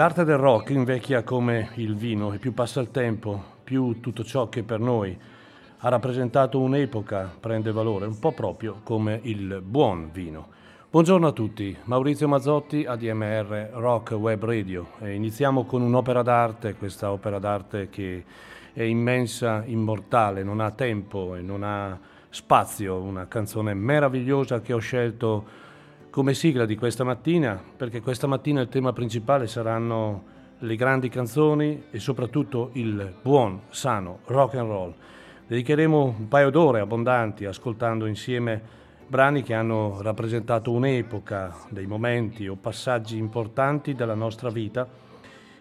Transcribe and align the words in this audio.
L'arte 0.00 0.24
del 0.24 0.38
rock 0.38 0.70
invecchia 0.70 1.22
come 1.22 1.72
il 1.74 1.94
vino 1.94 2.32
e 2.32 2.38
più 2.38 2.54
passa 2.54 2.80
il 2.80 2.90
tempo, 2.90 3.58
più 3.62 4.00
tutto 4.00 4.24
ciò 4.24 4.48
che 4.48 4.62
per 4.62 4.80
noi 4.80 5.14
ha 5.76 5.88
rappresentato 5.90 6.58
un'epoca 6.58 7.30
prende 7.38 7.70
valore, 7.70 8.06
un 8.06 8.18
po' 8.18 8.32
proprio 8.32 8.80
come 8.82 9.20
il 9.24 9.60
buon 9.62 10.08
vino. 10.10 10.48
Buongiorno 10.88 11.26
a 11.26 11.32
tutti, 11.32 11.76
Maurizio 11.84 12.28
Mazzotti, 12.28 12.86
ADMR 12.86 13.72
Rock 13.74 14.12
Web 14.12 14.42
Radio. 14.42 14.92
E 15.00 15.12
iniziamo 15.12 15.64
con 15.64 15.82
un'opera 15.82 16.22
d'arte, 16.22 16.76
questa 16.76 17.12
opera 17.12 17.38
d'arte 17.38 17.90
che 17.90 18.24
è 18.72 18.82
immensa, 18.82 19.64
immortale, 19.66 20.42
non 20.42 20.60
ha 20.60 20.70
tempo 20.70 21.34
e 21.34 21.42
non 21.42 21.62
ha 21.62 22.00
spazio, 22.30 22.96
una 23.02 23.28
canzone 23.28 23.74
meravigliosa 23.74 24.62
che 24.62 24.72
ho 24.72 24.78
scelto 24.78 25.68
come 26.10 26.34
sigla 26.34 26.66
di 26.66 26.76
questa 26.76 27.04
mattina, 27.04 27.62
perché 27.76 28.00
questa 28.00 28.26
mattina 28.26 28.60
il 28.60 28.68
tema 28.68 28.92
principale 28.92 29.46
saranno 29.46 30.24
le 30.58 30.76
grandi 30.76 31.08
canzoni 31.08 31.84
e 31.90 32.00
soprattutto 32.00 32.70
il 32.72 33.14
buon, 33.22 33.60
sano 33.68 34.18
rock 34.26 34.56
and 34.56 34.68
roll. 34.68 34.94
Dedicheremo 35.46 36.14
un 36.18 36.28
paio 36.28 36.50
d'ore 36.50 36.80
abbondanti 36.80 37.44
ascoltando 37.44 38.06
insieme 38.06 38.60
brani 39.06 39.42
che 39.42 39.54
hanno 39.54 40.02
rappresentato 40.02 40.72
un'epoca, 40.72 41.56
dei 41.68 41.86
momenti 41.86 42.46
o 42.48 42.56
passaggi 42.56 43.16
importanti 43.16 43.94
della 43.94 44.14
nostra 44.14 44.50
vita 44.50 44.88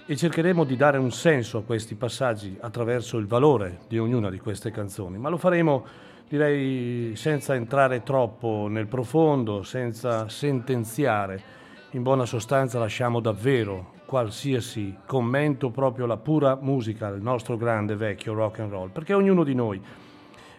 e 0.06 0.16
cercheremo 0.16 0.64
di 0.64 0.76
dare 0.76 0.98
un 0.98 1.12
senso 1.12 1.60
a 1.60 1.64
questi 1.64 1.94
passaggi 1.94 2.58
attraverso 2.60 3.18
il 3.18 3.28
valore 3.28 3.82
di 3.88 4.00
ognuna 4.00 4.32
di 4.32 4.40
queste 4.40 4.72
canzoni, 4.72 5.20
ma 5.20 5.30
lo 5.30 5.38
faremo 5.38 5.86
direi 6.30 7.16
senza 7.16 7.56
entrare 7.56 8.04
troppo 8.04 8.68
nel 8.70 8.86
profondo, 8.86 9.64
senza 9.64 10.30
sentenziare. 10.30 11.58
In 11.92 12.04
buona 12.04 12.26
sostanza 12.26 12.78
lasciamo 12.78 13.20
davvero 13.20 13.94
qualsiasi 14.06 14.96
commento 15.08 15.72
proprio 15.72 16.06
alla 16.06 16.18
pura 16.18 16.56
musica, 16.62 17.08
al 17.08 17.20
nostro 17.20 17.58
grande 17.58 17.96
vecchio 17.96 18.34
rock 18.34 18.60
and 18.60 18.72
roll, 18.72 18.90
perché 18.92 19.14
ognuno 19.14 19.44
di 19.44 19.56
noi 19.56 19.82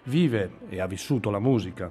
vive 0.04 0.50
e 0.69 0.81
ha 0.81 0.86
vissuto 0.86 1.31
la 1.31 1.38
musica, 1.38 1.88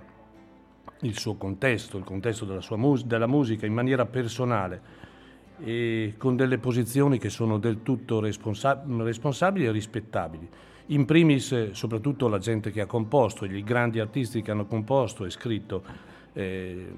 il 1.01 1.17
suo 1.17 1.35
contesto, 1.35 1.97
il 1.97 2.03
contesto 2.03 2.43
della, 2.43 2.61
mus- 2.75 3.05
della 3.05 3.27
musica 3.27 3.65
in 3.65 3.73
maniera 3.73 4.05
personale 4.05 5.07
e 5.63 6.15
con 6.17 6.35
delle 6.35 6.57
posizioni 6.57 7.17
che 7.17 7.29
sono 7.29 7.57
del 7.57 7.81
tutto 7.81 8.19
responsa- 8.19 8.83
responsabili 8.85 9.65
e 9.65 9.71
rispettabili. 9.71 10.49
In 10.91 11.05
primis 11.05 11.71
soprattutto 11.71 12.27
la 12.27 12.39
gente 12.39 12.71
che 12.71 12.81
ha 12.81 12.87
composto, 12.87 13.45
i 13.45 13.63
grandi 13.63 13.99
artisti 13.99 14.41
che 14.41 14.49
hanno 14.49 14.65
composto 14.65 15.23
e 15.23 15.29
scritto 15.29 15.83
eh, 16.33 16.91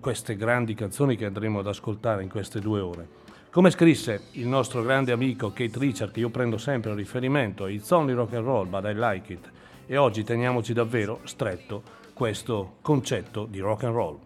queste 0.00 0.36
grandi 0.36 0.72
canzoni 0.74 1.16
che 1.16 1.26
andremo 1.26 1.58
ad 1.58 1.66
ascoltare 1.66 2.22
in 2.22 2.30
queste 2.30 2.60
due 2.60 2.80
ore. 2.80 3.08
Come 3.50 3.70
scrisse 3.70 4.28
il 4.32 4.46
nostro 4.46 4.82
grande 4.82 5.12
amico 5.12 5.52
Kate 5.52 5.78
Richard, 5.78 6.12
che 6.12 6.20
io 6.20 6.30
prendo 6.30 6.56
sempre 6.56 6.92
a 6.92 6.94
riferimento, 6.94 7.66
It's 7.66 7.90
only 7.90 8.14
rock 8.14 8.32
and 8.32 8.44
roll, 8.44 8.66
but 8.68 8.84
I 8.84 8.94
like 8.94 9.30
it. 9.30 9.50
E 9.86 9.98
oggi 9.98 10.24
teniamoci 10.24 10.72
davvero 10.72 11.20
stretto 11.24 11.82
questo 12.14 12.76
concetto 12.80 13.44
di 13.44 13.60
rock 13.60 13.84
and 13.84 13.94
roll. 13.94 14.18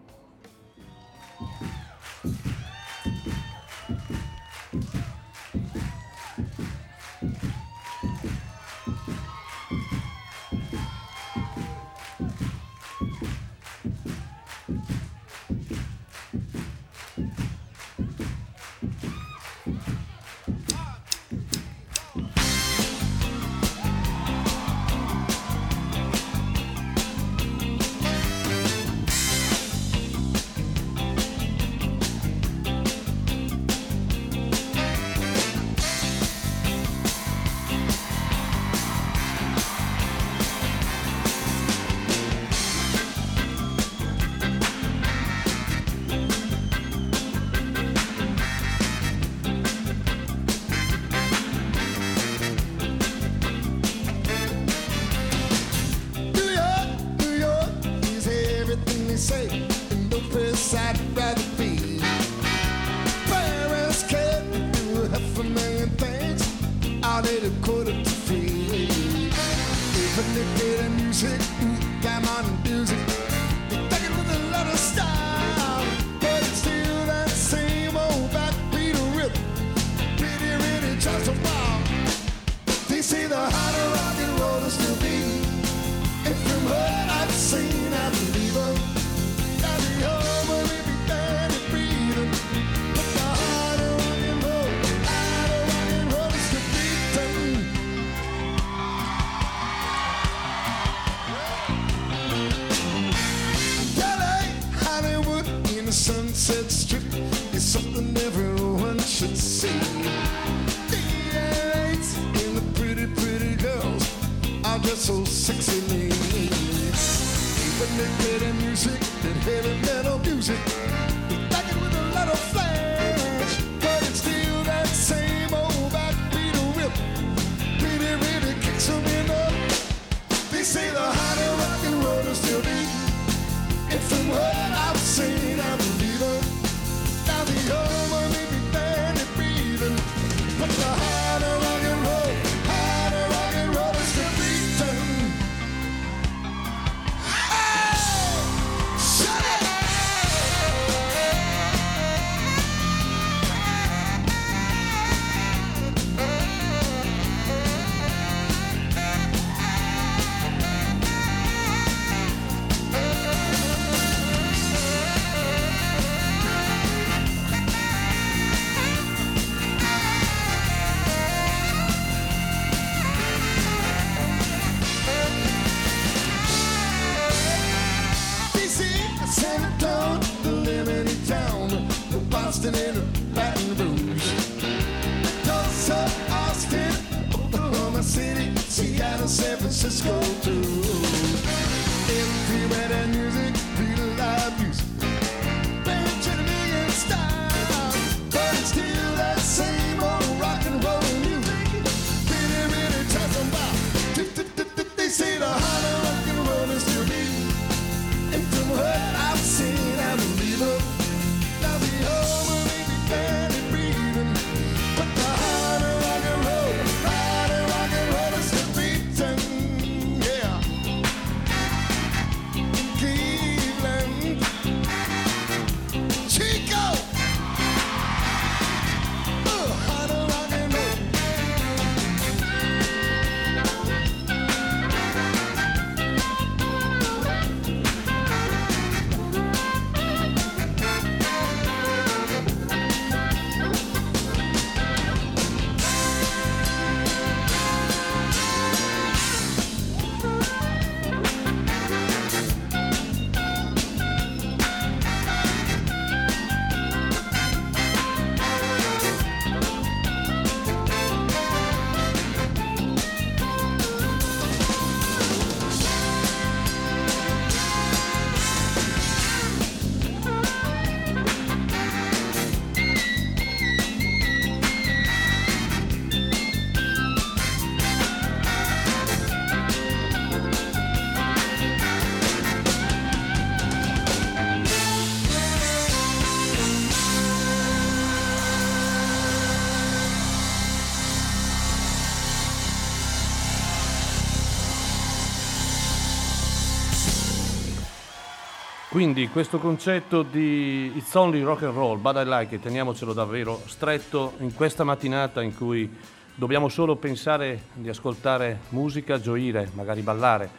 Quindi 299.01 299.29
questo 299.29 299.57
concetto 299.57 300.21
di 300.21 300.91
It's 300.95 301.15
only 301.15 301.41
rock 301.41 301.63
and 301.63 301.73
roll, 301.73 301.99
but 301.99 302.17
I 302.17 302.23
like 302.23 302.53
it, 302.53 302.61
teniamocelo 302.61 303.13
davvero 303.13 303.59
stretto 303.65 304.33
in 304.41 304.53
questa 304.53 304.83
mattinata 304.83 305.41
in 305.41 305.55
cui 305.55 305.91
dobbiamo 306.35 306.69
solo 306.69 306.95
pensare 306.97 307.63
di 307.73 307.89
ascoltare 307.89 308.59
musica, 308.69 309.19
gioire, 309.19 309.71
magari 309.73 310.01
ballare, 310.01 310.49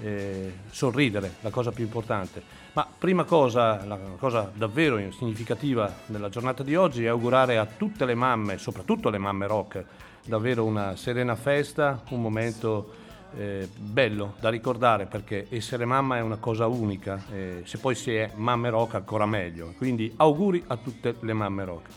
eh, 0.00 0.52
sorridere, 0.70 1.38
la 1.40 1.50
cosa 1.50 1.72
più 1.72 1.82
importante. 1.82 2.40
Ma 2.74 2.86
prima 2.86 3.24
cosa, 3.24 3.84
la 3.84 3.98
cosa 4.16 4.48
davvero 4.54 5.00
significativa 5.10 5.92
della 6.06 6.28
giornata 6.28 6.62
di 6.62 6.76
oggi 6.76 7.04
è 7.04 7.08
augurare 7.08 7.58
a 7.58 7.66
tutte 7.66 8.04
le 8.04 8.14
mamme, 8.14 8.58
soprattutto 8.58 9.10
le 9.10 9.18
mamme 9.18 9.48
rock, 9.48 9.84
davvero 10.24 10.64
una 10.64 10.94
serena 10.94 11.34
festa, 11.34 12.00
un 12.10 12.22
momento 12.22 13.07
eh, 13.36 13.68
bello 13.76 14.34
da 14.40 14.48
ricordare 14.48 15.06
perché 15.06 15.46
essere 15.50 15.84
mamma 15.84 16.16
è 16.16 16.20
una 16.20 16.36
cosa 16.38 16.66
unica, 16.66 17.22
eh, 17.32 17.62
se 17.64 17.78
poi 17.78 17.94
si 17.94 18.14
è 18.14 18.30
mamme 18.34 18.70
rock 18.70 18.94
ancora 18.94 19.26
meglio, 19.26 19.74
quindi 19.76 20.12
auguri 20.16 20.62
a 20.66 20.76
tutte 20.76 21.16
le 21.20 21.32
mamme 21.32 21.64
rock. 21.64 21.88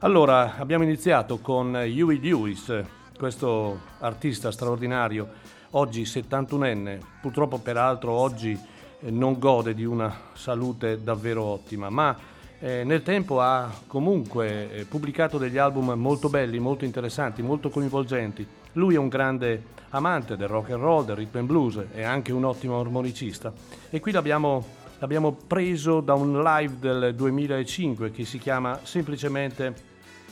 Allora, 0.00 0.56
abbiamo 0.56 0.84
iniziato 0.84 1.38
con 1.38 1.74
Huey 1.74 2.20
Lewis, 2.20 2.82
questo 3.16 3.80
artista 4.00 4.50
straordinario, 4.50 5.28
oggi 5.70 6.02
71enne, 6.02 6.98
purtroppo 7.20 7.58
peraltro 7.58 8.12
oggi 8.12 8.58
eh, 9.00 9.10
non 9.10 9.38
gode 9.38 9.74
di 9.74 9.84
una 9.84 10.12
salute 10.32 11.02
davvero 11.02 11.42
ottima, 11.44 11.88
ma 11.88 12.16
eh, 12.58 12.84
nel 12.84 13.02
tempo 13.02 13.40
ha 13.40 13.72
comunque 13.88 14.72
eh, 14.72 14.84
pubblicato 14.84 15.36
degli 15.36 15.58
album 15.58 15.92
molto 15.94 16.28
belli, 16.28 16.58
molto 16.60 16.84
interessanti, 16.84 17.42
molto 17.42 17.70
coinvolgenti. 17.70 18.46
Lui 18.72 18.94
è 18.94 18.98
un 18.98 19.08
grande 19.08 19.62
amante 19.90 20.36
del 20.36 20.48
rock 20.48 20.70
and 20.70 20.80
roll, 20.80 21.04
del 21.04 21.16
rhythm 21.16 21.38
and 21.38 21.46
blues, 21.46 21.84
è 21.92 22.02
anche 22.02 22.32
un 22.32 22.44
ottimo 22.44 22.80
armonicista 22.80 23.52
e 23.90 24.00
qui 24.00 24.12
l'abbiamo, 24.12 24.64
l'abbiamo 24.98 25.32
preso 25.32 26.00
da 26.00 26.14
un 26.14 26.42
live 26.42 26.78
del 26.78 27.14
2005 27.14 28.10
che 28.10 28.24
si 28.24 28.38
chiama 28.38 28.80
semplicemente 28.82 29.90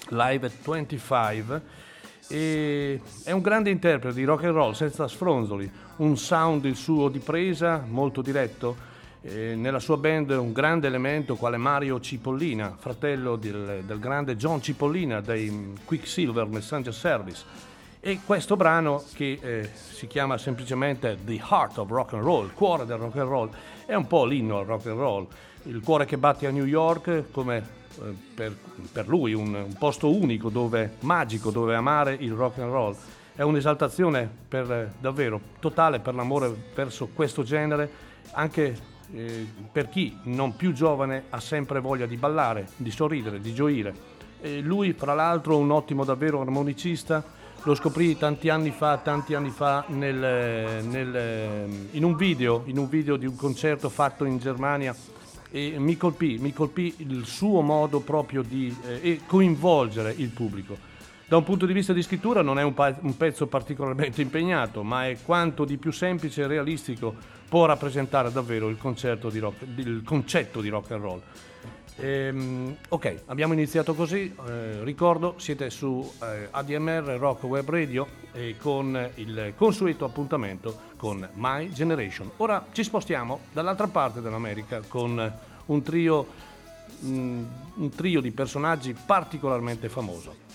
Live 0.09 0.47
at 0.47 0.53
25 0.65 1.63
E 2.29 3.01
è 3.25 3.33
un 3.33 3.41
grande 3.41 3.71
interprete 3.71 4.15
di 4.15 4.25
rock 4.25 4.45
and 4.45 4.55
roll 4.55 4.73
senza 4.73 5.07
sfronzoli, 5.07 5.71
un 5.97 6.17
sound 6.17 6.65
il 6.65 6.77
suo 6.77 7.09
di 7.09 7.19
presa 7.19 7.85
molto 7.87 8.23
diretto. 8.23 8.89
E 9.23 9.55
nella 9.55 9.81
sua 9.81 9.99
band 9.99 10.31
un 10.31 10.53
grande 10.53 10.87
elemento 10.87 11.35
quale 11.37 11.59
Mario 11.59 12.01
Cipollina, 12.01 12.75
fratello 12.79 13.37
del, 13.37 13.83
del 13.85 13.99
grande 13.99 14.37
John 14.37 14.63
Cipollina 14.63 15.21
dei 15.21 15.75
Quicksilver 15.85 16.47
Messenger 16.47 16.95
Service. 16.95 17.45
E 18.03 18.21
questo 18.25 18.57
brano 18.57 19.05
che 19.13 19.39
eh, 19.43 19.71
si 19.75 20.07
chiama 20.07 20.39
semplicemente 20.39 21.19
The 21.23 21.35
Heart 21.35 21.77
of 21.77 21.91
Rock 21.91 22.15
and 22.15 22.23
Roll, 22.23 22.47
il 22.47 22.55
cuore 22.55 22.87
del 22.87 22.97
rock 22.97 23.17
and 23.17 23.29
roll, 23.29 23.51
è 23.85 23.95
un 23.95 24.07
po' 24.07 24.25
l'inno 24.25 24.57
al 24.57 24.65
rock 24.65 24.87
and 24.87 24.99
roll, 24.99 25.27
il 25.65 25.83
cuore 25.85 26.07
che 26.07 26.17
batte 26.17 26.47
a 26.47 26.51
New 26.51 26.65
York 26.65 27.25
come 27.31 27.59
eh, 27.59 28.15
per, 28.35 28.57
per, 28.91 29.07
lui 29.07 29.35
un, 29.35 29.53
un, 29.53 29.75
posto 29.79 30.11
unico, 30.11 30.49
dove, 30.49 30.95
magico, 31.01 31.51
dove 31.51 31.75
amare 31.75 32.17
il 32.19 32.33
rock 32.33 32.61
and 32.61 32.71
roll. 32.71 32.97
È 33.35 33.43
un'esaltazione 33.43 34.27
per, 34.49 34.73
eh, 34.73 34.93
davvero 34.99 35.39
totale 35.61 36.01
per 36.01 36.15
l'amore 36.15 36.51
verso 36.75 37.11
questo 37.13 37.43
genere, 37.43 37.91
anche 38.31 38.79
eh, 39.13 39.47
per 39.71 39.91
chi 39.91 40.17
non 40.23 40.57
più 40.57 40.73
giovane 40.73 41.25
ha 41.29 41.41
sempre 41.41 41.81
voglia 41.81 42.07
di 42.07 42.17
ballare, 42.17 42.67
di 42.77 42.91
sorridere, 42.91 43.43
di 43.43 43.53
gioire. 43.53 43.95
E 44.41 44.61
lui, 44.61 44.95
fra 44.95 45.13
l'altro, 45.13 45.59
un 45.59 45.71
ottimo 45.71 46.03
davvero 46.03 46.41
armonicista, 46.41 47.39
lo 47.63 47.75
scoprì 47.75 48.17
tanti 48.17 48.49
anni 48.49 48.71
fa, 48.71 48.99
tanti 48.99 49.35
anni 49.35 49.51
fa 49.51 49.85
nel, 49.89 50.85
nel, 50.85 51.69
in, 51.91 52.05
un 52.05 52.17
video, 52.17 52.63
in 52.67 52.79
un 52.79 52.89
video 52.89 53.17
di 53.17 53.27
un 53.27 53.37
concerto 53.37 53.89
fatto 53.89 54.25
in 54.25 54.39
Germania 54.39 54.95
e 55.51 55.75
mi 55.79 55.97
colpì, 55.97 56.39
mi 56.39 56.53
colpì 56.53 56.95
il 56.99 57.25
suo 57.27 57.61
modo 57.61 58.01
proprio 58.01 58.43
di 58.43 58.75
eh, 59.03 59.21
coinvolgere 59.27 60.15
il 60.17 60.29
pubblico. 60.29 60.89
Da 61.27 61.37
un 61.37 61.45
punto 61.45 61.67
di 61.67 61.73
vista 61.73 61.93
di 61.93 62.03
scrittura 62.03 62.43
non 62.43 62.59
è 62.59 62.63
un, 62.63 62.75
pa- 62.75 62.97
un, 63.03 63.17
pezzo 63.17 63.47
particolarmente 63.47 64.23
impegnato, 64.23 64.83
ma 64.83 65.07
è 65.07 65.19
quanto 65.25 65.65
di 65.65 65.77
più 65.77 65.93
semplice 65.93 66.43
e 66.43 66.47
realistico 66.47 67.15
può 67.49 67.67
rappresentare 67.67 68.33
davvero 68.33 68.69
il, 68.69 68.77
rock, 68.81 69.55
il 69.77 70.03
concetto 70.05 70.61
di 70.61 70.69
rock 70.69 70.91
and 70.91 71.03
roll. 71.03 71.21
Ehm, 72.03 72.77
ok, 72.89 73.25
abbiamo 73.27 73.53
iniziato 73.53 73.95
così, 73.95 74.35
eh, 74.47 74.83
ricordo 74.85 75.35
siete 75.37 75.69
su 75.69 76.11
eh, 76.23 76.49
ADMR 76.51 77.17
Rock 77.19 77.43
Web 77.43 77.69
Radio 77.69 78.07
e 78.33 78.57
con 78.59 79.11
il 79.17 79.53
consueto 79.55 80.07
appuntamento 80.07 80.89
con 80.97 81.29
My 81.35 81.71
Generation. 81.71 82.31
Ora 82.39 82.67
ci 82.73 82.85
spostiamo 82.85 83.41
dall'altra 83.53 83.87
parte 83.89 84.23
dell'America 84.23 84.81
con 84.89 85.39
un 85.67 85.83
trio, 85.83 86.27
mh, 87.01 87.11
mm, 87.11 87.45
un 87.75 87.91
trio 87.91 88.23
di 88.23 88.31
personaggi 88.31 88.95
particolarmente 88.95 89.91
famoso. 89.91 90.50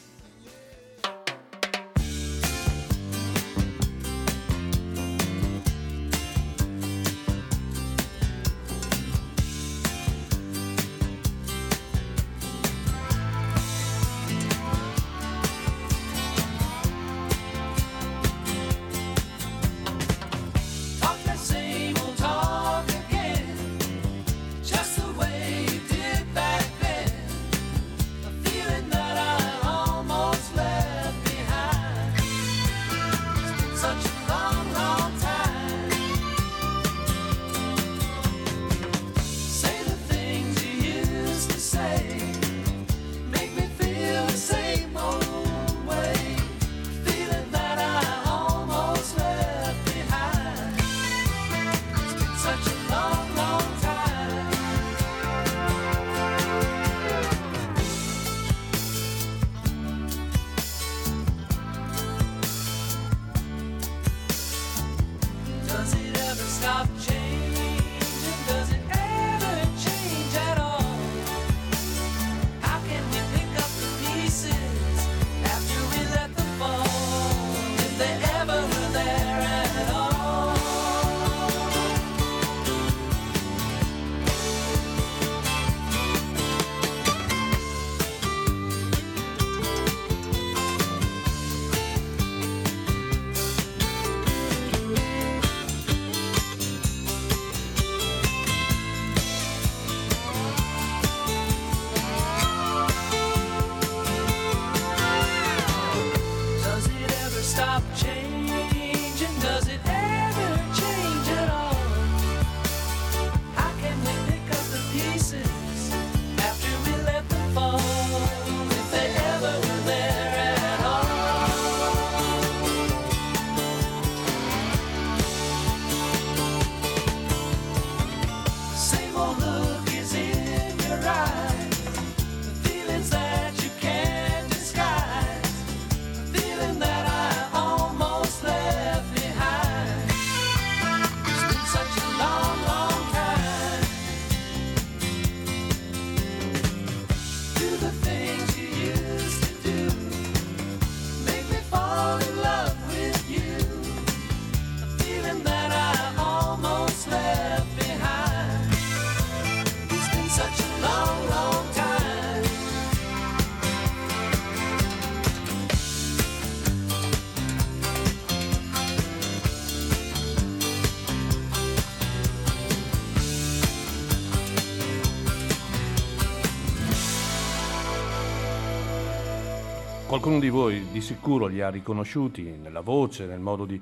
Qualcuno 180.25 180.49
di 180.49 180.57
voi 180.57 180.87
di 180.91 181.01
sicuro 181.01 181.45
li 181.45 181.61
ha 181.61 181.69
riconosciuti 181.69 182.41
nella 182.59 182.81
voce, 182.81 183.27
nel 183.27 183.39
modo 183.39 183.63
di, 183.63 183.79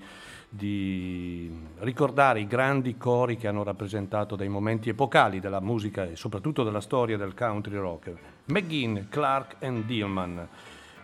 di, 0.50 1.50
ricordare 1.78 2.42
i 2.42 2.48
grandi 2.48 2.98
cori 2.98 3.38
che 3.38 3.48
hanno 3.48 3.64
rappresentato 3.64 4.36
dei 4.36 4.50
momenti 4.50 4.90
epocali 4.90 5.40
della 5.40 5.62
musica 5.62 6.04
e 6.04 6.18
soprattutto 6.18 6.66
della 6.66 6.82
storia 6.82 7.16
del 7.16 7.34
country 7.34 7.78
rock. 7.78 8.14
McGinn, 8.48 9.08
Clark 9.08 9.64
and 9.64 9.86
Dillman. 9.86 10.46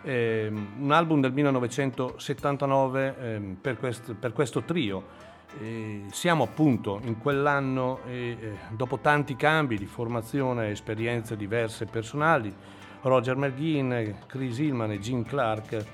Eh, 0.02 0.52
un 0.78 0.92
album 0.92 1.22
del 1.22 1.32
1979 1.32 3.16
eh, 3.18 3.40
per, 3.58 3.78
quest, 3.78 4.12
per, 4.12 4.34
questo 4.34 4.60
trio. 4.64 5.04
Eh, 5.58 6.02
siamo 6.10 6.44
appunto 6.44 7.00
in 7.04 7.16
quell'anno 7.16 8.00
e 8.06 8.36
dopo 8.72 8.98
tanti 8.98 9.36
cambi 9.36 9.78
di 9.78 9.86
formazione, 9.86 10.68
esperienze 10.68 11.34
diverse 11.34 11.86
personali, 11.86 12.54
Roger 13.02 13.36
McGinn, 13.36 13.92
Chris 14.26 14.58
Hillman 14.58 14.92
e 14.92 14.98
Gene 14.98 15.24
Clark, 15.24 15.84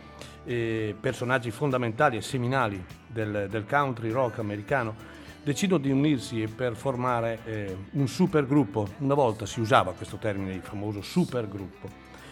eh, 0.45 0.95
personaggi 0.99 1.51
fondamentali 1.51 2.17
e 2.17 2.23
seminali 2.23 2.83
del, 3.07 3.47
del, 3.49 3.67
country 3.67 4.11
rock 4.11 4.39
americano, 4.39 4.95
decidono 5.43 5.83
di 5.83 5.91
unirsi 5.91 6.47
per 6.55 6.75
formare 6.75 7.39
eh, 7.45 7.77
un 7.93 8.09
supergruppo. 8.09 8.89
Una 8.99 9.15
volta 9.15 9.47
si 9.47 9.61
usava 9.61 9.93
questo 9.93 10.17
termine, 10.17 10.55
il 10.55 10.63
famoso 10.63 11.03
supergruppo, 11.03 11.89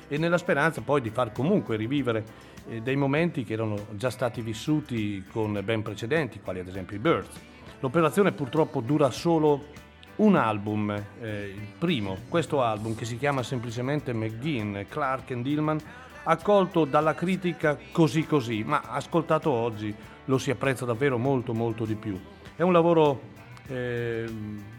e 0.09 0.19
nella 0.19 0.39
speranza 0.39 0.81
poi 0.81 1.01
di 1.01 1.11
far 1.11 1.33
comunque 1.33 1.77
rivivere 1.77 2.25
eh, 2.69 2.81
dei 2.81 2.97
momenti 2.97 3.45
che 3.45 3.53
erano 3.53 3.87
già 3.93 4.11
stati 4.11 4.41
vissuti 4.41 5.25
con 5.31 5.61
ben 5.65 5.83
precedenti, 5.83 6.41
quali 6.41 6.61
ad 6.61 6.69
esempio 6.69 6.97
i 6.97 7.01
Birds. 7.01 7.41
L'operazione 7.81 8.33
purtroppo 8.33 8.81
dura 8.81 9.11
solo 9.11 9.83
un 10.17 10.37
album, 10.37 10.91
eh, 11.21 11.55
il 11.55 11.67
primo, 11.79 12.19
questo 12.29 12.63
album 12.63 12.95
che 12.95 13.05
si 13.05 13.19
chiama 13.19 13.43
semplicemente 13.43 14.13
McGinn, 14.13 14.83
Clark 14.89 15.33
and 15.33 15.43
Dillman, 15.43 15.81
accolto 16.25 16.85
dalla 16.85 17.15
critica 17.15 17.79
così 17.91 18.27
così, 18.27 18.63
ma 18.63 18.83
ascoltato 18.83 19.51
oggi 19.51 19.95
lo 20.27 20.39
si 20.39 20.51
apprezza 20.51 20.85
davvero 20.85 21.19
molto 21.19 21.53
molto 21.53 21.85
di 21.85 21.95
più. 21.95 22.19
È 22.57 22.63
un 22.63 22.73
lavoro 22.73 23.21
eh, 23.67 24.27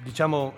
diciamo 0.04 0.54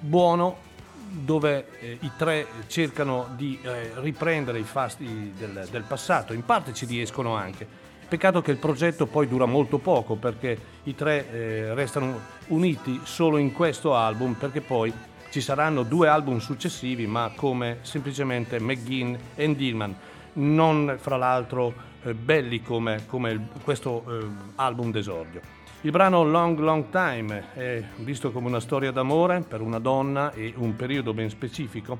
buono 0.00 0.72
dove 1.10 1.68
eh, 1.80 1.98
i 2.00 2.10
tre 2.16 2.46
cercano 2.66 3.28
di 3.36 3.58
eh, 3.62 3.92
riprendere 3.96 4.58
i 4.58 4.64
fasti 4.64 5.32
del, 5.36 5.66
del 5.70 5.84
passato, 5.84 6.32
in 6.32 6.44
parte 6.44 6.74
ci 6.74 6.86
riescono 6.86 7.34
anche 7.34 7.82
Peccato 8.08 8.42
che 8.42 8.50
il 8.50 8.58
progetto 8.58 9.06
poi 9.06 9.26
dura 9.26 9.46
molto 9.46 9.78
poco 9.78 10.14
perché 10.14 10.56
i 10.84 10.94
tre 10.94 11.30
eh, 11.32 11.74
restano 11.74 12.20
uniti 12.48 13.00
solo 13.04 13.38
in 13.38 13.52
questo 13.52 13.94
album 13.94 14.34
perché 14.34 14.60
poi 14.60 14.92
ci 15.30 15.40
saranno 15.40 15.82
due 15.82 16.06
album 16.06 16.38
successivi 16.38 17.06
ma 17.06 17.32
come 17.34 17.78
semplicemente 17.80 18.60
McGinn 18.60 19.16
e 19.34 19.54
Dillman, 19.54 19.96
non 20.34 20.96
fra 21.00 21.16
l'altro 21.16 21.74
eh, 22.02 22.14
belli 22.14 22.62
come, 22.62 23.04
come 23.06 23.48
questo 23.62 24.04
eh, 24.06 24.26
album 24.56 24.92
d'esordio. 24.92 25.40
Il 25.80 25.90
brano 25.90 26.22
Long 26.24 26.58
Long 26.60 26.88
Time 26.90 27.52
è 27.54 27.82
visto 27.96 28.30
come 28.30 28.46
una 28.46 28.60
storia 28.60 28.90
d'amore 28.90 29.40
per 29.40 29.60
una 29.60 29.78
donna 29.78 30.32
e 30.32 30.52
un 30.56 30.76
periodo 30.76 31.12
ben 31.12 31.30
specifico 31.30 31.98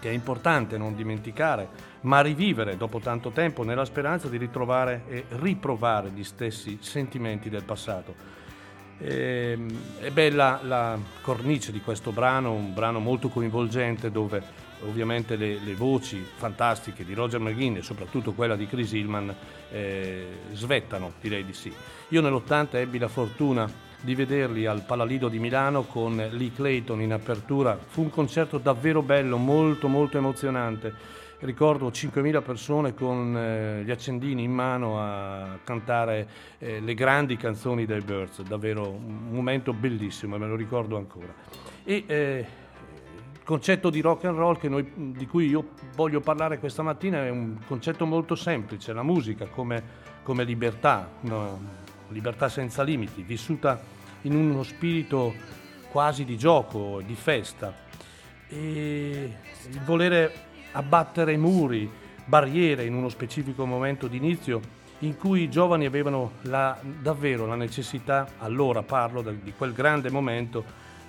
che 0.00 0.10
è 0.10 0.12
importante 0.12 0.76
non 0.76 0.96
dimenticare, 0.96 1.68
ma 2.02 2.20
rivivere 2.20 2.76
dopo 2.76 2.98
tanto 2.98 3.30
tempo 3.30 3.62
nella 3.62 3.84
speranza 3.84 4.28
di 4.28 4.38
ritrovare 4.38 5.02
e 5.08 5.24
riprovare 5.28 6.10
gli 6.10 6.24
stessi 6.24 6.78
sentimenti 6.80 7.48
del 7.48 7.64
passato. 7.64 8.38
E, 8.98 9.52
ehm, 9.52 9.70
è 10.00 10.10
bella 10.10 10.60
la 10.62 10.98
cornice 11.20 11.70
di 11.70 11.80
questo 11.80 12.10
brano, 12.10 12.52
un 12.52 12.74
brano 12.74 12.98
molto 12.98 13.28
coinvolgente 13.28 14.10
dove 14.10 14.68
ovviamente 14.86 15.36
le, 15.36 15.58
le 15.58 15.74
voci 15.74 16.24
fantastiche 16.34 17.04
di 17.04 17.14
Roger 17.14 17.40
McGinn 17.40 17.76
e 17.76 17.82
soprattutto 17.82 18.32
quella 18.32 18.56
di 18.56 18.66
Chris 18.66 18.92
Hillman 18.92 19.34
eh, 19.70 20.26
svettano, 20.52 21.12
direi 21.20 21.44
di 21.44 21.52
sì. 21.52 21.72
Io 22.08 22.20
nell'80 22.20 22.76
ebbi 22.76 22.98
la 22.98 23.08
fortuna 23.08 23.70
di 24.00 24.14
vederli 24.14 24.66
al 24.66 24.82
Palalido 24.82 25.28
di 25.28 25.38
Milano 25.38 25.82
con 25.82 26.16
Lee 26.16 26.52
Clayton 26.52 27.00
in 27.00 27.12
apertura. 27.12 27.78
Fu 27.78 28.02
un 28.02 28.10
concerto 28.10 28.58
davvero 28.58 29.02
bello, 29.02 29.36
molto 29.36 29.88
molto 29.88 30.18
emozionante. 30.18 31.18
Ricordo 31.40 31.88
5.000 31.88 32.42
persone 32.42 32.94
con 32.94 33.34
eh, 33.36 33.82
gli 33.82 33.90
accendini 33.90 34.42
in 34.42 34.52
mano 34.52 35.00
a 35.00 35.58
cantare 35.64 36.28
eh, 36.58 36.80
le 36.80 36.94
grandi 36.94 37.36
canzoni 37.36 37.86
dei 37.86 38.00
Birds, 38.00 38.42
davvero 38.42 38.90
un 38.90 39.30
momento 39.30 39.72
bellissimo, 39.72 40.36
me 40.36 40.46
lo 40.46 40.54
ricordo 40.54 40.98
ancora. 40.98 41.32
E 41.82 42.04
eh, 42.06 42.46
concetto 43.42 43.88
di 43.90 44.00
rock 44.00 44.26
and 44.26 44.36
roll 44.36 44.58
noi, 44.62 44.92
di 45.16 45.26
cui 45.26 45.48
io 45.48 45.70
voglio 45.96 46.20
parlare 46.20 46.58
questa 46.58 46.82
mattina 46.82 47.24
è 47.24 47.30
un 47.30 47.56
concetto 47.66 48.04
molto 48.04 48.34
semplice, 48.34 48.92
la 48.92 49.02
musica 49.02 49.46
come, 49.46 49.82
come 50.22 50.44
libertà, 50.44 51.10
no? 51.22 51.79
Libertà 52.10 52.48
senza 52.48 52.82
limiti, 52.82 53.22
vissuta 53.22 53.80
in 54.22 54.34
uno 54.34 54.62
spirito 54.62 55.34
quasi 55.90 56.24
di 56.24 56.36
gioco, 56.36 57.00
di 57.04 57.14
festa. 57.14 57.74
E 58.48 59.32
il 59.68 59.80
volere 59.84 60.32
abbattere 60.72 61.36
muri, 61.36 61.90
barriere 62.24 62.84
in 62.84 62.94
uno 62.94 63.08
specifico 63.08 63.66
momento 63.66 64.06
d'inizio 64.06 64.78
in 65.00 65.16
cui 65.16 65.42
i 65.42 65.50
giovani 65.50 65.86
avevano 65.86 66.32
la, 66.42 66.78
davvero 66.82 67.46
la 67.46 67.54
necessità, 67.54 68.32
allora 68.38 68.82
parlo 68.82 69.22
del, 69.22 69.36
di 69.36 69.52
quel 69.56 69.72
grande 69.72 70.10
momento, 70.10 70.64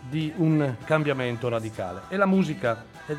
di 0.09 0.31
un 0.37 0.75
cambiamento 0.85 1.49
radicale. 1.49 2.03
E 2.07 2.15
la 2.15 2.25
musica 2.25 2.85
eh, 3.05 3.17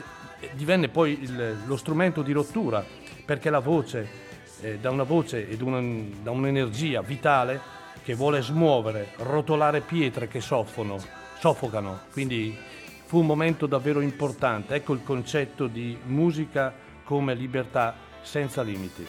divenne 0.55 0.89
poi 0.89 1.21
il, 1.21 1.59
lo 1.67 1.77
strumento 1.77 2.23
di 2.23 2.33
rottura, 2.33 2.85
perché 3.25 3.51
la 3.51 3.59
voce 3.59 4.31
eh, 4.63 4.79
da 4.79 4.91
una 4.91 5.03
voce 5.03 5.49
e 5.49 5.59
un, 5.61 6.23
da 6.23 6.31
un'energia 6.31 7.03
vitale 7.03 7.61
che 8.03 8.15
vuole 8.15 8.41
smuovere, 8.43 9.13
rotolare 9.19 9.81
pietre 9.81 10.29
che 10.29 10.41
soffocano, 10.41 10.99
soffocano. 11.39 12.01
Quindi 12.11 12.57
fu 13.05 13.19
un 13.19 13.27
momento 13.27 13.67
davvero 13.67 14.01
importante. 14.01 14.75
Ecco 14.75 14.95
il 14.95 15.03
concetto 15.03 15.67
di 15.67 15.97
musica 16.07 16.73
come 17.05 17.35
libertà 17.35 17.95
senza 18.23 18.63
limiti. 18.63 19.07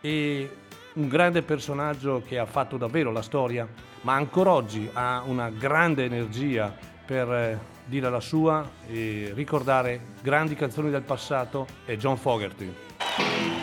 E 0.00 0.50
un 0.94 1.08
grande 1.08 1.42
personaggio 1.42 2.22
che 2.26 2.38
ha 2.38 2.46
fatto 2.46 2.76
davvero 2.76 3.10
la 3.10 3.22
storia, 3.22 3.66
ma 4.02 4.14
ancora 4.14 4.52
oggi 4.52 4.88
ha 4.92 5.22
una 5.24 5.50
grande 5.50 6.04
energia 6.04 6.74
per 7.04 7.32
eh, 7.32 7.58
dire 7.84 8.10
la 8.10 8.20
sua 8.20 8.68
e 8.88 9.30
ricordare 9.34 10.14
grandi 10.22 10.54
canzoni 10.54 10.90
del 10.90 11.02
passato 11.02 11.66
è 11.84 11.96
John 11.96 12.16
Fogerty. 12.16 13.55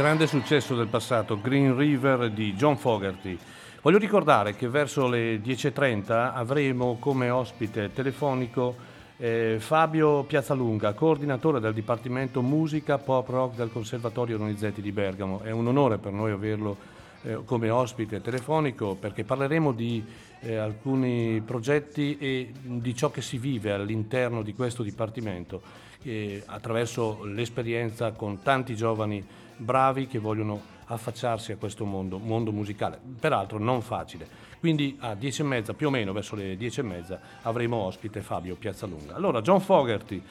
Grande 0.00 0.26
successo 0.26 0.74
del 0.74 0.86
passato, 0.86 1.38
Green 1.38 1.76
River 1.76 2.30
di 2.30 2.54
John 2.54 2.78
Fogerty. 2.78 3.36
Voglio 3.82 3.98
ricordare 3.98 4.56
che 4.56 4.66
verso 4.66 5.06
le 5.06 5.36
10.30 5.42 6.32
avremo 6.32 6.96
come 6.98 7.28
ospite 7.28 7.92
telefonico 7.92 8.74
eh, 9.18 9.56
Fabio 9.58 10.22
Piazzalunga, 10.22 10.94
coordinatore 10.94 11.60
del 11.60 11.74
Dipartimento 11.74 12.40
Musica 12.40 12.96
Pop 12.96 13.28
Rock 13.28 13.56
del 13.56 13.70
Conservatorio 13.70 14.38
Donizetti 14.38 14.80
di 14.80 14.90
Bergamo. 14.90 15.42
È 15.42 15.50
un 15.50 15.66
onore 15.66 15.98
per 15.98 16.12
noi 16.12 16.30
averlo 16.30 16.78
eh, 17.20 17.40
come 17.44 17.68
ospite 17.68 18.22
telefonico 18.22 18.94
perché 18.94 19.24
parleremo 19.24 19.70
di 19.72 20.02
eh, 20.40 20.56
alcuni 20.56 21.42
progetti 21.44 22.16
e 22.16 22.50
di 22.62 22.94
ciò 22.94 23.10
che 23.10 23.20
si 23.20 23.36
vive 23.36 23.72
all'interno 23.72 24.40
di 24.40 24.54
questo 24.54 24.82
Dipartimento 24.82 25.60
eh, 26.04 26.42
attraverso 26.46 27.22
l'esperienza 27.24 28.12
con 28.12 28.40
tanti 28.40 28.74
giovani 28.74 29.48
bravi 29.60 30.06
che 30.06 30.18
vogliono 30.18 30.78
affacciarsi 30.86 31.52
a 31.52 31.56
questo 31.56 31.84
mondo, 31.84 32.18
mondo 32.18 32.50
musicale, 32.50 32.98
peraltro 33.18 33.58
non 33.58 33.80
facile. 33.82 34.26
Quindi 34.58 34.96
a 35.00 35.14
10 35.14 35.42
e 35.42 35.44
mezza, 35.44 35.74
più 35.74 35.86
o 35.86 35.90
meno 35.90 36.12
verso 36.12 36.34
le 36.34 36.56
10 36.56 36.80
e 36.80 36.82
mezza, 36.82 37.20
avremo 37.42 37.76
ospite 37.76 38.20
Fabio 38.22 38.56
Piazzalunga. 38.56 39.14
Allora, 39.14 39.40
John 39.40 39.60
Fogerty. 39.60 40.22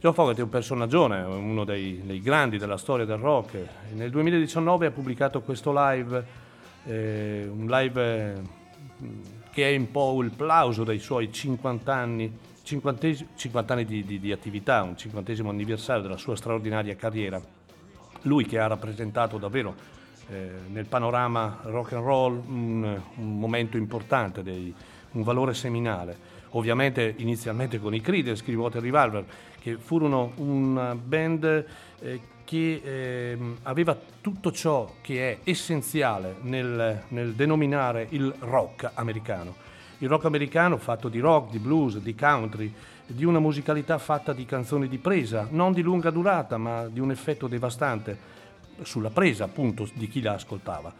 John 0.00 0.14
Fogerty 0.14 0.40
è 0.40 0.44
un 0.44 0.50
personaggio, 0.50 1.04
uno 1.04 1.64
dei, 1.64 2.02
dei, 2.04 2.20
grandi 2.20 2.58
della 2.58 2.76
storia 2.76 3.04
del 3.04 3.18
rock. 3.18 3.64
Nel 3.94 4.10
2019 4.10 4.86
ha 4.86 4.90
pubblicato 4.90 5.40
questo 5.42 5.72
live, 5.72 6.24
eh, 6.84 7.48
un 7.48 7.66
live 7.68 8.34
eh, 8.34 8.40
che 9.52 9.72
è 9.72 9.76
un 9.76 9.90
po' 9.92 10.20
il 10.22 10.30
plauso 10.30 10.82
dei 10.82 10.98
suoi 10.98 11.32
50 11.32 11.94
anni, 11.94 12.36
50, 12.64 13.08
50 13.36 13.72
anni 13.72 13.84
di, 13.84 14.04
di, 14.04 14.18
di 14.18 14.32
attività, 14.32 14.82
un 14.82 14.96
cinquantesimo 14.96 15.48
anniversario 15.48 16.02
della 16.02 16.16
sua 16.16 16.34
straordinaria 16.34 16.96
carriera 16.96 17.40
lui 18.22 18.44
che 18.44 18.58
ha 18.58 18.66
rappresentato 18.66 19.38
davvero 19.38 19.74
eh, 20.28 20.50
nel 20.68 20.86
panorama 20.86 21.60
rock 21.64 21.92
and 21.92 22.04
roll 22.04 22.42
un, 22.46 23.00
un 23.16 23.38
momento 23.38 23.76
importante, 23.76 24.42
dei, 24.42 24.74
un 25.12 25.22
valore 25.22 25.54
seminale. 25.54 26.30
Ovviamente 26.54 27.14
inizialmente 27.18 27.80
con 27.80 27.94
i 27.94 28.00
Creedence, 28.00 28.44
Clearwater 28.44 28.82
Revolver, 28.82 29.24
che 29.58 29.76
furono 29.76 30.32
una 30.36 30.94
band 30.94 31.66
eh, 32.00 32.20
che 32.44 32.80
eh, 32.84 33.38
aveva 33.62 33.98
tutto 34.20 34.52
ciò 34.52 34.96
che 35.00 35.30
è 35.30 35.38
essenziale 35.44 36.36
nel, 36.42 37.04
nel 37.08 37.32
denominare 37.32 38.06
il 38.10 38.32
rock 38.40 38.90
americano. 38.94 39.54
Il 39.98 40.08
rock 40.08 40.24
americano 40.24 40.76
fatto 40.76 41.08
di 41.08 41.20
rock, 41.20 41.50
di 41.50 41.58
blues, 41.58 41.98
di 41.98 42.14
country, 42.14 42.74
di 43.14 43.24
una 43.24 43.38
musicalità 43.38 43.98
fatta 43.98 44.32
di 44.32 44.44
canzoni 44.44 44.88
di 44.88 44.98
presa, 44.98 45.46
non 45.50 45.72
di 45.72 45.82
lunga 45.82 46.10
durata, 46.10 46.56
ma 46.56 46.86
di 46.86 47.00
un 47.00 47.10
effetto 47.10 47.46
devastante 47.46 48.40
sulla 48.82 49.10
presa 49.10 49.44
appunto 49.44 49.88
di 49.94 50.08
chi 50.08 50.20
la 50.20 50.34
ascoltava. 50.34 50.92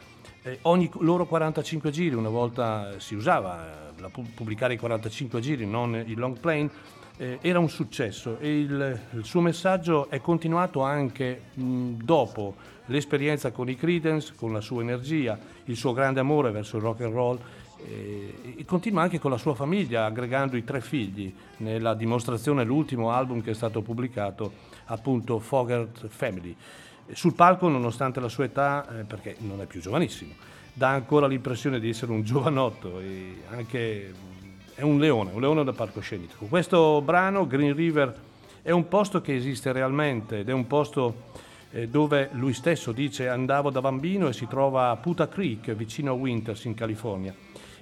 Eh, 0.42 0.58
ogni 0.62 0.90
loro 0.98 1.26
45 1.26 1.90
giri, 1.90 2.14
una 2.14 2.28
volta 2.28 2.98
si 2.98 3.14
usava 3.14 3.92
eh, 3.96 4.10
pubblicare 4.34 4.74
i 4.74 4.78
45 4.78 5.40
giri, 5.40 5.66
non 5.66 5.94
il 5.94 6.18
long 6.18 6.38
plane, 6.38 6.70
eh, 7.16 7.38
era 7.40 7.58
un 7.58 7.68
successo 7.68 8.38
e 8.38 8.60
il, 8.60 9.00
il, 9.12 9.24
suo 9.24 9.40
messaggio 9.40 10.08
è 10.08 10.20
continuato 10.20 10.82
anche 10.82 11.42
mh, 11.54 12.02
dopo 12.02 12.56
l'esperienza 12.86 13.52
con 13.52 13.68
i 13.68 13.76
Credence, 13.76 14.32
con 14.34 14.52
la 14.52 14.60
sua 14.60 14.82
energia, 14.82 15.38
il 15.66 15.76
suo 15.76 15.92
grande 15.92 16.20
amore 16.20 16.50
verso 16.50 16.76
il 16.76 16.82
rock 16.82 17.02
and 17.02 17.12
roll 17.12 17.38
e, 17.86 18.64
continua 18.64 19.02
anche 19.02 19.18
con 19.18 19.30
la 19.30 19.36
sua 19.36 19.54
famiglia, 19.54 20.04
aggregando 20.04 20.56
i 20.56 20.64
tre 20.64 20.80
figli 20.80 21.32
nella 21.58 21.94
dimostrazione, 21.94 22.64
l'ultimo 22.64 23.10
album 23.10 23.42
che 23.42 23.50
è 23.50 23.54
stato 23.54 23.82
pubblicato, 23.82 24.52
appunto 24.86 25.38
Fogert 25.38 26.06
Family. 26.08 26.56
Sul 27.12 27.34
palco, 27.34 27.68
nonostante 27.68 28.20
la 28.20 28.28
sua 28.28 28.44
età, 28.44 29.00
eh, 29.00 29.04
perché 29.04 29.36
non 29.40 29.60
è 29.60 29.66
più 29.66 29.80
giovanissimo, 29.80 30.32
dà 30.72 30.88
ancora 30.88 31.26
l'impressione 31.26 31.80
di 31.80 31.88
essere 31.88 32.12
un 32.12 32.22
giovanotto 32.22 33.00
e 33.00 33.42
anche 33.50 34.14
è 34.74 34.82
un 34.82 34.98
leone, 34.98 35.32
un 35.32 35.40
leone 35.40 35.64
da 35.64 35.72
palcoscenico. 35.72 36.46
Questo 36.46 37.02
brano, 37.02 37.46
Green 37.46 37.74
River, 37.74 38.14
è 38.62 38.70
un 38.70 38.88
posto 38.88 39.20
che 39.20 39.34
esiste 39.34 39.72
realmente 39.72 40.38
ed 40.38 40.48
è 40.48 40.52
un 40.52 40.66
posto 40.66 41.30
eh, 41.72 41.88
dove 41.88 42.30
lui 42.32 42.54
stesso 42.54 42.92
dice 42.92 43.28
andavo 43.28 43.70
da 43.70 43.80
bambino 43.80 44.28
e 44.28 44.32
si 44.32 44.46
trova 44.46 44.90
a 44.90 44.96
Puta 44.96 45.28
Creek, 45.28 45.72
vicino 45.72 46.12
a 46.12 46.14
Winters 46.14 46.64
in 46.64 46.74
California 46.74 47.34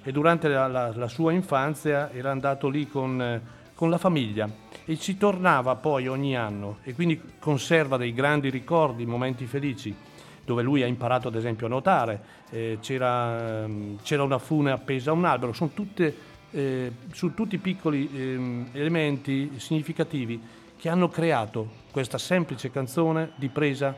e 0.03 0.11
durante 0.11 0.47
la, 0.47 0.67
la, 0.67 0.91
la 0.95 1.07
sua 1.07 1.31
infanzia 1.31 2.11
era 2.11 2.31
andato 2.31 2.69
lì 2.69 2.87
con, 2.87 3.21
eh, 3.21 3.41
con, 3.75 3.89
la 3.89 3.97
famiglia 3.97 4.49
e 4.85 4.97
ci 4.97 5.17
tornava 5.17 5.75
poi 5.75 6.07
ogni 6.07 6.35
anno 6.35 6.77
e 6.83 6.93
quindi 6.93 7.21
conserva 7.39 7.97
dei 7.97 8.13
grandi 8.13 8.49
ricordi, 8.49 9.05
momenti 9.05 9.45
felici 9.45 9.95
dove 10.43 10.63
lui 10.63 10.81
ha 10.81 10.87
imparato 10.87 11.27
ad 11.27 11.35
esempio 11.35 11.67
a 11.67 11.69
nuotare, 11.69 12.21
eh, 12.49 12.79
c'era, 12.81 13.63
ehm, 13.63 13.99
c'era, 14.01 14.23
una 14.23 14.39
fune 14.39 14.71
appesa 14.71 15.11
a 15.11 15.13
un 15.13 15.23
albero, 15.23 15.53
sono 15.53 15.69
tutte, 15.73 16.13
eh, 16.49 16.91
su 17.11 17.33
tutti 17.35 17.59
piccoli 17.59 18.09
eh, 18.11 18.65
elementi 18.71 19.51
significativi 19.57 20.41
che 20.75 20.89
hanno 20.89 21.09
creato 21.09 21.69
questa 21.91 22.17
semplice 22.17 22.71
canzone 22.71 23.33
di 23.35 23.49
presa 23.49 23.95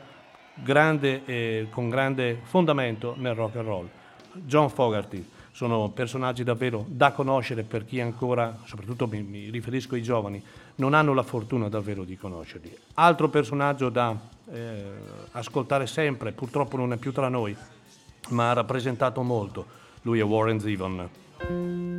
grande, 0.54 1.66
con 1.70 1.88
grande 1.88 2.40
fondamento 2.42 3.14
nel 3.16 3.34
rock 3.34 3.56
and 3.56 3.66
roll. 3.66 3.88
John 4.34 4.68
Fogerty 4.68 5.24
sono 5.54 5.88
personaggi 5.90 6.42
davvero 6.42 6.84
da 6.88 7.12
conoscere 7.12 7.62
per 7.62 7.84
chi 7.84 8.00
ancora, 8.00 8.58
soprattutto 8.64 9.06
mi, 9.06 9.22
mi, 9.22 9.50
riferisco 9.50 9.94
ai 9.94 10.02
giovani, 10.02 10.42
non 10.76 10.94
hanno 10.94 11.14
la 11.14 11.22
fortuna 11.22 11.68
davvero 11.68 12.02
di 12.02 12.16
conoscerli. 12.16 12.76
Altro 12.94 13.28
personaggio 13.28 13.88
da 13.88 14.18
eh, 14.50 14.82
ascoltare 15.30 15.86
sempre, 15.86 16.32
purtroppo 16.32 16.76
non 16.76 16.92
è 16.92 16.96
più 16.96 17.12
tra 17.12 17.28
noi, 17.28 17.56
ma 18.30 18.50
ha 18.50 18.54
rappresentato 18.54 19.22
molto, 19.22 19.64
lui 20.02 20.18
è 20.18 20.24
Warren 20.24 20.58
Zevon. 20.58 21.93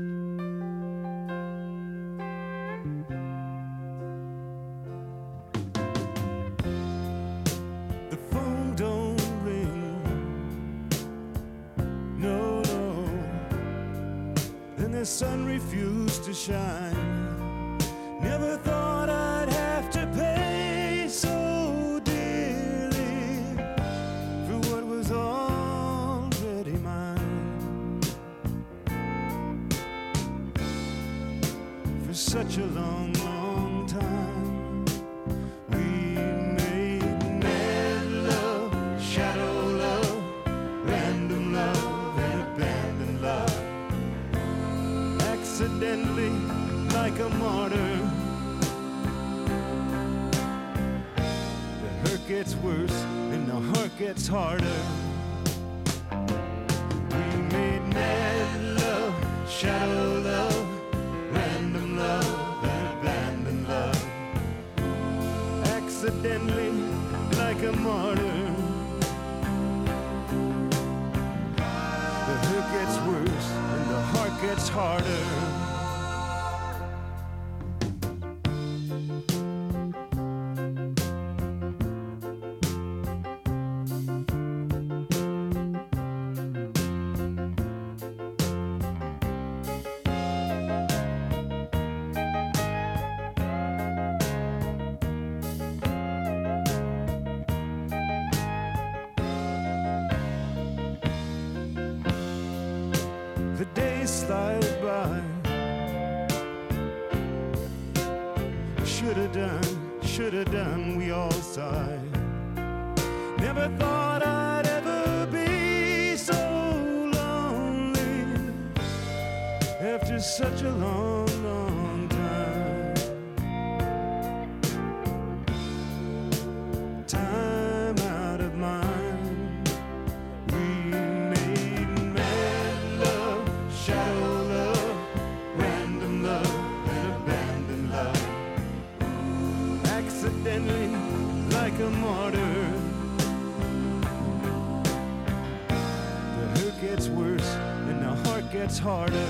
Harder. 148.85 149.24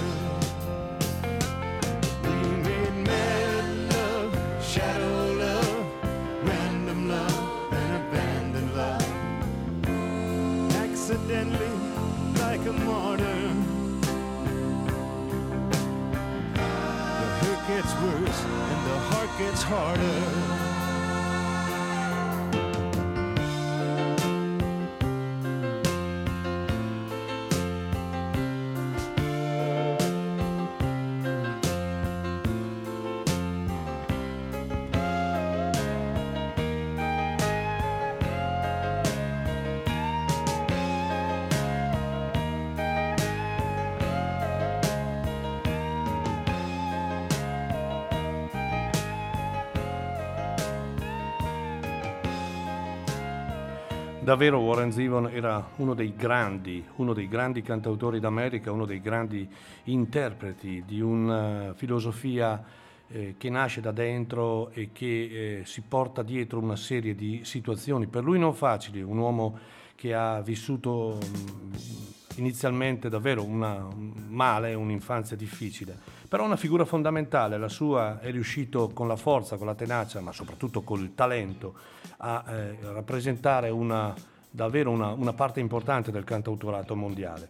Davvero 54.26 54.58
Warren 54.58 54.92
Zevon 54.92 55.30
era 55.32 55.64
uno 55.76 55.94
dei 55.94 56.16
grandi, 56.16 56.84
uno 56.96 57.14
dei 57.14 57.28
grandi 57.28 57.62
cantautori 57.62 58.20
d'America, 58.20 58.72
uno 58.72 58.88
dei 58.88 59.00
grandi 59.00 59.48
interpreti 59.84 60.84
di 60.84 61.00
una 61.00 61.76
filosofia 61.76 62.60
eh, 63.08 63.36
che 63.38 63.50
nasce 63.52 63.82
da 63.82 63.92
dentro 63.92 64.72
e 64.72 64.90
che 64.92 65.60
eh, 65.60 65.66
si 65.66 65.84
porta 65.88 66.24
dietro 66.24 66.58
una 66.58 66.76
serie 66.76 67.14
di 67.14 67.42
situazioni 67.44 68.08
per 68.08 68.24
lui 68.24 68.40
non 68.40 68.56
facili, 68.56 69.04
un 69.04 69.20
uomo 69.20 69.60
che 69.94 70.16
ha 70.16 70.42
vissuto 70.42 71.20
mh, 71.22 72.38
inizialmente 72.38 73.10
davvero 73.10 73.44
una, 73.44 73.86
un 73.86 74.12
male, 74.30 74.74
un'infanzia 74.74 75.36
difficile, 75.36 76.00
però 76.28 76.46
una 76.46 76.56
figura 76.56 76.86
fondamentale, 76.86 77.58
la 77.58 77.70
sua 77.70 78.20
è 78.20 78.32
riuscito 78.32 78.90
con 78.90 79.08
la 79.08 79.16
forza, 79.16 79.58
con 79.58 79.68
la 79.68 79.76
tenacia, 79.76 80.22
ma 80.22 80.32
soprattutto 80.32 80.82
col 80.82 81.14
talento 81.14 81.76
a 82.18 82.44
eh, 82.48 82.78
rappresentare 82.82 83.70
una, 83.70 84.14
davvero 84.50 84.90
una, 84.92 85.12
una 85.12 85.34
parte 85.34 85.60
importante 85.60 86.12
del 86.12 86.24
cantautorato 86.24 86.96
mondiale. 86.96 87.48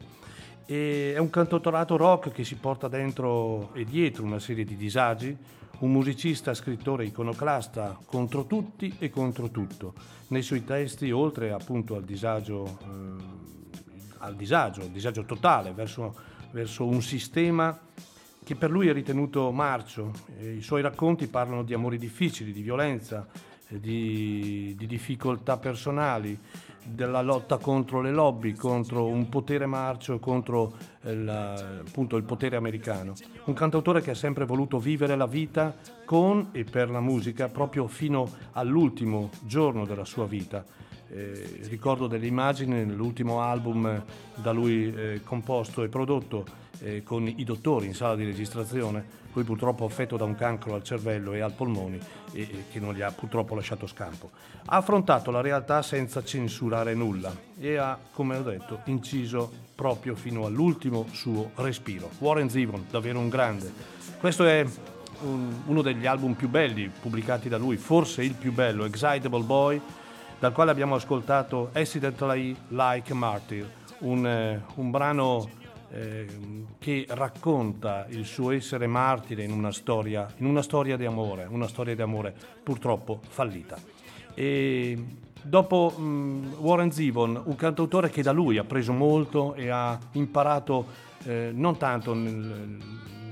E 0.66 1.14
è 1.14 1.20
un 1.20 1.30
cantautorato 1.30 1.96
rock 1.96 2.32
che 2.32 2.44
si 2.44 2.56
porta 2.56 2.88
dentro 2.88 3.74
e 3.74 3.86
dietro 3.86 4.24
una 4.24 4.40
serie 4.40 4.66
di 4.66 4.76
disagi, 4.76 5.38
un 5.80 5.92
musicista, 5.92 6.54
scrittore 6.54 7.06
iconoclasta 7.06 8.00
contro 8.06 8.46
tutti 8.46 8.96
e 9.00 9.10
contro 9.10 9.50
tutto. 9.50 9.94
Nei 10.28 10.42
suoi 10.42 10.64
testi, 10.64 11.12
oltre 11.12 11.52
appunto 11.52 11.96
al 11.96 12.04
disagio, 12.04 12.78
eh, 12.82 13.24
al 14.20 14.36
disagio, 14.36 14.82
al 14.82 14.90
disagio 14.90 15.24
totale 15.24 15.72
verso, 15.72 16.16
verso 16.52 16.86
un 16.86 17.02
sistema 17.02 17.80
che 18.46 18.56
per 18.56 18.70
lui 18.70 18.88
è 18.88 18.94
ritenuto 18.94 19.52
marcio. 19.52 20.12
I 20.40 20.62
suoi 20.62 20.84
racconti 20.84 21.26
parlano 21.26 21.64
di 21.64 21.74
amori 21.74 21.98
difficili, 21.98 22.54
di 22.54 22.62
violenza, 22.62 23.28
di, 23.68 24.76
di, 24.78 24.86
difficoltà 24.86 25.58
personali, 25.58 26.38
della 26.84 27.24
lotta 27.24 27.58
contro 27.58 28.02
le 28.02 28.12
lobby, 28.12 28.54
contro 28.54 29.08
un 29.08 29.30
potere 29.30 29.66
marcio, 29.66 30.20
contro 30.20 30.76
il, 31.06 31.28
appunto, 31.28 32.18
il 32.18 32.24
potere 32.24 32.56
americano. 32.56 33.14
Un 33.46 33.54
cantautore 33.56 34.02
che 34.02 34.12
ha 34.12 34.16
sempre 34.16 34.46
voluto 34.46 34.78
vivere 34.78 35.16
la 35.16 35.26
vita 35.26 35.76
con 36.06 36.50
e 36.52 36.66
per 36.66 36.92
la 36.92 37.02
musica 37.02 37.48
proprio 37.48 37.88
fino 37.88 38.30
all'ultimo 38.52 39.32
giorno 39.42 39.86
della 39.86 40.06
sua 40.06 40.28
vita. 40.28 40.64
Eh, 41.08 41.60
ricordo 41.70 42.08
delle 42.08 42.26
immagini 42.26 42.84
nell'ultimo 42.84 43.42
album 43.42 44.04
da 44.36 44.52
lui 44.52 44.94
eh, 44.94 45.22
composto 45.24 45.84
e 45.84 45.88
prodotto 45.88 46.46
eh, 46.80 47.04
con 47.04 47.28
i 47.28 47.44
dottori 47.44 47.86
in 47.86 47.94
sala 47.94 48.16
di 48.16 48.26
registrazione. 48.26 49.24
Lui 49.34 49.44
purtroppo 49.44 49.86
affetto 49.86 50.16
da 50.16 50.24
un 50.24 50.36
cancro 50.36 50.76
al 50.76 50.84
cervello 50.84 51.34
e 51.34 51.42
ai 51.42 51.52
polmoni 51.52 52.00
e 52.32 52.66
che 52.72 52.80
non 52.80 52.94
gli 52.94 53.02
ha 53.02 53.12
purtroppo 53.12 53.54
lasciato 53.54 53.86
scampo. 53.86 54.32
Ha 54.66 54.78
affrontato 54.78 55.30
la 55.30 55.42
realtà 55.42 55.82
senza 55.82 56.24
censurare 56.24 56.94
nulla 56.94 57.36
e 57.60 57.76
ha, 57.76 58.00
come 58.14 58.38
ho 58.38 58.42
detto, 58.42 58.80
inciso 58.86 59.52
proprio 59.76 60.16
fino 60.16 60.46
all'ultimo 60.46 61.06
suo 61.12 61.52
respiro. 61.56 62.10
Warren 62.20 62.50
Zevon, 62.50 62.86
davvero 62.90 63.20
un 63.20 63.28
grande. 63.28 63.72
Questo 64.20 64.46
è 64.46 64.66
un, 65.24 65.54
uno 65.66 65.82
degli 65.82 66.06
album 66.06 66.34
più 66.34 66.48
belli 66.48 66.90
pubblicati 66.90 67.50
da 67.50 67.58
lui, 67.58 67.76
forse 67.76 68.24
il 68.24 68.36
più 68.36 68.54
bello, 68.54 68.86
Excitable 68.86 69.44
Boy, 69.44 69.82
dal 70.46 70.54
quale 70.54 70.70
abbiamo 70.70 70.94
ascoltato 70.94 71.72
Accidentally 71.74 72.56
Like 72.68 73.16
Martyr, 73.16 73.68
un, 74.02 74.28
eh, 74.28 74.64
un 74.76 74.92
brano 74.92 75.50
eh, 75.90 76.28
che 76.78 77.08
racconta 77.10 78.06
il 78.10 78.26
suo 78.26 78.52
essere 78.52 78.86
martire 78.86 79.42
in 79.42 79.52
una 79.52 79.72
storia, 79.72 80.32
in 80.38 80.46
una 80.46 80.62
storia 80.62 80.98
di 80.98 81.06
amore, 81.06 81.48
una 81.50 81.68
storia 81.68 81.96
di 81.96 82.04
amore 82.04 82.32
purtroppo 82.62 83.22
fallita. 83.28 83.76
E 84.36 85.04
dopo 85.42 85.90
mh, 85.90 86.58
Warren 86.60 86.92
Zevon, 86.92 87.42
un 87.44 87.56
cantautore 87.56 88.12
che 88.12 88.22
da 88.22 88.32
lui 88.32 88.60
ha 88.60 88.64
preso 88.64 88.94
molto 88.94 89.56
e 89.56 89.70
ha 89.70 89.98
imparato 90.12 90.86
eh, 91.24 91.50
non 91.56 91.76
tanto 91.78 92.14
nel, 92.14 92.78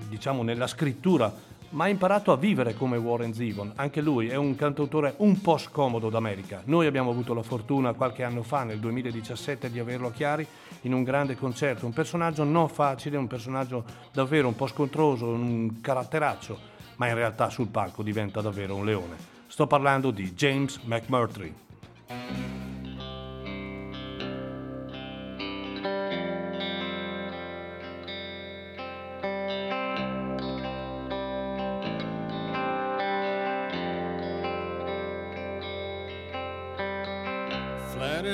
diciamo, 0.09 0.41
nella 0.41 0.65
scrittura, 0.65 1.31
ma 1.73 1.85
ha 1.85 1.89
imparato 1.89 2.31
a 2.31 2.37
vivere 2.37 2.75
come 2.75 2.97
Warren 2.97 3.33
Zevon. 3.33 3.73
Anche 3.75 4.01
lui 4.01 4.27
è 4.27 4.35
un 4.35 4.55
cantautore 4.55 5.15
un 5.17 5.41
po' 5.41 5.57
scomodo 5.57 6.09
d'America. 6.09 6.61
Noi 6.65 6.85
abbiamo 6.85 7.09
avuto 7.09 7.33
la 7.33 7.43
fortuna 7.43 7.93
qualche 7.93 8.23
anno 8.23 8.43
fa, 8.43 8.63
nel 8.63 8.79
2017, 8.79 9.71
di 9.71 9.79
averlo 9.79 10.07
a 10.07 10.11
Chiari 10.11 10.45
in 10.81 10.93
un 10.93 11.03
grande 11.03 11.35
concerto. 11.35 11.85
Un 11.85 11.93
personaggio 11.93 12.43
non 12.43 12.69
facile, 12.69 13.17
un 13.17 13.27
personaggio 13.27 13.83
davvero 14.11 14.47
un 14.47 14.55
po' 14.55 14.67
scontroso, 14.67 15.27
un 15.27 15.81
caratteraccio, 15.81 16.57
ma 16.97 17.07
in 17.07 17.15
realtà 17.15 17.49
sul 17.49 17.67
palco 17.67 18.03
diventa 18.03 18.41
davvero 18.41 18.75
un 18.75 18.85
leone. 18.85 19.15
Sto 19.47 19.67
parlando 19.67 20.11
di 20.11 20.31
James 20.33 20.79
McMurtry. 20.83 22.62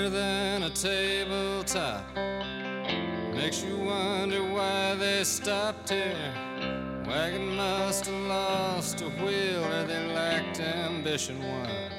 Than 0.09 0.63
a 0.63 0.69
tabletop. 0.69 2.03
Makes 3.33 3.63
you 3.63 3.77
wonder 3.77 4.43
why 4.43 4.95
they 4.95 5.23
stopped 5.23 5.89
here. 5.89 6.33
Wagon 7.05 7.55
must 7.55 8.05
have 8.05 8.21
lost 8.27 9.01
a 9.01 9.09
wheel 9.09 9.63
or 9.63 9.83
they 9.85 10.13
lacked 10.13 10.59
ambition. 10.59 11.39
Why? 11.41 11.89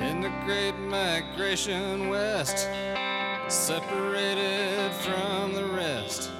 In 0.00 0.20
the 0.20 0.32
great 0.44 0.76
migration 0.76 2.08
west, 2.08 2.68
separated 3.48 4.92
from 5.00 5.54
the 5.54 5.64
rest. 5.66 6.30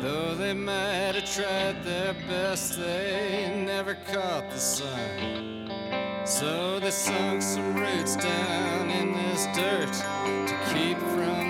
Though 0.00 0.34
they 0.34 0.54
might 0.54 1.14
have 1.14 1.30
tried 1.34 1.84
their 1.84 2.14
best, 2.28 2.78
they 2.78 3.62
never 3.66 3.94
caught 3.94 4.48
the 4.50 4.58
sun. 4.58 5.67
So 6.28 6.78
they 6.78 6.90
sunk 6.90 7.40
some 7.40 7.74
roots 7.74 8.14
down 8.14 8.90
in 8.90 9.14
this 9.14 9.46
dirt 9.56 9.90
to 9.94 10.74
keep 10.74 10.98
from 10.98 11.47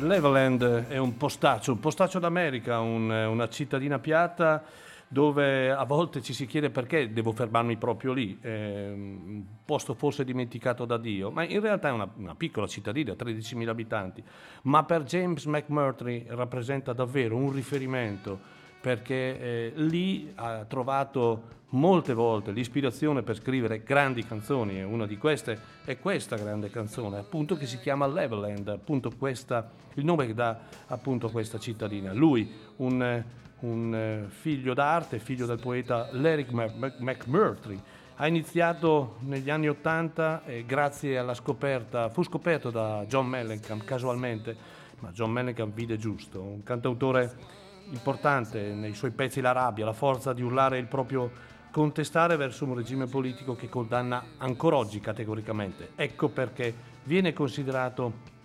Leveland 0.00 0.86
è 0.88 0.98
un 0.98 1.16
postaccio, 1.16 1.72
un 1.72 1.80
postaccio 1.80 2.18
d'America, 2.18 2.80
un- 2.80 3.10
una 3.10 3.48
cittadina 3.48 3.98
piatta 3.98 4.62
dove 5.10 5.70
a 5.70 5.84
volte 5.84 6.20
ci 6.20 6.34
si 6.34 6.44
chiede 6.44 6.68
perché 6.68 7.10
devo 7.12 7.32
fermarmi 7.32 7.76
proprio 7.76 8.12
lì, 8.12 8.38
è 8.40 8.90
un 8.92 9.42
posto 9.64 9.94
forse 9.94 10.22
dimenticato 10.22 10.84
da 10.84 10.98
Dio, 10.98 11.30
ma 11.30 11.44
in 11.44 11.60
realtà 11.60 11.88
è 11.88 11.92
una, 11.92 12.06
una 12.16 12.34
piccola 12.34 12.66
cittadina, 12.66 13.14
13.000 13.14 13.68
abitanti, 13.68 14.22
ma 14.64 14.84
per 14.84 15.04
James 15.04 15.46
McMurtry 15.46 16.26
rappresenta 16.28 16.92
davvero 16.92 17.36
un 17.36 17.52
riferimento 17.52 18.56
perché 18.80 19.14
eh, 19.14 19.72
lì 19.74 20.32
ha 20.34 20.64
trovato 20.64 21.56
molte 21.70 22.14
volte 22.14 22.50
l'ispirazione 22.52 23.22
per 23.22 23.36
scrivere 23.36 23.82
grandi 23.82 24.24
canzoni 24.24 24.78
e 24.78 24.84
una 24.84 25.06
di 25.06 25.18
queste 25.18 25.58
è 25.84 25.98
questa 25.98 26.36
grande 26.36 26.70
canzone 26.70 27.18
appunto 27.18 27.56
che 27.56 27.66
si 27.66 27.78
chiama 27.78 28.06
Leveland 28.06 28.68
appunto 28.68 29.12
questa, 29.18 29.70
il 29.94 30.04
nome 30.04 30.26
che 30.26 30.34
dà 30.34 30.58
appunto 30.86 31.28
questa 31.28 31.58
cittadina. 31.58 32.12
Lui 32.12 32.50
un, 32.76 33.02
eh, 33.02 33.24
un, 33.60 33.94
eh, 33.94 34.24
figlio 34.28 34.72
d'arte 34.72 35.18
figlio 35.18 35.46
del 35.46 35.58
poeta 35.58 36.08
Mac- 36.12 36.98
McMurtry 36.98 37.80
ha 38.20 38.26
iniziato 38.26 39.16
negli 39.20 39.50
anni 39.50 39.68
80 39.68 40.44
e 40.44 40.64
grazie 40.64 41.18
alla 41.18 41.34
scoperta 41.34 42.08
fu 42.08 42.22
scoperto 42.22 42.70
da 42.70 43.04
John 43.06 43.26
Mellencamp 43.26 43.84
casualmente 43.84 44.56
ma 45.00 45.10
John 45.10 45.30
Mellencamp 45.30 45.72
vide 45.74 45.98
giusto 45.98 46.40
un 46.40 46.62
cantautore 46.62 47.66
importante 47.90 48.72
nei 48.72 48.94
suoi 48.94 49.10
pezzi 49.10 49.40
la 49.40 49.52
rabbia, 49.52 49.84
la 49.84 49.92
forza 49.92 50.32
di 50.32 50.42
urlare 50.42 50.78
il 50.78 50.86
proprio 50.86 51.30
contestare 51.70 52.36
verso 52.36 52.64
un 52.64 52.74
regime 52.74 53.06
politico 53.06 53.54
che 53.54 53.68
condanna 53.68 54.24
ancora 54.38 54.76
oggi 54.76 55.00
categoricamente. 55.00 55.90
Ecco 55.94 56.28
perché 56.28 56.74
viene 57.04 57.32
considerato 57.32 58.36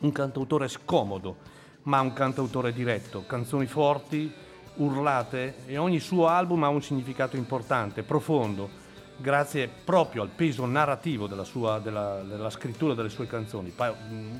un 0.00 0.12
cantautore 0.12 0.68
scomodo, 0.68 1.36
ma 1.82 2.00
un 2.00 2.12
cantautore 2.12 2.72
diretto, 2.72 3.24
canzoni 3.26 3.66
forti, 3.66 4.32
urlate 4.76 5.66
e 5.66 5.78
ogni 5.78 6.00
suo 6.00 6.26
album 6.26 6.64
ha 6.64 6.68
un 6.68 6.82
significato 6.82 7.36
importante, 7.36 8.02
profondo, 8.02 8.68
grazie 9.16 9.68
proprio 9.84 10.22
al 10.22 10.28
peso 10.28 10.66
narrativo 10.66 11.26
della, 11.26 11.44
sua, 11.44 11.78
della, 11.78 12.22
della 12.22 12.50
scrittura 12.50 12.94
delle 12.94 13.08
sue 13.08 13.26
canzoni, 13.26 13.70
Pa- 13.70 13.94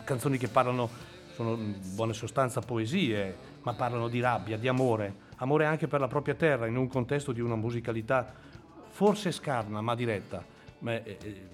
canzoni 0.05 0.37
che 0.37 0.49
parlano, 0.49 0.89
sono 1.33 1.53
in 1.55 1.75
buona 1.95 2.13
sostanza 2.13 2.61
poesie, 2.61 3.55
ma 3.67 3.75
parlano 3.75 4.07
di 4.07 4.21
rabbia, 4.21 4.57
di 4.57 4.69
amore, 4.69 5.13
amore 5.39 5.65
anche 5.65 5.89
per 5.89 5.99
la 5.99 6.07
propria 6.07 6.35
terra 6.35 6.69
in 6.69 6.77
un 6.77 6.87
contesto 6.87 7.33
di 7.33 7.41
una 7.41 7.57
musicalità 7.57 8.33
forse 8.91 9.33
scarna 9.33 9.81
ma 9.81 9.97
diretta. 9.97 10.45
Eh, 10.85 11.03
eh, 11.05 11.49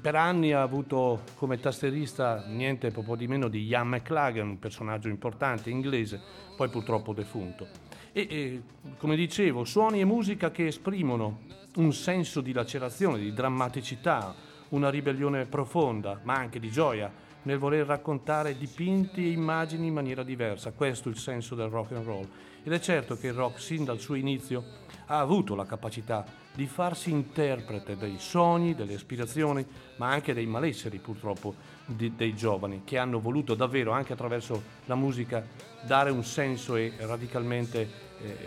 per 0.00 0.14
anni 0.14 0.52
ha 0.52 0.62
avuto 0.62 1.20
come 1.34 1.60
tastierista 1.60 2.46
niente 2.46 2.90
proprio 2.90 3.14
di 3.14 3.28
meno 3.28 3.48
di 3.48 3.66
Ian 3.66 3.88
McLagan, 3.88 4.48
un 4.48 4.58
personaggio 4.58 5.08
importante 5.08 5.68
inglese, 5.68 6.18
poi 6.56 6.70
purtroppo 6.70 7.12
defunto. 7.12 7.66
E, 8.12 8.26
e 8.30 8.62
come 8.96 9.14
dicevo, 9.14 9.64
suoni 9.64 10.00
e 10.00 10.06
musica 10.06 10.50
che 10.50 10.66
esprimono 10.66 11.40
un 11.76 11.92
senso 11.92 12.40
di 12.40 12.54
lacerazione, 12.54 13.18
di 13.18 13.34
drammaticità, 13.34 14.34
una 14.70 14.88
ribellione 14.88 15.44
profonda, 15.44 16.20
ma 16.22 16.36
anche 16.36 16.58
di 16.58 16.70
gioia 16.70 17.12
nel 17.42 17.58
voler 17.58 17.86
raccontare 17.86 18.56
dipinti 18.56 19.24
e 19.24 19.30
immagini 19.30 19.86
in 19.86 19.94
maniera 19.94 20.22
diversa. 20.22 20.72
Questo 20.72 21.08
è 21.08 21.12
il 21.12 21.18
senso 21.18 21.54
del 21.54 21.68
rock 21.68 21.92
and 21.92 22.04
roll. 22.04 22.28
Ed 22.62 22.72
è 22.72 22.80
certo 22.80 23.16
che 23.16 23.28
il 23.28 23.32
rock 23.32 23.60
sin 23.60 23.84
dal 23.84 24.00
suo 24.00 24.14
inizio 24.14 24.62
ha 25.06 25.18
avuto 25.18 25.54
la 25.54 25.64
capacità 25.64 26.24
di 26.54 26.66
farsi 26.66 27.10
interprete 27.10 27.96
dei 27.96 28.16
sogni, 28.18 28.74
delle 28.74 28.94
aspirazioni, 28.94 29.64
ma 29.96 30.10
anche 30.10 30.34
dei 30.34 30.46
malesseri 30.46 30.98
purtroppo 30.98 31.54
di, 31.86 32.14
dei 32.14 32.34
giovani 32.34 32.82
che 32.84 32.98
hanno 32.98 33.18
voluto 33.18 33.54
davvero 33.54 33.92
anche 33.92 34.12
attraverso 34.12 34.62
la 34.84 34.94
musica 34.94 35.44
dare 35.82 36.10
un 36.10 36.22
senso 36.22 36.76
e 36.76 36.92
radicalmente 36.98 37.88
eh, 38.20 38.38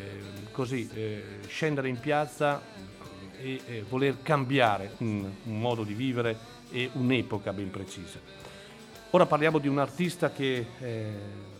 così 0.51 0.87
eh, 0.93 1.23
scendere 1.47 1.89
in 1.89 1.99
piazza 1.99 2.61
e 3.41 3.61
eh, 3.65 3.83
voler 3.89 4.21
cambiare 4.21 4.91
un, 4.99 5.29
un 5.43 5.59
modo 5.59 5.83
di 5.83 5.93
vivere 5.93 6.37
e 6.69 6.89
un'epoca 6.93 7.51
ben 7.51 7.71
precisa. 7.71 8.42
Ora 9.15 9.27
parliamo 9.27 9.59
di 9.59 9.67
un 9.67 9.77
artista 9.77 10.31
che 10.31 10.65
eh, 10.79 11.13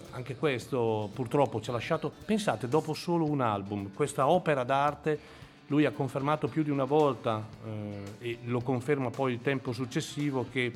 anche 0.10 0.36
questo 0.36 1.12
purtroppo 1.14 1.62
ci 1.62 1.70
ha 1.70 1.74
lasciato, 1.74 2.12
pensate, 2.26 2.68
dopo 2.68 2.96
solo 2.96 3.30
un 3.30 3.42
album, 3.42 3.94
questa 3.94 4.28
opera 4.28 4.64
d'arte, 4.64 5.20
lui 5.68 5.86
ha 5.86 5.92
confermato 5.92 6.48
più 6.48 6.64
di 6.64 6.72
una 6.72 6.86
volta 6.86 7.48
eh, 7.64 8.02
e 8.28 8.40
lo 8.46 8.60
conferma 8.62 9.12
poi 9.12 9.34
il 9.34 9.42
tempo 9.44 9.72
successivo 9.72 10.48
che 10.52 10.74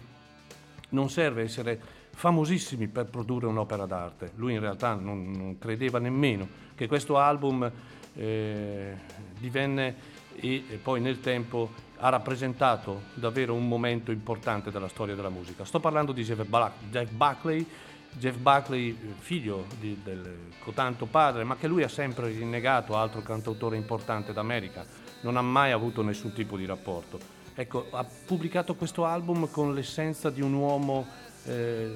non 0.90 1.10
serve 1.10 1.42
essere 1.42 1.82
famosissimi 2.12 2.88
per 2.88 3.06
produrre 3.08 3.48
un'opera 3.48 3.88
d'arte. 3.88 4.34
Lui 4.36 4.54
in 4.54 4.60
realtà 4.60 4.94
non, 4.94 5.32
non 5.32 5.58
credeva 5.58 5.98
nemmeno 5.98 6.48
che 6.76 6.86
questo 6.86 7.18
album 7.18 7.72
eh, 8.14 8.96
divenne 9.40 9.96
e 10.40 10.80
poi 10.84 11.02
nel 11.02 11.22
tempo 11.22 11.72
ha 12.00 12.10
rappresentato 12.10 13.04
davvero 13.14 13.54
un 13.54 13.68
momento 13.68 14.12
importante 14.12 14.72
della 14.72 14.88
storia 14.88 15.16
della 15.16 15.30
musica. 15.30 15.66
Sto 15.66 15.80
parlando 15.80 16.12
di 16.12 16.24
Jeff, 16.24 16.43
Buckley, 16.43 17.66
Jeff 18.12 18.38
Buckley, 18.38 18.98
figlio 19.20 19.66
di, 19.80 20.00
del 20.04 20.50
cotanto 20.64 21.06
padre, 21.06 21.43
ma 21.43 21.56
che 21.56 21.68
lui 21.68 21.84
ha 21.84 21.88
sempre 21.88 22.30
rinnegato, 22.30 22.95
altro 22.95 23.22
cantautore 23.22 23.78
importante 23.78 24.34
d'America, 24.34 24.86
non 25.22 25.38
ha 25.38 25.41
mai 25.41 25.72
avuto 25.72 26.02
nessun 26.02 26.34
tipo 26.34 26.58
di 26.58 26.66
rapporto. 26.66 27.36
Ecco, 27.54 27.88
ha 27.91 28.06
pubblicato 28.26 28.76
questo 28.76 29.06
album 29.06 29.50
con 29.50 29.74
l'essenza 29.74 30.30
di 30.30 30.41
un 30.41 30.54
uomo 30.54 31.08
eh, 31.45 31.91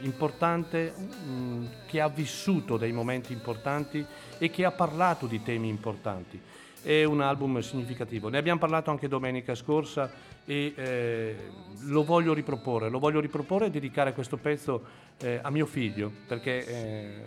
importante 0.00 0.94
mh, 0.96 1.30
mm, 1.30 1.66
che 1.86 2.00
ha 2.00 2.08
vissuto 2.08 2.78
dei 2.78 2.92
momenti 2.92 3.32
importanti 3.32 4.04
e 4.38 4.50
che 4.50 4.64
ha 4.64 4.70
parlato 4.70 5.26
di 5.26 5.42
temi 5.42 5.68
importanti 5.68 6.40
è 6.84 7.04
un 7.04 7.22
album 7.22 7.58
significativo. 7.60 8.28
Ne 8.28 8.38
abbiamo 8.38 8.60
parlato 8.60 8.90
anche 8.90 9.08
domenica 9.08 9.54
scorsa 9.54 10.10
e 10.44 10.74
eh, 10.76 11.36
lo 11.86 12.04
voglio 12.04 12.34
riproporre, 12.34 12.90
lo 12.90 12.98
voglio 12.98 13.20
riproporre 13.20 13.66
e 13.66 13.70
dedicare 13.70 14.12
questo 14.12 14.36
pezzo 14.36 15.02
eh, 15.18 15.40
a 15.42 15.50
mio 15.50 15.64
figlio 15.64 16.12
perché 16.26 16.66
eh, 16.66 17.22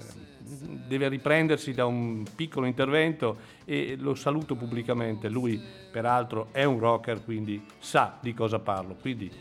deve 0.88 1.10
riprendersi 1.10 1.74
da 1.74 1.86
un 1.86 2.24
piccolo 2.36 2.68
intervento 2.68 3.38
e 3.66 3.96
lo 3.98 4.14
saluto 4.14 4.56
pubblicamente. 4.56 5.28
Lui 5.28 5.60
peraltro 5.92 6.50
è 6.52 6.64
un 6.64 6.78
rocker, 6.80 7.24
quindi 7.24 7.66
sa 7.80 8.18
di 8.22 8.34
cosa 8.34 8.60
parlo. 8.60 8.96
Quindi 8.96 9.32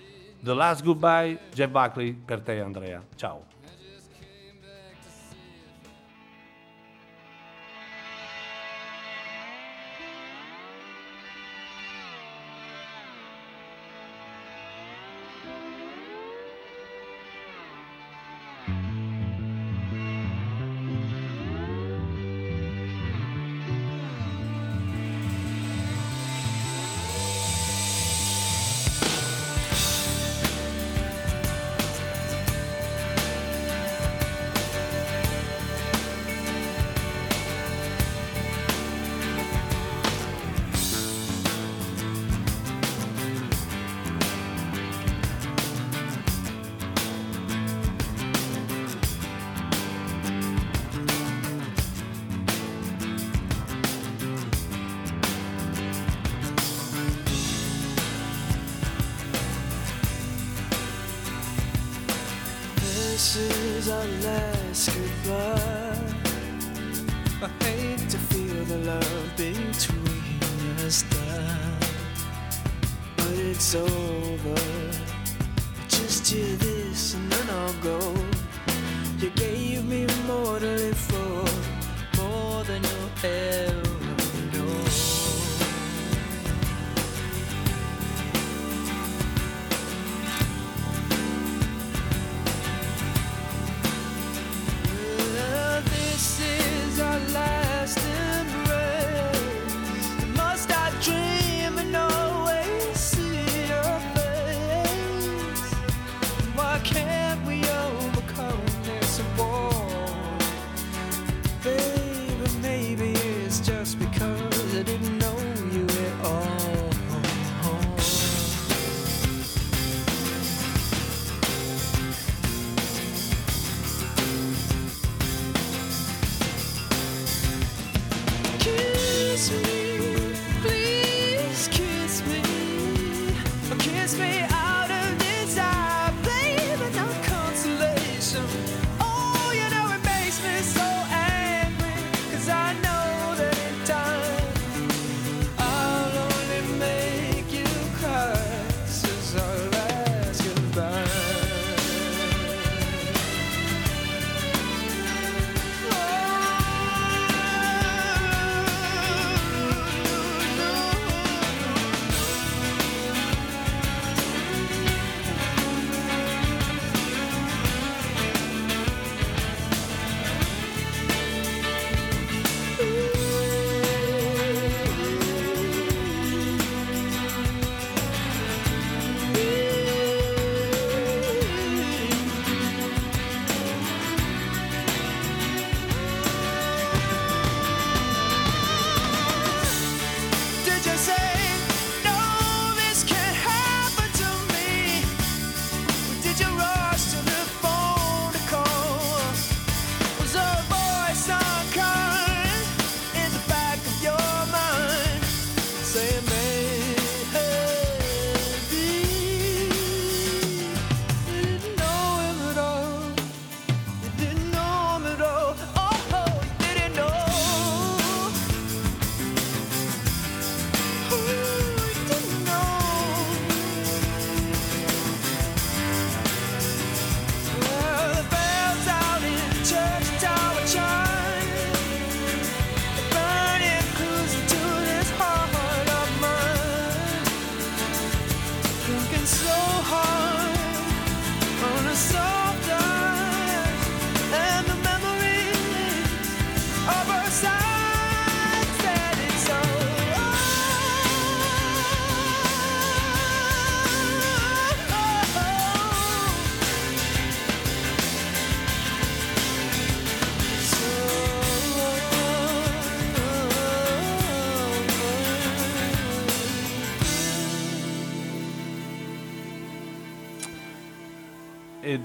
The 0.41 0.55
Last 0.55 0.83
Goodbye, 0.83 1.39
Jeff 1.53 1.71
Buckley 1.71 2.13
per 2.13 2.41
te 2.41 2.61
Andrea. 2.61 3.05
Ciao. 3.15 3.56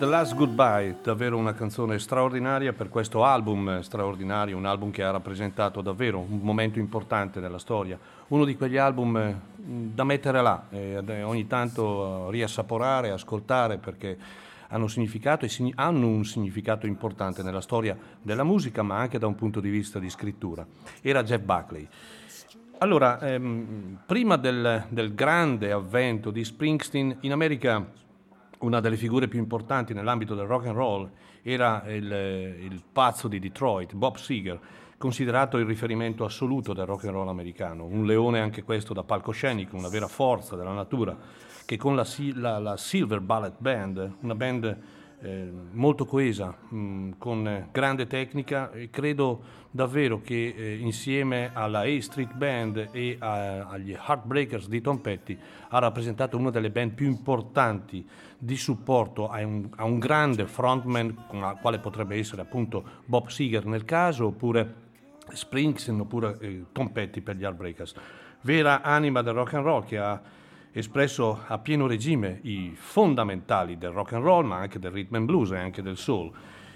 The 0.01 0.07
Last 0.07 0.33
Goodbye, 0.33 0.97
davvero 1.03 1.37
una 1.37 1.53
canzone 1.53 1.99
straordinaria 1.99 2.73
per 2.73 2.89
questo 2.89 3.23
album 3.23 3.81
straordinario, 3.81 4.57
un 4.57 4.65
album 4.65 4.89
che 4.89 5.03
ha 5.03 5.11
rappresentato 5.11 5.81
davvero 5.81 6.17
un 6.17 6.39
momento 6.41 6.79
importante 6.79 7.39
nella 7.39 7.59
storia, 7.59 7.99
uno 8.29 8.43
di 8.43 8.57
quegli 8.57 8.77
album 8.77 9.15
eh, 9.15 9.39
da 9.57 10.03
mettere 10.03 10.41
là 10.41 10.65
e 10.71 11.21
ogni 11.21 11.45
tanto 11.45 12.31
riassaporare, 12.31 13.11
ascoltare 13.11 13.77
perché 13.77 14.17
hanno 14.69 14.87
significato 14.87 15.45
e 15.45 15.71
hanno 15.75 16.07
un 16.07 16.25
significato 16.25 16.87
importante 16.87 17.43
nella 17.43 17.61
storia 17.61 17.95
della 18.23 18.43
musica 18.43 18.81
ma 18.81 18.97
anche 18.97 19.19
da 19.19 19.27
un 19.27 19.35
punto 19.35 19.59
di 19.59 19.69
vista 19.69 19.99
di 19.99 20.09
scrittura. 20.09 20.65
Era 21.01 21.21
Jeff 21.21 21.43
Buckley. 21.43 21.87
Allora, 22.79 23.19
ehm, 23.19 23.99
prima 24.07 24.37
del, 24.37 24.83
del 24.89 25.13
grande 25.13 25.71
avvento 25.71 26.31
di 26.31 26.43
Springsteen 26.43 27.17
in 27.19 27.33
America 27.33 27.99
una 28.61 28.79
delle 28.79 28.97
figure 28.97 29.27
più 29.27 29.39
importanti 29.39 29.93
nell'ambito 29.93 30.35
del 30.35 30.45
rock 30.45 30.67
and 30.67 30.75
roll 30.75 31.09
era 31.41 31.83
il, 31.87 32.05
il 32.05 32.83
pazzo 32.91 33.27
di 33.27 33.39
Detroit, 33.39 33.93
Bob 33.93 34.15
Seger, 34.15 34.59
considerato 34.97 35.57
il 35.57 35.65
riferimento 35.65 36.23
assoluto 36.23 36.73
del 36.73 36.85
rock 36.85 37.05
and 37.05 37.13
roll 37.15 37.27
americano, 37.27 37.85
un 37.85 38.05
leone 38.05 38.39
anche 38.39 38.63
questo 38.63 38.93
da 38.93 39.03
palcoscenico, 39.03 39.75
una 39.75 39.89
vera 39.89 40.07
forza 40.07 40.55
della 40.55 40.73
natura, 40.73 41.17
che 41.65 41.77
con 41.77 41.95
la, 41.95 42.05
la, 42.35 42.59
la 42.59 42.77
Silver 42.77 43.19
Ballet 43.19 43.55
Band, 43.57 44.15
una 44.21 44.35
band 44.35 44.77
eh, 45.21 45.51
molto 45.71 46.05
coesa, 46.05 46.55
mh, 46.69 46.77
mm, 46.77 47.11
con 47.17 47.67
grande 47.71 48.07
tecnica 48.07 48.71
e 48.71 48.89
credo 48.89 49.59
davvero 49.71 50.21
che 50.21 50.53
eh, 50.55 50.77
insieme 50.77 51.51
alla 51.53 51.81
A 51.81 52.01
Street 52.01 52.33
Band 52.33 52.89
e 52.91 53.15
a, 53.19 53.67
agli 53.69 53.91
Heartbreakers 53.91 54.67
di 54.67 54.81
Tom 54.81 54.97
Petty 54.97 55.37
ha 55.69 55.79
rappresentato 55.79 56.37
una 56.37 56.49
delle 56.49 56.71
band 56.71 56.93
più 56.93 57.07
importanti 57.07 58.05
di 58.37 58.57
supporto 58.57 59.29
a 59.29 59.45
un, 59.45 59.69
a 59.75 59.83
un 59.83 59.99
grande 59.99 60.47
frontman 60.47 61.27
quale 61.61 61.79
potrebbe 61.79 62.17
essere 62.17 62.41
appunto 62.41 62.83
Bob 63.05 63.27
Seger 63.27 63.65
nel 63.65 63.85
caso 63.85 64.27
oppure 64.27 64.89
Springsteen 65.29 65.99
oppure 65.99 66.37
eh, 66.39 66.65
Tom 66.71 66.89
Petty 66.89 67.21
per 67.21 67.35
gli 67.35 67.43
Heartbreakers. 67.43 67.93
Vera 68.41 68.81
anima 68.81 69.21
del 69.21 69.35
rock 69.35 69.53
and 69.53 69.63
roll 69.63 69.85
che 69.85 69.97
ha 69.97 70.19
espresso 70.71 71.41
a 71.47 71.57
pieno 71.57 71.85
regime 71.85 72.39
i 72.43 72.71
fondamentali 72.75 73.77
del 73.77 73.91
rock 73.91 74.13
and 74.13 74.23
roll, 74.23 74.45
ma 74.45 74.57
anche 74.57 74.79
del 74.79 74.91
rhythm 74.91 75.15
and 75.15 75.25
blues 75.25 75.51
e 75.51 75.57
anche 75.57 75.81
del 75.81 75.97
soul. 75.97 76.31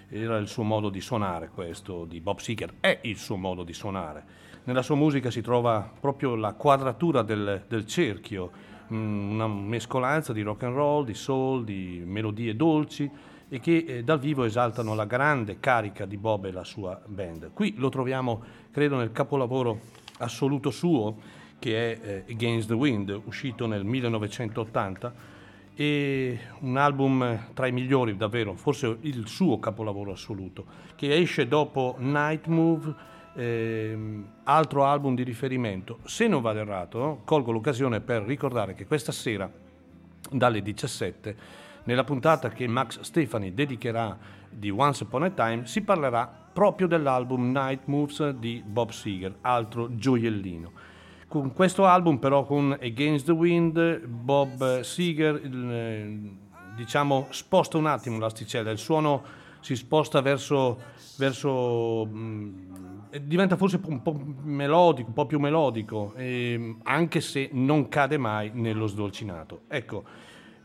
Era 0.09 0.37
il 0.37 0.47
suo 0.47 0.63
modo 0.63 0.89
di 0.89 1.01
suonare 1.01 1.49
questo 1.53 2.05
di 2.05 2.19
Bob 2.19 2.39
Seger, 2.39 2.73
è 2.79 2.99
il 3.03 3.17
suo 3.17 3.37
modo 3.37 3.63
di 3.63 3.73
suonare. 3.73 4.23
Nella 4.65 4.81
sua 4.81 4.95
musica 4.95 5.31
si 5.31 5.41
trova 5.41 5.89
proprio 5.99 6.35
la 6.35 6.53
quadratura 6.53 7.21
del, 7.21 7.63
del 7.67 7.85
cerchio, 7.85 8.51
mm, 8.91 9.31
una 9.31 9.47
mescolanza 9.47 10.33
di 10.33 10.41
rock 10.41 10.63
and 10.63 10.75
roll, 10.75 11.05
di 11.05 11.13
soul, 11.13 11.63
di 11.63 12.03
melodie 12.05 12.55
dolci 12.55 13.09
e 13.47 13.59
che 13.59 13.85
eh, 13.87 14.03
dal 14.03 14.19
vivo 14.19 14.43
esaltano 14.43 14.95
la 14.95 15.05
grande 15.05 15.59
carica 15.59 16.05
di 16.05 16.17
Bob 16.17 16.45
e 16.45 16.51
la 16.51 16.63
sua 16.63 16.99
band. 17.05 17.51
Qui 17.53 17.75
lo 17.77 17.89
troviamo, 17.89 18.43
credo, 18.71 18.97
nel 18.97 19.11
capolavoro 19.11 19.79
assoluto 20.17 20.71
suo, 20.71 21.17
che 21.65 21.99
è 21.99 22.23
eh, 22.27 22.31
Against 22.31 22.67
the 22.67 22.75
Wind, 22.75 23.21
uscito 23.25 23.65
nel 23.65 23.83
1980 23.83 25.13
e 25.73 26.39
un 26.59 26.77
album 26.77 27.53
tra 27.55 27.65
i 27.65 27.71
migliori 27.71 28.15
davvero, 28.15 28.53
forse 28.53 28.97
il 29.01 29.27
suo 29.27 29.57
capolavoro 29.57 30.11
assoluto, 30.11 30.63
che 30.95 31.15
esce 31.15 31.47
dopo 31.47 31.95
Night 31.97 32.45
Move, 32.45 32.93
ehm, 33.35 34.27
altro 34.43 34.85
album 34.85 35.15
di 35.15 35.23
riferimento. 35.23 36.01
Se 36.03 36.27
non 36.27 36.43
vado 36.43 36.59
errato, 36.59 37.21
colgo 37.25 37.51
l'occasione 37.51 37.99
per 37.99 38.21
ricordare 38.21 38.75
che 38.75 38.85
questa 38.85 39.11
sera, 39.11 39.51
dalle 40.29 40.61
17, 40.61 41.35
nella 41.85 42.03
puntata 42.03 42.49
che 42.49 42.67
Max 42.67 42.99
Stefani 42.99 43.55
dedicherà 43.55 44.15
di 44.51 44.69
Once 44.69 45.03
Upon 45.03 45.23
a 45.23 45.29
Time, 45.31 45.65
si 45.65 45.81
parlerà 45.81 46.31
proprio 46.53 46.85
dell'album 46.85 47.51
Night 47.51 47.85
Moves 47.85 48.29
di 48.29 48.61
Bob 48.63 48.91
Seger, 48.91 49.37
altro 49.41 49.95
gioiellino. 49.95 50.84
Con 51.27 51.53
questo 51.53 51.85
album 51.85 52.17
però 52.17 52.45
con 52.45 52.77
Against 52.79 53.25
the 53.25 53.31
Wind 53.31 54.05
Bob 54.05 54.81
Seger 54.81 55.41
eh, 55.43 56.19
diciamo 56.75 57.27
sposta 57.31 57.77
un 57.77 57.87
attimo 57.87 58.19
l'asticella, 58.19 58.69
il 58.71 58.77
suono 58.77 59.23
si 59.65 59.75
sposta 59.75 60.21
verso, 60.21 60.79
verso 61.17 62.05
mm, 62.05 62.49
diventa 63.21 63.55
forse 63.55 63.79
un 63.83 64.03
po' 64.03 64.15
melodico, 64.43 65.07
un 65.07 65.13
po' 65.15 65.25
più 65.25 65.39
melodico, 65.39 66.13
eh, 66.15 66.75
anche 66.83 67.19
se 67.19 67.49
non 67.53 67.87
cade 67.87 68.17
mai 68.17 68.51
nello 68.53 68.85
sdolcinato. 68.85 69.61
Ecco, 69.67 70.03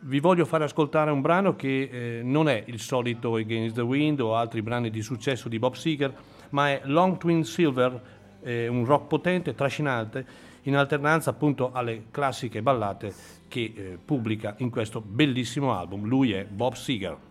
vi 0.00 0.20
voglio 0.20 0.44
fare 0.44 0.64
ascoltare 0.64 1.10
un 1.10 1.22
brano 1.22 1.56
che 1.56 1.88
eh, 1.90 2.22
non 2.22 2.48
è 2.50 2.62
il 2.66 2.78
solito 2.78 3.36
Against 3.36 3.76
the 3.76 3.80
Wind 3.80 4.20
o 4.20 4.36
altri 4.36 4.60
brani 4.60 4.90
di 4.90 5.00
successo 5.00 5.48
di 5.48 5.58
Bob 5.58 5.74
Seger, 5.74 6.12
ma 6.50 6.68
è 6.68 6.82
Long 6.84 7.16
Twin 7.16 7.42
Silver, 7.42 8.02
eh, 8.42 8.68
un 8.68 8.84
rock 8.84 9.06
potente, 9.06 9.54
trascinante, 9.54 10.26
in 10.62 10.76
alternanza 10.76 11.30
appunto 11.30 11.72
alle 11.72 12.04
classiche 12.10 12.62
ballate 12.62 13.14
che 13.48 13.72
eh, 13.74 13.98
pubblica 14.04 14.54
in 14.58 14.70
questo 14.70 15.00
bellissimo 15.00 15.76
album. 15.76 16.04
Lui 16.04 16.32
è 16.32 16.44
Bob 16.44 16.74
Seger. 16.74 17.29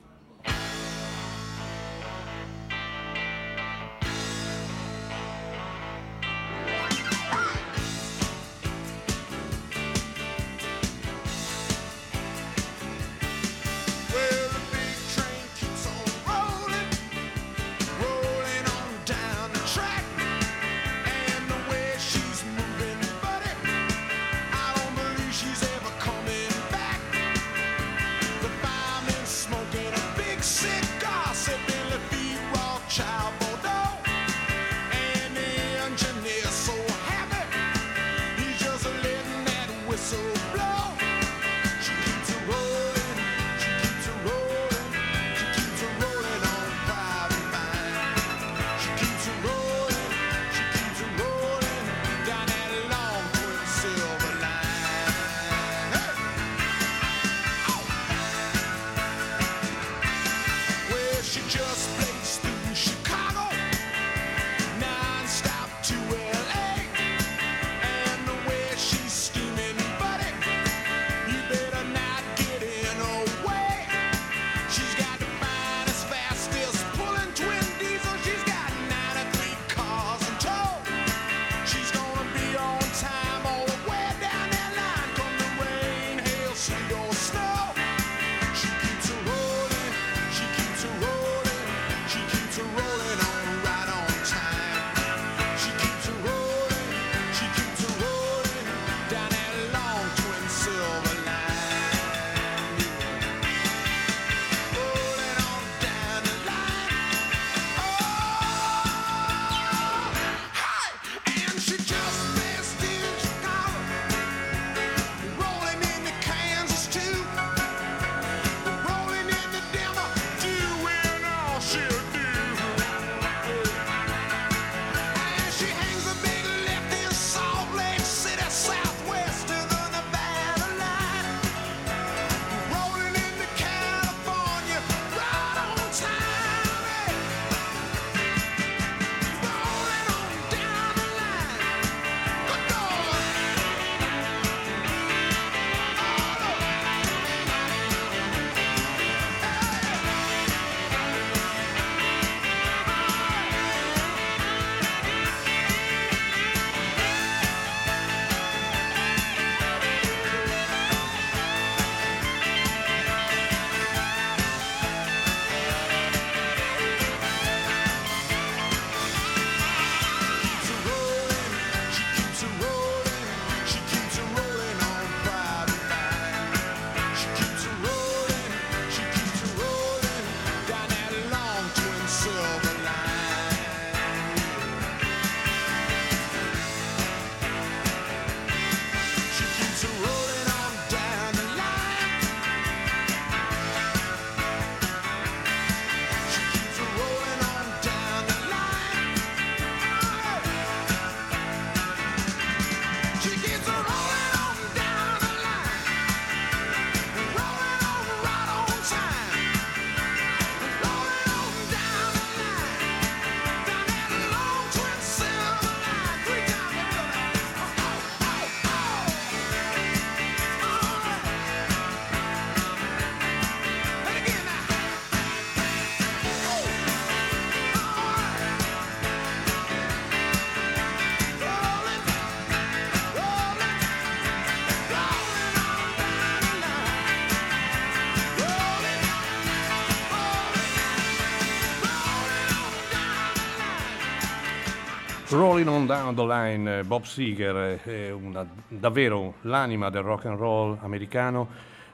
Rolling 245.31 245.67
on 245.67 245.85
Down 245.85 246.15
the 246.15 246.25
Line, 246.25 246.83
Bob 246.85 247.03
Seger 247.03 247.79
è 247.83 248.09
una, 248.09 248.43
davvero 248.67 249.35
l'anima 249.41 249.91
del 249.91 250.01
rock 250.01 250.25
and 250.25 250.39
roll 250.39 250.75
americano. 250.81 251.47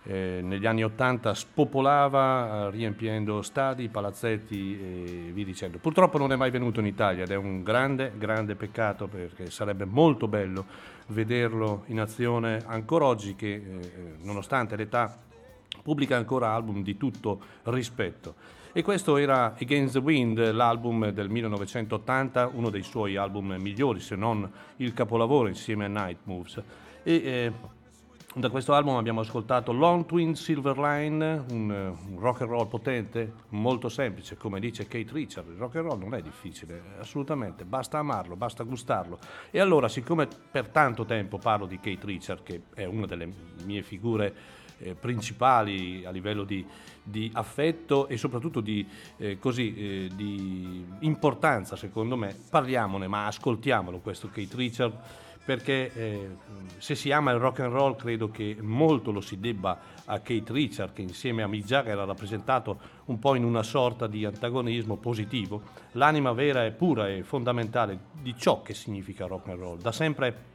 Eh, 0.04 0.40
negli 0.42 0.66
anni 0.66 0.86
Ottanta 0.86 1.34
spopolava 1.34 2.68
eh, 2.68 2.72
riempiendo 2.72 3.42
stadi, 3.42 3.90
palazzetti 3.90 4.80
e 4.80 5.32
via 5.34 5.44
dicendo. 5.44 5.80
Purtroppo 5.80 6.18
non 6.18 6.32
è 6.32 6.38
mai 6.38 6.50
venuto 6.50 6.80
in 6.80 6.86
Italia 6.86 7.24
ed 7.24 7.32
è 7.32 7.36
un 7.36 7.62
grande, 7.62 8.14
grande 8.18 8.56
peccato 8.56 9.08
perché 9.08 9.50
sarebbe 9.52 9.84
molto 9.84 10.30
bello 10.30 10.66
vederlo 11.08 11.84
in 11.88 12.00
azione 12.00 12.64
ancora 12.66 13.04
oggi 13.04 13.36
che 13.36 13.54
eh, 13.54 13.92
nonostante 14.22 14.78
l'età 14.78 15.14
pubblica 15.84 16.16
ancora 16.16 16.54
album 16.54 16.84
di 16.84 16.96
tutto 16.96 17.42
rispetto. 17.64 18.55
E 18.78 18.84
questo 18.84 19.16
era 19.16 19.56
Against 19.58 19.94
the 19.94 20.00
Wind, 20.00 20.52
l'album 20.52 21.10
del 21.12 21.30
1980, 21.30 22.52
uno 22.56 22.70
dei 22.70 22.84
suoi 22.84 23.16
album 23.16 23.56
migliori, 23.58 24.02
se 24.02 24.18
non 24.18 24.52
il 24.76 24.94
capolavoro 24.94 25.48
insieme 25.48 25.86
a 25.86 25.88
Night 25.88 26.18
Moves. 26.24 26.62
E, 27.02 27.14
eh, 27.14 27.52
da 28.34 28.50
questo 28.50 28.74
album 28.74 28.98
abbiamo 28.98 29.22
ascoltato 29.22 29.72
Long 29.72 30.06
Twin 30.06 30.36
Silver 30.36 30.78
Line, 30.78 31.46
un, 31.52 31.70
un, 31.70 32.20
rock 32.20 32.42
and 32.42 32.50
roll 32.50 32.68
potente, 32.68 33.32
molto 33.52 33.88
semplice, 33.88 34.36
come 34.36 34.60
dice 34.60 34.88
Kate 34.88 35.14
Richard. 35.14 35.48
Il 35.48 35.56
rock 35.56 35.78
and 35.78 35.86
roll 35.86 35.98
non 35.98 36.14
è 36.14 36.22
difficile, 36.22 36.82
assolutamente, 37.00 37.64
basta 37.64 38.00
amarlo, 38.00 38.36
basta 38.36 38.66
gustarlo. 38.66 39.20
E 39.52 39.60
allora, 39.62 39.88
siccome 39.88 40.28
per 40.52 40.68
tanto 40.68 41.06
tempo 41.06 41.38
parlo 41.38 41.66
di 41.66 41.80
Kate 41.80 42.06
Richard, 42.06 42.44
che 42.44 42.64
è 42.74 42.84
una 42.84 43.06
delle 43.06 43.30
mie 43.64 43.84
figure 43.84 44.64
eh, 44.80 44.96
principali 44.96 46.04
a 46.04 46.12
livello 46.12 46.44
di, 46.44 46.66
di, 47.06 47.30
affetto 47.34 48.08
e 48.08 48.18
soprattutto 48.18 48.60
di, 48.60 48.86
eh, 49.18 49.38
così, 49.38 49.76
eh, 49.76 50.10
di 50.14 50.86
importanza, 51.00 51.76
secondo 51.76 52.18
me, 52.18 52.36
parliamone, 52.50 53.08
ma 53.08 53.28
ascoltiamolo 53.28 54.00
questo 54.00 54.28
Kate 54.28 54.56
Richard 54.56 54.94
perché 55.46 55.94
eh, 55.94 56.30
se 56.80 56.96
si 56.96 57.12
ama 57.12 57.30
il 57.32 57.38
rock 57.38 57.60
and 57.60 57.72
roll 57.72 57.96
credo 57.96 58.32
che 58.32 58.58
molto 58.60 59.12
lo 59.12 59.22
si 59.22 59.40
debba 59.40 59.80
a 60.06 60.20
Kate 60.20 60.52
Richard 60.52 60.92
che 60.92 61.04
insieme 61.04 61.44
a 61.44 61.48
Mick 61.48 61.68
Jagger 61.68 62.00
ha 62.00 62.04
rappresentato 62.04 62.80
un 63.06 63.20
po' 63.20 63.36
in 63.36 63.44
una 63.44 63.62
sorta 63.62 64.08
di 64.08 64.26
antagonismo 64.26 64.98
positivo. 64.98 65.62
L'anima 65.92 66.32
vera 66.34 66.66
e 66.66 66.72
pura 66.72 67.10
e 67.10 67.22
fondamentale 67.22 68.00
di 68.20 68.36
ciò 68.36 68.64
che 68.64 68.74
significa 68.74 69.28
rock 69.28 69.50
and 69.50 69.60
roll. 69.60 69.78
Da 69.80 69.92
sempre 69.92 70.54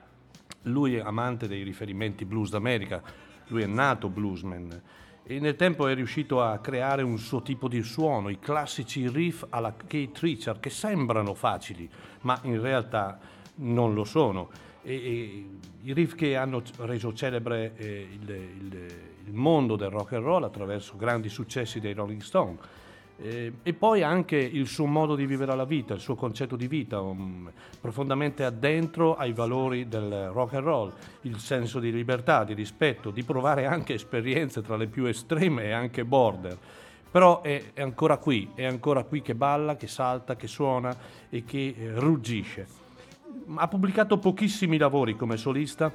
lui 0.62 0.96
è 0.96 1.00
amante 1.00 1.46
dei 1.46 1.62
riferimenti 1.62 2.24
blues 2.24 2.50
d'America, 2.50 3.00
lui 3.46 3.62
è 3.62 3.66
nato 3.66 4.08
bluesman 4.08 4.82
e 5.22 5.38
nel 5.38 5.56
tempo 5.56 5.86
è 5.86 5.94
riuscito 5.94 6.42
a 6.42 6.58
creare 6.58 7.02
un 7.02 7.18
suo 7.18 7.42
tipo 7.42 7.68
di 7.68 7.82
suono, 7.82 8.28
i 8.28 8.38
classici 8.38 9.08
riff 9.08 9.44
alla 9.50 9.72
Kate 9.72 10.18
Richard 10.20 10.60
che 10.60 10.70
sembrano 10.70 11.34
facili 11.34 11.88
ma 12.22 12.38
in 12.42 12.60
realtà 12.60 13.18
non 13.56 13.94
lo 13.94 14.04
sono 14.04 14.48
e, 14.82 14.94
e, 14.94 15.46
i 15.82 15.92
riff 15.92 16.14
che 16.14 16.36
hanno 16.36 16.62
reso 16.78 17.12
celebre 17.12 17.74
eh, 17.76 18.08
il, 18.10 18.30
il, 18.30 18.86
il, 19.26 19.32
mondo 19.32 19.76
del 19.76 19.90
rock 19.90 20.12
and 20.12 20.24
roll 20.24 20.44
attraverso 20.44 20.96
grandi 20.96 21.28
successi 21.28 21.80
dei 21.80 21.92
Rolling 21.94 22.20
Stone. 22.20 22.58
Eh, 23.22 23.52
e 23.62 23.72
poi 23.74 24.02
anche 24.02 24.36
il 24.36 24.66
suo 24.66 24.86
modo 24.86 25.14
di 25.14 25.26
vivere 25.26 25.54
la 25.54 25.64
vita, 25.64 25.94
il 25.94 26.00
suo 26.00 26.14
concetto 26.14 26.56
di 26.56 26.66
vita, 26.66 27.00
um, 27.00 27.50
profondamente 27.80 28.44
addentro 28.44 29.16
ai 29.16 29.32
valori 29.32 29.88
del 29.88 30.30
rock 30.30 30.54
and 30.54 30.64
roll, 30.64 30.92
il 31.22 31.38
senso 31.38 31.80
di 31.80 31.92
libertà, 31.92 32.44
di 32.44 32.54
rispetto, 32.54 33.10
di 33.10 33.22
provare 33.22 33.66
anche 33.66 33.94
esperienze 33.94 34.62
tra 34.62 34.76
le 34.76 34.86
più 34.86 35.04
estreme 35.04 35.64
e 35.64 35.72
anche 35.72 36.04
border. 36.04 36.56
Però 37.10 37.42
è, 37.42 37.72
è 37.74 37.82
ancora 37.82 38.16
qui, 38.16 38.50
è 38.54 38.64
ancora 38.64 39.04
qui 39.04 39.20
che 39.20 39.34
balla, 39.34 39.76
che 39.76 39.88
salta, 39.88 40.36
che 40.36 40.46
suona 40.46 40.96
e 41.28 41.44
che 41.44 41.74
eh, 41.76 41.92
ruggisce 41.98 42.80
ha 43.56 43.68
pubblicato 43.68 44.18
pochissimi 44.18 44.76
lavori 44.76 45.16
come 45.16 45.36
solista 45.36 45.92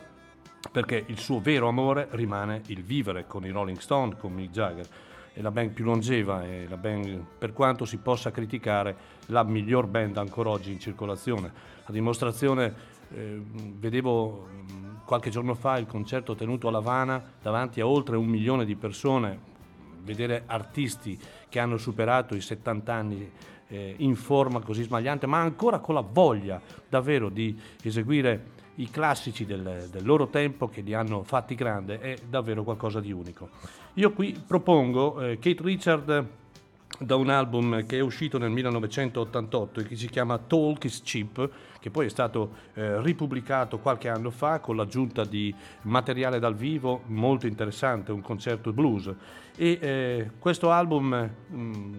perché 0.72 1.04
il 1.08 1.20
suo 1.20 1.40
vero 1.40 1.68
amore 1.68 2.08
rimane 2.12 2.62
il 2.68 2.84
vivere 2.84 3.28
con 3.28 3.46
i 3.46 3.50
Rolling 3.52 3.78
Stone, 3.78 4.18
con 4.18 4.34
Mick 4.34 4.52
Jagger. 4.52 4.88
È 5.36 5.42
la 5.42 5.52
band 5.52 5.72
più 5.72 5.84
longeva 5.84 6.46
e 6.46 6.66
la 6.70 6.78
band, 6.78 7.22
per 7.38 7.52
quanto 7.52 7.84
si 7.84 7.98
possa 7.98 8.32
criticare, 8.32 8.96
la 9.26 9.44
miglior 9.44 9.86
band 9.86 10.16
ancora 10.16 10.50
oggi 10.52 10.72
in 10.72 10.80
circolazione. 10.80 11.52
La 11.86 11.92
dimostrazione, 11.92 12.74
eh, 13.14 13.42
vedevo 13.78 14.48
qualche 15.04 15.30
giorno 15.30 15.54
fa 15.54 15.78
il 15.78 15.88
concerto 15.88 16.36
tenuto 16.36 16.70
a 16.70 16.72
Lavana 16.72 17.22
davanti 17.42 17.82
a 17.82 17.86
oltre 17.86 18.16
un 18.16 18.28
milione 18.28 18.64
di 18.64 18.78
persone, 18.78 19.38
vedere 20.04 20.44
artisti 20.46 21.20
che 21.50 21.60
hanno 21.60 21.76
superato 21.76 22.34
i 22.34 22.40
70 22.40 22.94
anni 22.94 23.30
eh, 23.68 23.96
in 23.98 24.16
forma 24.16 24.62
così 24.62 24.84
smagliante, 24.84 25.28
ma 25.28 25.42
ancora 25.42 25.80
con 25.80 25.96
la 25.96 26.06
voglia 26.10 26.62
davvero 26.88 27.28
di 27.28 27.60
eseguire 27.84 28.54
i 28.76 28.90
classici 28.90 29.46
del, 29.46 29.90
del, 29.92 30.06
loro 30.06 30.28
tempo 30.28 30.70
che 30.70 30.80
li 30.80 30.94
hanno 30.94 31.24
fatti 31.24 31.56
grande, 31.56 32.00
è 32.00 32.16
davvero 32.26 32.64
qualcosa 32.64 33.02
di 33.02 33.12
unico. 33.12 33.50
Io 33.98 34.12
qui 34.12 34.38
propongo 34.46 35.22
eh, 35.22 35.40
Kate 35.40 35.64
Richard 35.64 36.28
da 37.00 37.16
un 37.16 37.30
album 37.30 37.86
che 37.86 37.98
è 37.98 38.02
uscito 38.02 38.38
nel 38.38 38.50
1988 38.50 39.80
e 39.80 39.84
che 39.86 39.96
si 39.96 40.10
chiama 40.10 40.38
Talk 40.38 40.84
is 40.84 41.02
Cheap, 41.02 41.50
che 41.80 41.90
poi 41.90 42.08
è 42.08 42.10
stato 42.10 42.52
eh, 42.74 43.02
ripubblicato 43.02 43.80
qualche 43.80 44.10
anno 44.10 44.32
fa 44.32 44.60
con 44.60 44.76
l'aggiunta 44.76 45.24
di 45.24 45.54
materiale 45.84 46.40
dal 46.40 46.56
vivo 46.56 47.04
molto 47.06 47.48
interessante, 47.48 48.12
un 48.12 48.20
concerto 48.20 48.74
blues. 48.74 49.14
E 49.56 49.78
eh, 49.80 50.32
questo 50.40 50.72
album 50.72 51.30
mh, 51.48 51.58
mm, 51.58 51.94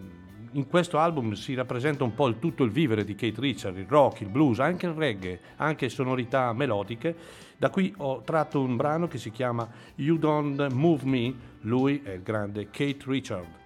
in 0.53 0.67
questo 0.69 0.99
album 0.99 1.33
si 1.33 1.55
rappresenta 1.55 2.05
un 2.05 2.15
po' 2.15 2.27
il 2.27 2.39
tutto 2.39 2.63
il 2.63 2.71
vivere 2.71 3.05
di 3.05 3.15
Kate 3.15 3.41
Richard, 3.41 3.77
il 3.79 3.87
rock, 3.89 4.21
il 4.21 4.29
blues, 4.29 4.61
anche 4.61 4.87
il 4.87 4.93
reggae, 4.93 5.41
anche 5.57 5.89
sonorità 5.89 6.53
melodiche. 6.53 7.45
Da 7.59 7.71
qui 7.71 7.93
ho 7.97 8.21
tratto 8.21 8.61
un 8.61 8.77
brano 8.77 9.09
che 9.09 9.17
si 9.17 9.31
chiama 9.31 9.67
You 9.95 10.19
Don't 10.19 10.73
Move 10.73 11.05
Me, 11.05 11.35
lui 11.63 12.03
è 12.05 12.13
il 12.13 12.23
grande 12.23 12.69
Kate 12.71 13.05
Richard. 13.07 13.66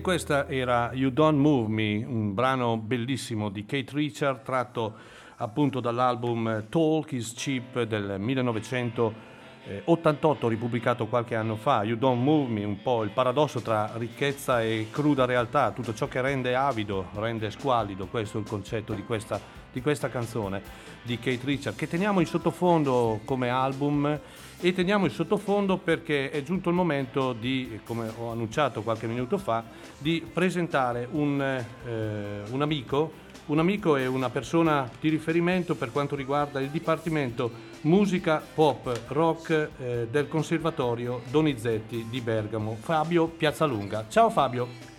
E 0.00 0.02
questa 0.02 0.48
era 0.48 0.92
You 0.94 1.10
Don't 1.10 1.38
Move 1.38 1.68
Me, 1.68 2.02
un 2.02 2.32
brano 2.32 2.78
bellissimo 2.78 3.50
di 3.50 3.66
Kate 3.66 3.92
Richard 3.92 4.42
tratto 4.42 4.94
appunto 5.36 5.80
dall'album 5.80 6.68
Talk 6.70 7.12
is 7.12 7.34
Cheap 7.34 7.82
del 7.82 8.18
1988 8.18 10.48
ripubblicato 10.48 11.06
qualche 11.06 11.36
anno 11.36 11.56
fa. 11.56 11.84
You 11.84 11.98
Don't 11.98 12.22
Move 12.22 12.50
Me, 12.50 12.64
un 12.64 12.80
po' 12.80 13.02
il 13.02 13.10
paradosso 13.10 13.60
tra 13.60 13.90
ricchezza 13.96 14.62
e 14.62 14.86
cruda 14.90 15.26
realtà, 15.26 15.70
tutto 15.70 15.92
ciò 15.92 16.08
che 16.08 16.22
rende 16.22 16.54
avido, 16.54 17.08
rende 17.16 17.50
squallido, 17.50 18.06
questo 18.06 18.38
è 18.38 18.40
il 18.40 18.48
concetto 18.48 18.94
di 18.94 19.04
questa, 19.04 19.38
di 19.72 19.80
questa 19.80 20.08
canzone 20.08 20.62
di 21.02 21.18
Kate 21.18 21.44
Richard 21.44 21.76
che 21.76 21.88
teniamo 21.88 22.20
in 22.20 22.26
sottofondo 22.26 23.20
come 23.24 23.48
album 23.48 24.18
e 24.62 24.74
teniamo 24.74 25.06
in 25.06 25.10
sottofondo 25.10 25.78
perché 25.78 26.30
è 26.30 26.42
giunto 26.42 26.68
il 26.68 26.74
momento 26.74 27.32
di, 27.32 27.80
come 27.84 28.12
ho 28.18 28.30
annunciato 28.30 28.82
qualche 28.82 29.06
minuto 29.06 29.38
fa, 29.38 29.64
di 29.96 30.22
presentare 30.30 31.08
un, 31.10 31.40
eh, 31.40 32.42
un 32.50 32.60
amico, 32.60 33.12
un 33.46 33.58
amico 33.58 33.96
e 33.96 34.06
una 34.06 34.28
persona 34.28 34.88
di 35.00 35.08
riferimento 35.08 35.74
per 35.74 35.90
quanto 35.90 36.14
riguarda 36.14 36.60
il 36.60 36.68
Dipartimento 36.68 37.68
Musica 37.82 38.42
Pop 38.54 39.00
Rock 39.08 39.70
eh, 39.78 40.08
del 40.10 40.28
Conservatorio 40.28 41.22
Donizetti 41.30 42.06
di 42.10 42.20
Bergamo, 42.20 42.76
Fabio 42.78 43.28
Piazzalunga. 43.28 44.06
Ciao 44.08 44.28
Fabio. 44.28 44.89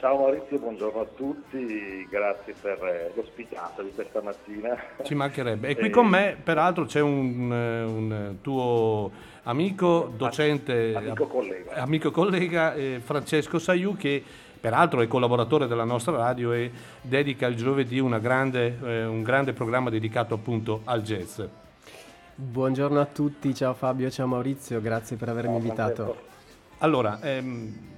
Ciao 0.00 0.16
Maurizio, 0.16 0.58
buongiorno 0.58 1.00
a 1.02 1.06
tutti, 1.14 2.06
grazie 2.08 2.54
per 2.58 2.82
eh, 2.82 3.12
l'ospitata 3.14 3.82
di 3.82 3.92
questa 3.94 4.22
mattina. 4.22 4.74
Ci 5.02 5.14
mancherebbe. 5.14 5.68
E 5.68 5.76
qui 5.76 5.88
Eh, 5.88 5.90
con 5.90 6.06
me, 6.06 6.38
peraltro, 6.42 6.86
c'è 6.86 7.00
un, 7.00 7.52
eh, 7.52 7.82
un 7.82 8.36
tuo 8.40 9.10
amico, 9.42 10.10
docente, 10.16 10.94
Amico 10.94 11.26
collega. 11.26 11.74
amico 11.74 12.10
collega, 12.10 12.72
eh, 12.72 13.00
Francesco 13.04 13.58
Saiu, 13.58 13.94
che 13.94 14.24
peraltro 14.58 15.02
è 15.02 15.06
collaboratore 15.06 15.66
della 15.66 15.84
nostra 15.84 16.16
radio 16.16 16.52
e 16.54 16.70
dedica 17.02 17.46
il 17.46 17.56
giovedì 17.56 17.98
una 17.98 18.18
grande, 18.18 18.78
eh, 18.82 19.04
un 19.04 19.22
grande 19.22 19.52
programma 19.52 19.90
dedicato 19.90 20.32
appunto 20.32 20.80
al 20.84 21.02
jazz. 21.02 21.42
Buongiorno 22.34 22.98
a 23.00 23.04
tutti, 23.04 23.54
ciao 23.54 23.74
Fabio, 23.74 24.08
ciao 24.08 24.26
Maurizio, 24.26 24.80
grazie 24.80 25.16
per 25.16 25.28
avermi 25.28 25.56
invitato. 25.56 26.16
Allora, 26.78 27.20
ehm, 27.20 27.88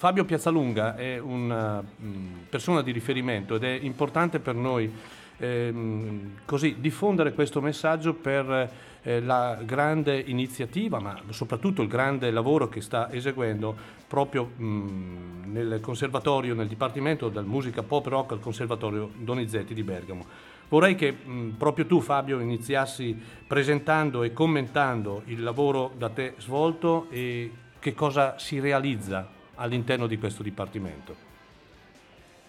Fabio 0.00 0.24
Piazzalunga 0.24 0.96
è 0.96 1.18
una 1.18 1.82
mm, 1.82 2.44
persona 2.48 2.80
di 2.80 2.90
riferimento 2.90 3.56
ed 3.56 3.64
è 3.64 3.78
importante 3.82 4.38
per 4.38 4.54
noi 4.54 4.90
ehm, 5.36 6.38
così 6.46 6.76
diffondere 6.78 7.34
questo 7.34 7.60
messaggio 7.60 8.14
per 8.14 8.70
eh, 9.02 9.20
la 9.20 9.58
grande 9.62 10.18
iniziativa, 10.18 11.00
ma 11.00 11.20
soprattutto 11.28 11.82
il 11.82 11.88
grande 11.88 12.30
lavoro 12.30 12.70
che 12.70 12.80
sta 12.80 13.12
eseguendo 13.12 13.76
proprio 14.08 14.52
mm, 14.58 15.52
nel 15.52 15.80
conservatorio, 15.82 16.54
nel 16.54 16.66
Dipartimento 16.66 17.28
della 17.28 17.46
Musica 17.46 17.82
Pop 17.82 18.06
Rock 18.06 18.32
al 18.32 18.40
Conservatorio 18.40 19.10
Donizetti 19.18 19.74
di 19.74 19.82
Bergamo. 19.82 20.24
Vorrei 20.70 20.94
che 20.94 21.12
mh, 21.12 21.56
proprio 21.58 21.84
tu 21.84 22.00
Fabio 22.00 22.40
iniziassi 22.40 23.14
presentando 23.46 24.22
e 24.22 24.32
commentando 24.32 25.24
il 25.26 25.42
lavoro 25.42 25.92
da 25.98 26.08
te 26.08 26.36
svolto 26.38 27.06
e 27.10 27.52
che 27.78 27.92
cosa 27.92 28.38
si 28.38 28.60
realizza 28.60 29.36
all'interno 29.60 30.06
di 30.06 30.18
questo 30.18 30.42
dipartimento. 30.42 31.14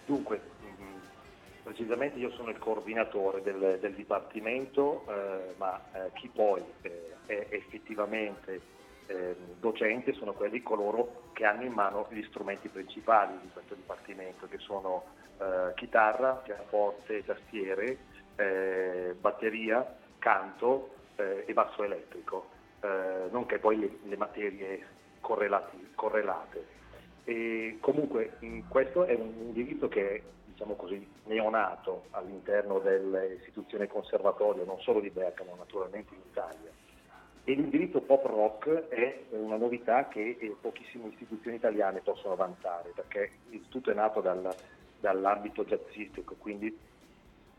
Dunque, 0.06 0.40
mh, 0.60 0.82
precisamente 1.62 2.18
io 2.18 2.30
sono 2.32 2.50
il 2.50 2.58
coordinatore 2.58 3.42
del, 3.42 3.78
del 3.80 3.94
dipartimento, 3.94 5.04
eh, 5.08 5.54
ma 5.58 5.80
eh, 5.92 6.10
chi 6.14 6.28
poi 6.28 6.62
eh, 6.80 7.14
è 7.26 7.46
effettivamente 7.50 8.60
eh, 9.06 9.36
docente 9.60 10.14
sono 10.14 10.32
quelli 10.32 10.62
coloro 10.62 11.30
che 11.32 11.44
hanno 11.44 11.64
in 11.64 11.72
mano 11.72 12.06
gli 12.10 12.22
strumenti 12.24 12.68
principali 12.68 13.38
di 13.42 13.50
questo 13.52 13.74
dipartimento, 13.74 14.48
che 14.48 14.58
sono 14.58 15.04
eh, 15.38 15.74
chitarra, 15.74 16.32
pianoforte, 16.32 17.24
tastiere, 17.24 17.98
eh, 18.36 19.14
batteria, 19.20 19.98
canto 20.18 20.94
eh, 21.16 21.44
e 21.46 21.52
basso 21.52 21.84
elettrico, 21.84 22.60
nonché 23.30 23.58
poi 23.58 23.78
le, 23.78 23.98
le 24.02 24.16
materie 24.16 24.86
correlate. 25.20 26.80
E 27.24 27.78
comunque 27.80 28.38
questo 28.68 29.04
è 29.04 29.14
un 29.14 29.32
indirizzo 29.38 29.88
che 29.88 30.14
è 30.14 30.22
diciamo 30.62 30.74
così, 30.74 31.06
neonato 31.24 32.04
all'interno 32.10 32.78
dell'istituzione 32.78 33.86
conservatorio, 33.88 34.64
non 34.64 34.80
solo 34.80 35.00
di 35.00 35.10
Bergamo, 35.10 35.56
naturalmente 35.56 36.14
in 36.14 36.20
Italia. 36.30 36.70
E 37.44 37.54
l'indirizzo 37.54 38.00
pop 38.02 38.24
rock 38.26 38.88
è 38.88 39.24
una 39.30 39.56
novità 39.56 40.06
che 40.06 40.36
eh, 40.38 40.56
pochissime 40.60 41.08
istituzioni 41.08 41.56
italiane 41.56 42.00
possono 42.00 42.36
vantare, 42.36 42.92
perché 42.94 43.32
tutto 43.68 43.90
è 43.90 43.94
nato 43.94 44.20
dal- 44.20 44.56
dall'ambito 45.00 45.64
jazzistico, 45.64 46.36
quindi 46.38 46.78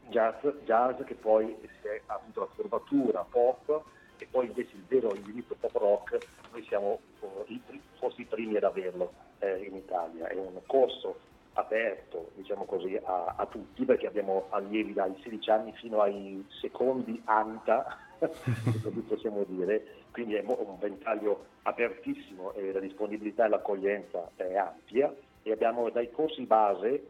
jazz, 0.07 0.45
jazz 0.63 1.01
che 1.03 1.15
poi 1.15 1.55
si 1.81 1.87
è 1.87 2.01
avuto 2.05 2.39
la 2.41 2.49
curvatura 2.55 3.25
pop 3.29 3.83
e 4.17 4.27
poi 4.29 4.47
invece 4.47 4.75
il 4.75 4.85
vero 4.87 5.15
indirizzo 5.15 5.55
pop 5.59 5.75
rock 5.75 6.21
noi 6.51 6.63
siamo 6.63 6.99
pri- 7.43 7.81
forse 7.97 8.21
i 8.21 8.25
primi 8.25 8.55
ad 8.55 8.63
averlo 8.63 9.11
eh, 9.43 9.65
in 9.65 9.75
Italia. 9.75 10.27
È 10.27 10.35
un 10.35 10.59
corso 10.65 11.31
aperto 11.53 12.31
diciamo 12.35 12.65
così, 12.65 12.99
a, 13.03 13.35
a 13.37 13.45
tutti 13.45 13.85
perché 13.85 14.07
abbiamo 14.07 14.47
allievi 14.49 14.93
dai 14.93 15.13
16 15.21 15.49
anni 15.49 15.73
fino 15.73 16.01
ai 16.01 16.43
secondi 16.61 17.21
ANTA, 17.25 17.97
così 18.17 18.99
possiamo 19.07 19.43
dire, 19.47 19.85
quindi 20.11 20.35
è 20.35 20.43
un 20.45 20.77
ventaglio 20.79 21.45
apertissimo 21.63 22.53
e 22.53 22.71
la 22.71 22.79
disponibilità 22.79 23.45
e 23.45 23.49
l'accoglienza 23.49 24.31
è 24.35 24.55
ampia 24.55 25.13
e 25.43 25.51
abbiamo 25.51 25.89
dai 25.89 26.09
corsi 26.11 26.43
base 26.43 27.07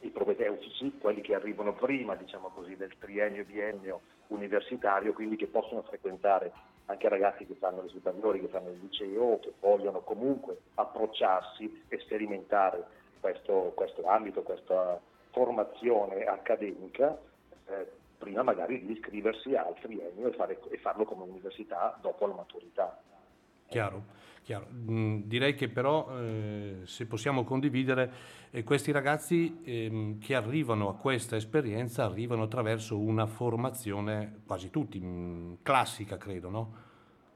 i 0.00 0.08
propedeutici, 0.08 0.98
quelli 0.98 1.20
che 1.20 1.34
arrivano 1.34 1.74
prima 1.74 2.16
diciamo 2.16 2.48
così, 2.48 2.76
del 2.76 2.92
triennio 2.98 3.44
biennio 3.44 4.00
universitario, 4.28 5.12
quindi 5.12 5.36
che 5.36 5.46
possono 5.46 5.82
frequentare 5.82 6.52
anche 6.86 7.08
ragazzi 7.08 7.46
che 7.46 7.54
fanno 7.54 7.82
le 7.82 7.88
superiori, 7.88 8.40
che 8.40 8.48
fanno 8.48 8.70
il 8.70 8.78
liceo, 8.80 9.38
che 9.40 9.52
vogliono 9.60 10.00
comunque 10.00 10.58
approcciarsi 10.74 11.84
e 11.88 11.98
sperimentare 12.00 12.84
questo, 13.20 13.72
questo 13.74 14.04
ambito, 14.06 14.42
questa 14.42 15.00
formazione 15.30 16.24
accademica, 16.24 17.16
eh, 17.66 17.90
prima 18.18 18.42
magari 18.42 18.84
di 18.84 18.92
iscriversi 18.92 19.54
al 19.54 19.74
triennio 19.80 20.28
e, 20.28 20.32
fare- 20.32 20.60
e 20.70 20.78
farlo 20.78 21.04
come 21.04 21.24
università 21.24 21.98
dopo 22.00 22.26
la 22.26 22.34
maturità. 22.34 23.00
Chiaro, 23.68 24.02
chiaro. 24.42 24.66
Mm, 24.72 25.22
direi 25.24 25.54
che 25.54 25.68
però 25.68 26.08
eh, 26.18 26.80
se 26.84 27.06
possiamo 27.06 27.44
condividere 27.44 28.10
eh, 28.50 28.64
questi 28.64 28.90
ragazzi 28.92 29.60
ehm, 29.64 30.18
che 30.18 30.34
arrivano 30.34 30.88
a 30.88 30.94
questa 30.96 31.36
esperienza 31.36 32.04
arrivano 32.04 32.42
attraverso 32.42 32.98
una 32.98 33.26
formazione 33.26 34.42
quasi 34.46 34.70
tutti 34.70 35.00
mm, 35.00 35.54
classica, 35.62 36.16
credo, 36.18 36.50
no? 36.50 36.74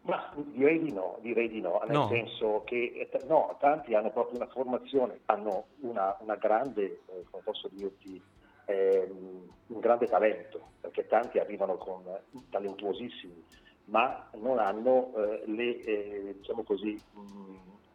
Ma 0.02 0.32
direi 0.52 0.78
di 0.80 0.92
no, 0.92 1.18
direi 1.20 1.48
di 1.48 1.60
no, 1.60 1.80
nel 1.84 1.96
No. 1.96 2.06
senso 2.08 2.62
che 2.64 3.08
eh, 3.10 3.24
no, 3.26 3.56
tanti 3.58 3.94
hanno 3.94 4.10
proprio 4.10 4.36
una 4.36 4.46
formazione, 4.46 5.20
hanno 5.26 5.64
una, 5.80 6.16
una 6.20 6.36
grande, 6.36 7.00
eh, 7.06 7.24
come 7.28 7.42
posso 7.42 7.68
dirti, 7.72 8.20
ehm, 8.66 9.48
un 9.66 9.80
grande 9.80 10.06
talento, 10.06 10.60
perché 10.80 11.06
tanti 11.08 11.38
arrivano 11.40 11.76
con 11.76 12.02
eh, 12.06 12.20
talentuosissimi, 12.50 13.44
ma 13.86 14.28
non 14.34 14.58
hanno 14.58 15.12
eh, 15.14 15.42
le, 15.46 15.82
eh, 15.82 16.34
diciamo 16.38 16.62
così, 16.62 17.00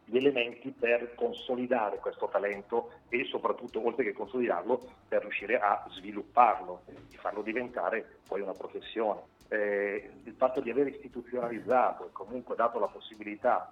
gli 0.04 0.16
elementi 0.16 0.70
per 0.70 1.14
consolidare 1.14 1.98
questo 1.98 2.28
talento 2.28 2.90
e 3.08 3.24
soprattutto, 3.24 3.84
oltre 3.84 4.04
che 4.04 4.12
consolidarlo, 4.12 4.80
per 5.08 5.22
riuscire 5.22 5.58
a 5.58 5.86
svilupparlo 5.90 6.82
e 6.86 7.16
farlo 7.16 7.42
diventare 7.42 8.18
poi 8.26 8.42
una 8.42 8.52
professione. 8.52 9.22
Eh, 9.48 10.10
il 10.24 10.34
fatto 10.34 10.60
di 10.60 10.70
aver 10.70 10.88
istituzionalizzato 10.88 12.06
e 12.06 12.12
comunque 12.12 12.56
dato 12.56 12.78
la 12.78 12.88
possibilità 12.88 13.70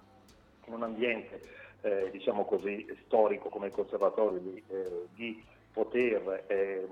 in 0.65 0.73
un 0.73 0.83
ambiente 0.83 1.41
eh, 1.81 2.09
diciamo 2.11 2.45
così, 2.45 2.87
storico 3.05 3.49
come 3.49 3.67
il 3.67 3.71
conservatorio 3.73 4.39
di, 4.39 4.63
eh, 4.67 5.07
di 5.13 5.43
poter 5.71 6.45
ehm, 6.47 6.87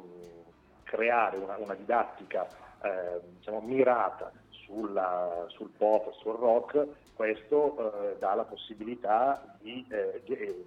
creare 0.84 1.38
una, 1.38 1.58
una 1.58 1.76
didattica 1.76 2.48
eh, 2.82 3.20
diciamo, 3.38 3.62
mirata 3.62 4.32
sulla, 4.70 5.46
sul 5.48 5.70
pop, 5.76 6.14
sul 6.14 6.36
rock, 6.36 6.88
questo 7.16 8.14
eh, 8.14 8.18
dà 8.20 8.36
la 8.36 8.44
possibilità 8.44 9.58
di, 9.60 9.86
eh, 9.90 10.22
di 10.24 10.34
eh, 10.34 10.66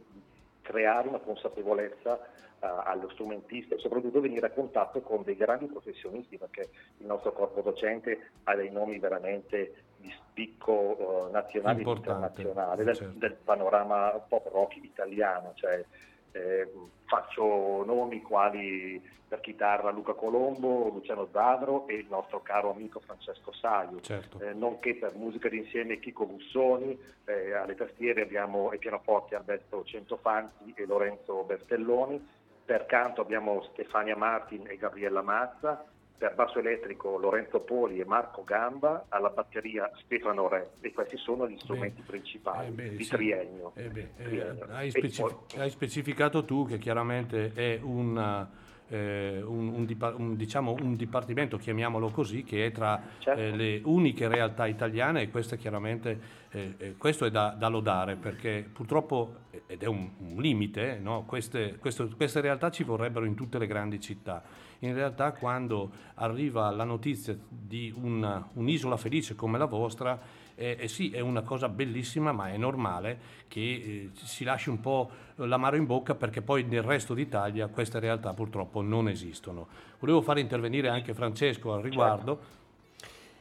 creare 0.60 1.08
una 1.08 1.18
consapevolezza 1.18 2.20
eh, 2.20 2.26
allo 2.60 3.08
strumentista 3.10 3.76
e 3.76 3.78
soprattutto 3.78 4.20
venire 4.20 4.46
a 4.46 4.50
contatto 4.50 5.00
con 5.00 5.22
dei 5.22 5.36
grandi 5.36 5.66
professionisti 5.66 6.36
perché 6.36 6.68
il 6.98 7.06
nostro 7.06 7.32
corpo 7.32 7.62
docente 7.62 8.30
ha 8.44 8.54
dei 8.56 8.70
nomi 8.70 8.98
veramente 8.98 9.74
di 9.96 10.12
spicco 10.18 11.28
eh, 11.28 11.30
nazionale 11.30 11.82
e 11.82 11.88
internazionale 11.88 12.84
del, 12.84 12.96
certo. 12.96 13.18
del 13.18 13.34
panorama 13.34 14.10
pop 14.28 14.50
rock 14.52 14.76
italiano. 14.76 15.52
Cioè, 15.54 15.84
eh, 16.32 16.68
faccio 17.06 17.84
nomi 17.84 18.22
quali 18.22 19.00
per 19.32 19.40
chitarra 19.40 19.90
Luca 19.90 20.12
Colombo, 20.12 20.90
Luciano 20.90 21.26
Zadro 21.32 21.86
e 21.88 21.94
il 21.94 22.06
nostro 22.10 22.42
caro 22.42 22.70
amico 22.70 23.00
Francesco 23.00 23.50
Saio, 23.52 23.98
Certo. 24.02 24.38
eh, 24.40 24.52
nonché 24.52 24.94
per 24.96 25.14
musica 25.14 25.48
d'insieme 25.48 25.98
Chico 26.00 26.26
Bussoni, 26.26 26.98
eh, 27.24 27.54
alle 27.54 27.74
tastiere 27.74 28.20
abbiamo 28.20 28.68
ai 28.68 28.78
pianoforti 28.78 29.34
Alberto 29.34 29.84
Centofanti 29.84 30.74
e 30.76 30.84
Lorenzo 30.84 31.44
Bertelloni, 31.44 32.22
per 32.64 32.84
canto 32.84 33.22
abbiamo 33.22 33.62
Stefania 33.72 34.16
Martin 34.16 34.66
e 34.68 34.76
Gabriella 34.76 35.22
Mazza, 35.22 35.82
per 36.16 36.34
basso 36.34 36.58
elettrico 36.58 37.16
Lorenzo 37.18 37.60
Poli 37.60 37.98
e 37.98 38.04
Marco 38.04 38.44
Gamba, 38.44 39.06
alla 39.08 39.30
batteria 39.30 39.90
Stefano 40.04 40.48
Re 40.48 40.72
e 40.80 40.92
questi 40.92 41.16
sono 41.16 41.48
gli 41.48 41.58
strumenti 41.58 42.02
principali 42.02 42.68
Eh 42.68 42.70
beh, 42.70 42.96
di 42.96 43.04
sì. 43.04 43.10
triennio. 43.10 43.72
Eh 43.74 43.88
beh, 43.88 44.00
eh, 44.16 44.24
Triennio. 44.24 44.66
hai, 44.70 44.90
specif- 44.90 45.56
hai 45.58 45.70
specificato 45.70 46.44
tu 46.44 46.66
che 46.66 46.78
chiaramente 46.78 47.52
è 47.54 47.80
un, 47.82 48.46
eh, 48.92 49.42
un- 49.42 49.68
un 49.68 49.86
un, 50.16 50.36
diciamo, 50.36 50.74
un 50.82 50.96
dipartimento, 50.96 51.56
chiamiamolo 51.56 52.10
così, 52.10 52.42
che 52.44 52.66
è 52.66 52.72
tra 52.72 53.00
Certo. 53.18 53.40
eh, 53.40 53.56
le 53.56 53.80
uniche 53.84 54.28
realtà 54.28 54.66
italiane 54.66 55.22
e 55.22 55.30
questo 55.30 55.54
è 55.54 55.58
chiaramente 55.58 56.40
eh, 56.50 56.74
eh, 56.76 56.96
questo 56.98 57.24
è 57.24 57.30
da, 57.30 57.56
da 57.58 57.68
lodare 57.68 58.16
perché 58.16 58.68
purtroppo, 58.70 59.36
eh, 59.50 59.62
ed 59.68 59.82
è 59.82 59.86
un, 59.86 60.10
un 60.18 60.40
limite, 60.42 60.98
no? 61.02 61.24
queste, 61.24 61.76
questo- 61.78 62.10
queste 62.14 62.42
realtà 62.42 62.70
ci 62.70 62.84
vorrebbero 62.84 63.24
in 63.24 63.34
tutte 63.34 63.58
le 63.58 63.66
grandi 63.66 63.98
città. 64.00 64.42
In 64.80 64.92
realtà 64.94 65.32
quando 65.32 65.90
arriva 66.14 66.70
la 66.70 66.84
notizia 66.84 67.34
di 67.48 67.90
una- 67.96 68.46
un'isola 68.54 68.96
felice 68.98 69.34
come 69.34 69.56
la 69.56 69.64
vostra, 69.64 70.20
eh, 70.54 70.76
eh 70.78 70.88
sì, 70.88 71.10
è 71.10 71.20
una 71.20 71.42
cosa 71.42 71.68
bellissima, 71.68 72.32
ma 72.32 72.48
è 72.48 72.56
normale 72.56 73.40
che 73.48 73.60
eh, 73.60 74.10
si 74.14 74.44
lasci 74.44 74.68
un 74.68 74.80
po' 74.80 75.10
l'amaro 75.36 75.76
in 75.76 75.86
bocca 75.86 76.14
perché 76.14 76.42
poi 76.42 76.64
nel 76.64 76.82
resto 76.82 77.14
d'Italia 77.14 77.68
queste 77.68 77.98
realtà 77.98 78.32
purtroppo 78.34 78.80
non 78.82 79.08
esistono. 79.08 79.68
Volevo 79.98 80.22
fare 80.22 80.40
intervenire 80.40 80.88
anche 80.88 81.14
Francesco 81.14 81.72
al 81.72 81.82
riguardo. 81.82 82.60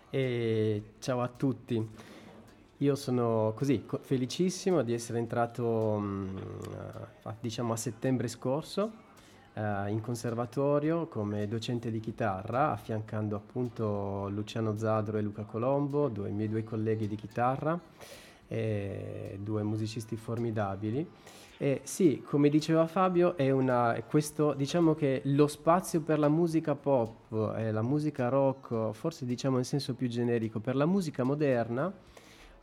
E 0.09 0.83
ciao 0.99 1.21
a 1.21 1.27
tutti. 1.27 1.89
Io 2.77 2.95
sono 2.95 3.53
così 3.55 3.85
co- 3.85 3.99
felicissimo 4.01 4.81
di 4.81 4.93
essere 4.93 5.19
entrato 5.19 5.97
mm, 5.99 6.37
diciamo 7.39 7.73
a 7.73 7.77
settembre 7.77 8.27
scorso 8.27 9.09
eh, 9.53 9.89
in 9.89 10.01
conservatorio 10.01 11.07
come 11.07 11.47
docente 11.47 11.91
di 11.91 11.99
chitarra, 11.99 12.71
affiancando 12.71 13.35
appunto 13.35 14.29
Luciano 14.29 14.77
Zadro 14.77 15.17
e 15.17 15.21
Luca 15.21 15.43
Colombo, 15.43 16.07
due 16.07 16.29
miei 16.29 16.49
due 16.49 16.63
colleghi 16.63 17.07
di 17.07 17.15
chitarra, 17.15 17.79
e 18.47 19.37
due 19.41 19.63
musicisti 19.63 20.17
formidabili. 20.17 21.07
E 21.57 21.81
sì, 21.83 22.23
come 22.25 22.49
diceva 22.49 22.87
Fabio, 22.87 23.37
è 23.37 23.51
una, 23.51 23.95
questo, 24.07 24.53
diciamo 24.53 24.95
che 24.95 25.21
lo 25.25 25.45
spazio 25.45 26.01
per 26.01 26.17
la 26.17 26.27
musica 26.27 26.73
pop 26.73 27.53
e 27.55 27.71
la 27.71 27.83
musica 27.83 28.29
rock, 28.29 28.91
forse 28.93 29.25
diciamo 29.25 29.59
in 29.59 29.63
senso 29.63 29.93
più 29.93 30.07
generico, 30.07 30.59
per 30.59 30.75
la 30.75 30.87
musica 30.87 31.23
moderna, 31.23 31.93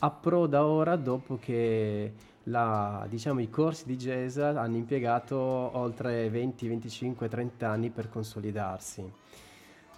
approda 0.00 0.64
ora 0.64 0.96
dopo 0.96 1.38
che 1.40 2.12
la- 2.48 3.06
diciamo, 3.08 3.40
i 3.40 3.50
corsi 3.50 3.84
di 3.86 3.96
jazz 3.96 4.38
hanno 4.38 4.76
impiegato 4.76 5.36
oltre 5.36 6.28
20, 6.30 6.68
25, 6.68 7.28
30 7.28 7.68
anni 7.68 7.90
per 7.90 8.08
consolidarsi. 8.08 9.10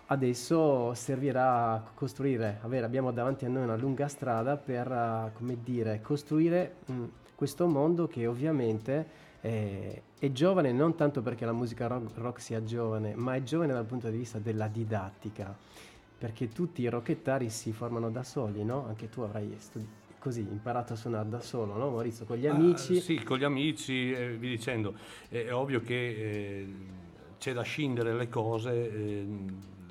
Adesso 0.07 0.93
servirà 0.95 1.73
a 1.73 1.83
costruire, 1.95 2.59
avere, 2.63 2.85
abbiamo 2.85 3.13
davanti 3.13 3.45
a 3.45 3.49
noi 3.49 3.63
una 3.63 3.77
lunga 3.77 4.09
strada 4.09 4.57
per, 4.57 4.91
eh, 4.91 5.31
come 5.35 5.59
dire, 5.63 6.01
costruire 6.01 6.77
mh, 6.87 7.05
questo 7.37 7.67
mondo 7.69 8.09
che 8.09 8.27
ovviamente 8.27 9.07
è, 9.41 10.03
è 10.19 10.33
giovane 10.33 10.73
non 10.73 10.97
tanto 10.97 11.23
perché 11.23 11.45
la 11.45 11.53
musica 11.53 11.87
rock, 11.87 12.17
rock 12.17 12.41
sia 12.41 12.65
giovane, 12.65 13.15
ma 13.15 13.37
è 13.37 13.43
giovane 13.45 13.73
dal 13.73 13.85
punto 13.87 14.11
di 14.11 14.17
vista 14.17 14.39
della 14.39 14.67
didattica, 14.67 15.57
perché 16.19 16.49
tutti 16.49 16.83
i 16.83 16.89
rockettari 16.89 17.49
si 17.49 17.73
formano 17.73 18.11
da 18.11 18.25
soli, 18.25 18.65
no? 18.65 18.87
Anche 18.89 19.09
tu 19.09 19.21
avrai 19.21 19.55
studi- 19.59 19.89
così 20.21 20.41
imparato 20.41 20.93
a 20.93 20.97
suonare 20.97 21.29
da 21.29 21.41
solo, 21.41 21.75
no 21.77 21.91
Maurizio? 21.91 22.25
Con 22.27 22.37
gli 22.37 22.47
Ah, 22.47 22.55
amici. 22.55 23.01
sì, 23.01 23.23
con 23.25 23.39
gli 23.39 23.45
amici 23.45 24.13
e 24.13 24.37
vi 24.37 24.51
dicendo. 24.51 24.95
È, 25.29 25.53
ovvio 25.53 25.81
che 25.81 25.95
eh, 25.95 26.75
c'è 27.39 27.53
da 27.53 27.63
scindere 27.63 28.15
le 28.15 28.29
cose 28.29 28.71
eh, 28.73 29.27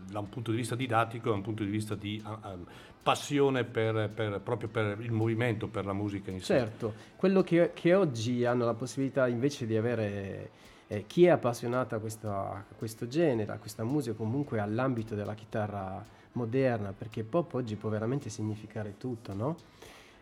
da 0.09 0.19
un 0.19 0.29
punto 0.29 0.51
di 0.51 0.57
vista 0.57 0.75
didattico 0.75 1.27
e 1.27 1.31
da 1.31 1.35
un 1.35 1.41
punto 1.43 1.63
di 1.63 1.69
vista 1.69 1.95
di 1.95 2.21
ah, 2.23 2.37
ah, 2.41 2.57
passione 3.01 3.63
per, 3.63 4.09
per- 4.13 4.39
proprio 4.41 4.69
per 4.69 4.97
il 5.01 5.11
movimento, 5.11 5.67
per 5.67 5.85
la 5.85 5.93
musica 5.93 6.31
in 6.31 6.39
sé. 6.39 6.45
Certo, 6.59 6.93
quello 7.15 7.41
che, 7.41 7.71
che 7.73 7.93
oggi 7.95 8.45
hanno 8.45 8.65
la 8.65 8.73
possibilità 8.75 9.27
invece 9.27 9.65
di 9.65 9.75
avere 9.75 10.51
eh, 10.87 11.05
chi 11.07 11.25
è 11.25 11.29
appassionato 11.29 11.95
a 11.95 11.99
questo, 11.99 12.29
a 12.29 12.63
questo 12.77 13.07
genere, 13.07 13.51
a 13.51 13.57
questa 13.57 13.83
musica, 13.83 14.15
comunque 14.15 14.59
all'ambito 14.59 15.15
della 15.15 15.33
chitarra 15.33 16.03
moderna, 16.33 16.93
perché 16.95 17.23
pop 17.23 17.53
oggi 17.55 17.75
può 17.75 17.89
veramente 17.89 18.29
significare 18.29 18.95
tutto, 18.97 19.33
no? 19.33 19.57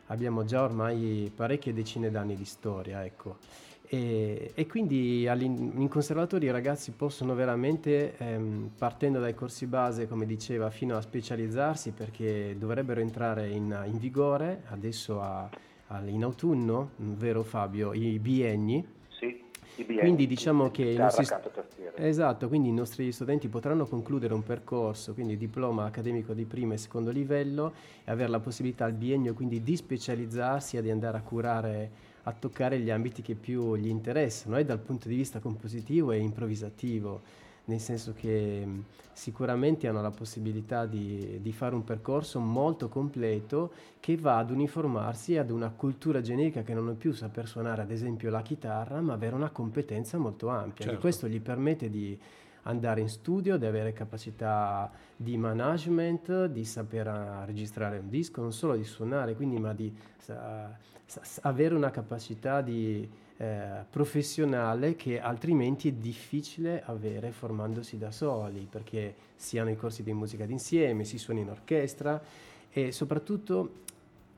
Abbiamo 0.08 0.45
già 0.45 0.64
ormai 0.64 1.32
parecchie 1.36 1.74
decine 1.74 2.10
d'anni 2.10 2.36
di 2.36 2.45
storia, 2.45 3.03
ecco. 3.03 3.38
E, 3.89 4.51
e 4.53 4.68
quindi 4.68 5.24
in 5.24 5.88
conservatori 5.89 6.47
i 6.47 6.51
ragazzi 6.51 6.91
possono 6.91 7.36
veramente, 7.36 8.18
ehm, 8.18 8.72
partendo 8.78 9.20
dai 9.20 9.34
corsi 9.34 9.66
base, 9.66 10.08
come 10.08 10.26
diceva, 10.26 10.70
fino 10.70 10.97
a 10.97 11.01
specializzarsi, 11.01 11.91
perché 11.91 12.55
dovrebbero 12.58 12.99
entrare 12.99 13.47
in, 13.49 13.86
in 13.89 13.97
vigore 13.97 14.64
adesso 14.68 15.22
a- 15.22 15.49
al- 15.88 16.10
in 16.10 16.24
autunno, 16.24 16.91
vero 16.97 17.43
Fabio, 17.43 17.93
i 17.93 18.20
bienni. 18.20 18.86
Sì, 19.78 19.82
i 19.82 19.86
bienni, 19.86 20.02
Quindi 20.02 20.26
diciamo 20.26 20.72
che 20.72 20.84
i 20.86 20.98
nostri-. 20.98 21.28
Esatto, 21.98 22.48
quindi 22.48 22.70
i 22.70 22.74
nostri 22.74 23.12
studenti 23.12 23.48
potranno 23.48 23.86
concludere 23.86 24.34
un 24.34 24.42
percorso, 24.42 25.14
quindi 25.14 25.38
diploma 25.38 25.86
accademico 25.86 26.34
di 26.34 26.46
primo 26.46 26.74
e 26.74 26.78
secondo 26.78 27.12
livello 27.12 27.74
e 28.04 28.10
avere 28.10 28.30
la 28.30 28.40
possibilità 28.40 28.86
al 28.86 28.94
biennio 28.94 29.36
quindi 29.36 29.62
di 29.62 29.76
specializzarsi 29.76 30.78
e 30.78 30.82
di 30.82 30.90
andare 30.90 31.18
a 31.18 31.22
curare, 31.22 31.92
a 32.24 32.34
toccare 32.34 32.80
gli 32.80 32.90
ambiti 32.90 33.22
che 33.22 33.36
più 33.36 33.76
gli 33.76 33.88
interessano, 33.88 34.58
e 34.58 34.66
dal 34.66 34.80
punto 34.80 35.08
di 35.08 35.16
vista 35.16 35.40
compositivo 35.40 36.12
e 36.12 36.18
improvvisativo, 36.18 37.22
nel 37.68 37.80
senso 37.80 38.13
che 38.13 38.65
mh, 38.65 38.84
sicuramente 39.13 39.88
hanno 39.88 40.01
la 40.01 40.11
possibilità 40.11 40.86
di, 40.86 41.39
di 41.41 41.51
fare 41.51 41.76
un 41.76 41.84
percorso 41.84 42.39
molto 42.39 42.88
completo 42.88 43.72
che 43.99 44.15
va 44.15 44.38
ad 44.38 44.51
uniformarsi 44.51 45.38
ad 45.38 45.49
una 45.49 45.70
cultura 45.70 46.22
generica 46.22 46.61
che 46.61 46.74
non 46.74 46.89
è 46.89 46.93
più 46.93 47.11
saper 47.13 47.47
suonare 47.47 47.82
ad 47.82 47.91
esempio 47.91 48.30
la 48.30 48.41
chitarra, 48.41 49.01
ma 49.01 49.13
avere 49.13 49.36
una 49.36 49.49
competenza 49.49 50.18
molto 50.18 50.49
ampia. 50.49 50.86
E 50.86 50.88
Certo. 50.89 50.99
questo 51.01 51.28
gli 51.28 51.41
permette 51.41 51.89
di 51.89 52.18
andare 52.63 53.01
in 53.01 53.09
studio, 53.09 53.57
di 53.57 53.65
avere 53.65 53.93
capacità 53.93 54.91
di 55.15 55.38
management, 55.38 56.45
di 56.45 56.63
saper 56.65 57.07
eh, 57.07 57.45
registrare 57.45 57.97
un 57.97 58.09
disco, 58.09 58.41
non 58.41 58.53
solo 58.53 58.76
di 58.76 58.84
suonare, 58.84 59.36
quindi, 59.36 59.57
ma 59.57 59.74
di 59.74 59.93
sa- 60.18 60.78
sa- 61.05 61.22
avere 61.41 61.76
una 61.76 61.89
capacità 61.91 62.61
di, 62.61 63.09
eh, 63.38 63.86
professionale 63.90 64.96
che 64.96 65.20
altrimenti 65.20 65.90
è 65.90 65.92
difficile 65.92 66.82
avere 66.86 67.32
formandosi 67.32 67.98
da 67.98 68.12
soli, 68.12 68.68
perché 68.70 69.14
si 69.36 69.58
hanno 69.60 69.70
i 69.70 69.76
corsi 69.76 70.04
di 70.04 70.14
musica 70.14 70.46
d'insieme, 70.46 71.04
si 71.04 71.18
suona 71.18 71.42
in 71.42 71.50
orchestra 71.50 72.22
e 72.72 72.92
soprattutto 72.92 73.86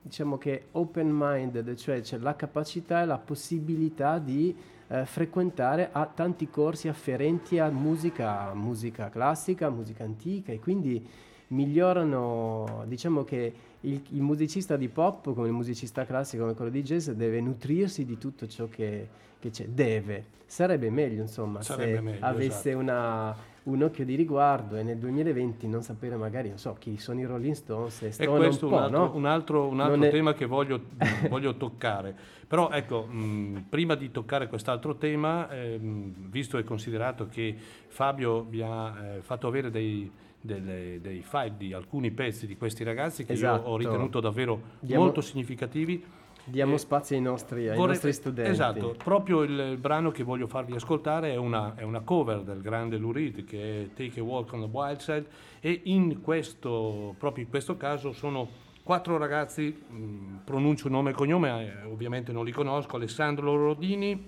diciamo 0.01 0.37
che 0.37 0.67
open 0.71 1.09
minded, 1.11 1.75
cioè 1.75 2.01
c'è 2.01 2.17
la 2.17 2.35
capacità 2.35 3.01
e 3.01 3.05
la 3.05 3.17
possibilità 3.17 4.17
di 4.17 4.55
eh, 4.87 5.05
frequentare 5.05 5.89
a 5.91 6.05
tanti 6.05 6.49
corsi 6.49 6.87
afferenti 6.87 7.59
a 7.59 7.69
musica, 7.69 8.53
musica 8.53 9.09
classica, 9.09 9.69
musica 9.69 10.03
antica 10.03 10.51
e 10.51 10.59
quindi 10.59 11.07
migliorano, 11.47 12.83
diciamo 12.87 13.23
che 13.23 13.53
il, 13.81 14.01
il 14.09 14.21
musicista 14.21 14.75
di 14.75 14.87
pop, 14.89 15.33
come 15.33 15.47
il 15.47 15.53
musicista 15.53 16.05
classico, 16.05 16.43
come 16.43 16.55
quello 16.55 16.71
di 16.71 16.83
jazz, 16.83 17.09
deve 17.09 17.39
nutrirsi 17.41 18.05
di 18.05 18.17
tutto 18.17 18.47
ciò 18.47 18.67
che, 18.67 19.07
che 19.39 19.49
c'è, 19.49 19.65
deve. 19.67 20.37
Sarebbe 20.45 20.89
meglio, 20.89 21.21
insomma, 21.21 21.61
Sarebbe 21.61 21.95
se 21.95 22.01
meglio, 22.01 22.25
avesse 22.25 22.69
esatto. 22.69 22.77
una, 22.77 23.35
un 23.63 23.83
occhio 23.83 24.03
di 24.03 24.15
riguardo 24.15 24.75
e 24.75 24.83
nel 24.83 24.97
2020 24.97 25.67
non 25.67 25.83
sapere 25.83 26.15
magari, 26.15 26.49
non 26.49 26.57
so, 26.57 26.75
chi 26.79 26.97
sono 26.97 27.19
i 27.19 27.25
Rolling 27.25 27.53
Stones 27.53 28.01
e 28.01 28.07
E 28.07 28.11
Stone 28.11 28.37
questo 28.37 28.65
un 28.65 28.71
po', 28.71 28.77
un 28.77 28.83
altro, 28.83 28.99
no? 28.99 29.15
un 29.15 29.25
altro, 29.25 29.67
un 29.67 29.79
altro 29.79 30.03
è- 30.03 30.09
tema 30.09 30.33
che 30.33 30.45
voglio, 30.45 30.81
voglio 31.29 31.55
toccare. 31.55 32.15
Però 32.47 32.71
ecco, 32.71 33.05
mh, 33.05 33.65
prima 33.69 33.93
di 33.93 34.09
toccare 34.09 34.47
quest'altro 34.47 34.95
tema, 34.95 35.49
ehm, 35.51 36.29
visto 36.29 36.57
e 36.57 36.63
considerato 36.63 37.27
che 37.29 37.55
Fabio 37.87 38.45
mi 38.49 38.61
ha 38.61 39.17
eh, 39.17 39.21
fatto 39.21 39.45
avere 39.47 39.69
dei, 39.69 40.11
delle- 40.41 40.99
dei 41.01 41.21
file 41.21 41.53
di 41.57 41.73
alcuni 41.73 42.11
pezzi 42.11 42.47
di 42.47 42.55
questi 42.57 42.83
ragazzi 42.83 43.25
che 43.25 43.31
io 43.33 43.37
Esatto. 43.37 43.69
ho 43.69 43.77
ritenuto 43.77 44.19
davvero 44.19 44.61
Diamo- 44.79 45.03
molto 45.03 45.21
significativi, 45.21 46.03
Diamo 46.45 46.77
spazio 46.77 47.15
ai 47.15 47.21
nostri, 47.21 47.67
ai 47.69 47.75
Vorrei- 47.75 47.93
nostri 47.93 48.11
studenti. 48.13 48.49
Esatto, 48.49 48.95
proprio 48.97 49.43
il, 49.43 49.51
il 49.71 49.77
brano 49.77 50.09
che 50.09 50.23
voglio 50.23 50.47
farvi 50.47 50.73
ascoltare 50.73 51.31
è 51.31 51.35
una, 51.35 51.75
è 51.75 51.83
una 51.83 51.99
cover 51.99 52.41
del 52.41 52.61
grande 52.61 52.97
Lou 52.97 53.11
Reed 53.11 53.43
che 53.45 53.83
è 53.83 53.89
Take 53.93 54.19
a 54.19 54.23
Walk 54.23 54.53
on 54.53 54.61
the 54.61 54.69
Wild 54.71 54.97
Side 54.99 55.25
e 55.59 55.81
in 55.83 56.21
questo, 56.21 57.13
proprio 57.19 57.43
in 57.43 57.49
questo 57.51 57.77
caso 57.77 58.13
sono 58.13 58.47
quattro 58.81 59.17
ragazzi, 59.17 59.65
mh, 59.87 60.39
pronuncio 60.45 60.87
un 60.87 60.93
nome 60.93 61.11
e 61.11 61.13
cognome, 61.13 61.81
eh, 61.83 61.85
ovviamente 61.85 62.31
non 62.31 62.43
li 62.45 62.51
conosco, 62.51 62.95
Alessandro 62.95 63.55
Rodini, 63.55 64.19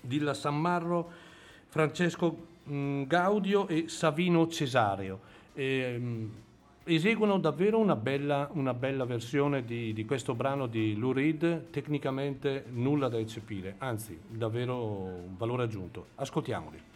Dilla 0.00 0.34
Sammarro, 0.34 1.10
Francesco 1.66 2.46
mh, 2.70 3.06
Gaudio 3.06 3.68
e 3.68 3.88
Savino 3.88 4.48
Cesareo. 4.48 5.20
E, 5.54 5.98
mh, 5.98 6.30
eseguono 6.84 7.38
davvero 7.38 7.78
una 7.78 7.96
bella, 7.96 8.48
una 8.52 8.74
bella 8.74 9.04
versione 9.04 9.64
di, 9.64 9.92
di 9.92 10.04
questo 10.04 10.34
brano 10.34 10.66
di 10.66 10.96
Lou 10.96 11.12
Reed, 11.12 11.70
tecnicamente 11.70 12.64
nulla 12.70 13.08
da 13.08 13.18
eccepire, 13.18 13.74
anzi 13.78 14.18
davvero 14.28 14.76
un 14.76 15.36
valore 15.36 15.64
aggiunto. 15.64 16.06
Ascoltiamoli. 16.16 16.89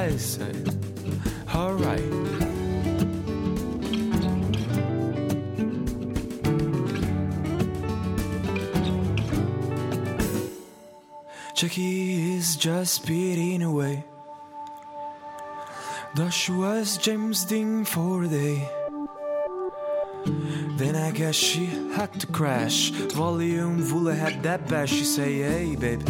A 0.00 0.12
walk 0.12 0.16
on 0.16 0.16
the 0.16 0.18
wild 0.18 0.20
side. 0.20 0.68
Alright. 1.54 2.02
Jackie 11.54 12.36
is 12.36 12.56
just 12.56 12.94
speeding 12.94 13.62
away. 13.62 14.04
Was 16.50 16.98
James 16.98 17.44
Dean 17.44 17.84
for 17.84 18.24
a 18.24 18.28
day. 18.28 18.68
Then 20.76 20.96
I 20.96 21.10
guess 21.12 21.34
she 21.36 21.66
had 21.94 22.12
to 22.20 22.26
crash. 22.26 22.90
Volume 22.90 23.82
Vula 23.82 24.16
had 24.16 24.42
that 24.42 24.66
bash. 24.68 24.90
She 24.90 25.04
say, 25.04 25.38
hey, 25.38 25.76
babe, 25.76 26.02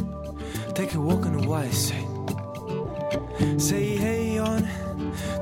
take 0.75 0.95
a 0.95 1.01
walk 1.01 1.27
on 1.27 1.37
the 1.37 1.49
wide 1.49 1.75
side. 1.75 2.10
Say, 3.59 3.97
hey, 3.97 4.39
on, 4.39 4.69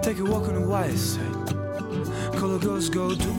take 0.03 0.19
a 0.19 0.25
walk 0.25 0.49
on 0.49 0.55
the 0.55 0.67
wide 0.69 0.99
side. 0.99 1.47
Color 2.39 2.59
girls 2.59 2.89
go 2.89 3.15
do, 3.15 3.33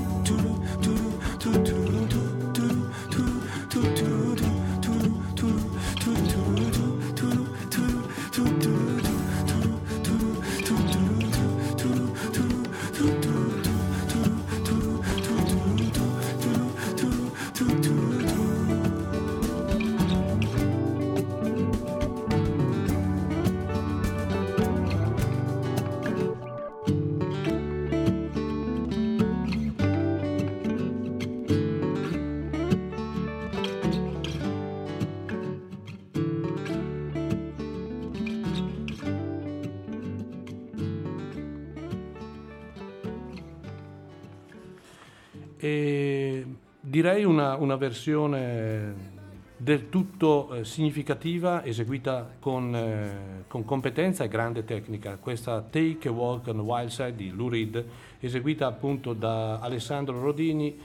direi 47.10 47.24
una, 47.24 47.56
una 47.56 47.76
versione 47.76 49.18
del 49.58 49.90
tutto 49.90 50.54
eh, 50.54 50.64
significativa, 50.64 51.64
eseguita 51.66 52.36
con, 52.40 52.76
eh, 52.76 53.46
con 53.48 53.66
competenza 53.66 54.24
e 54.24 54.28
grande 54.28 54.64
tecnica. 54.64 55.18
Questa 55.18 55.60
Take 55.62 56.08
a 56.08 56.12
Walk 56.12 56.48
on 56.48 56.58
the 56.58 56.62
Wild 56.62 56.90
Side 56.90 57.16
di 57.16 57.32
Lou 57.32 57.50
Reed, 57.50 57.84
eseguita 58.20 58.68
appunto 58.68 59.14
da 59.14 59.60
Alessandro 59.60 60.22
Rodini, 60.22 60.80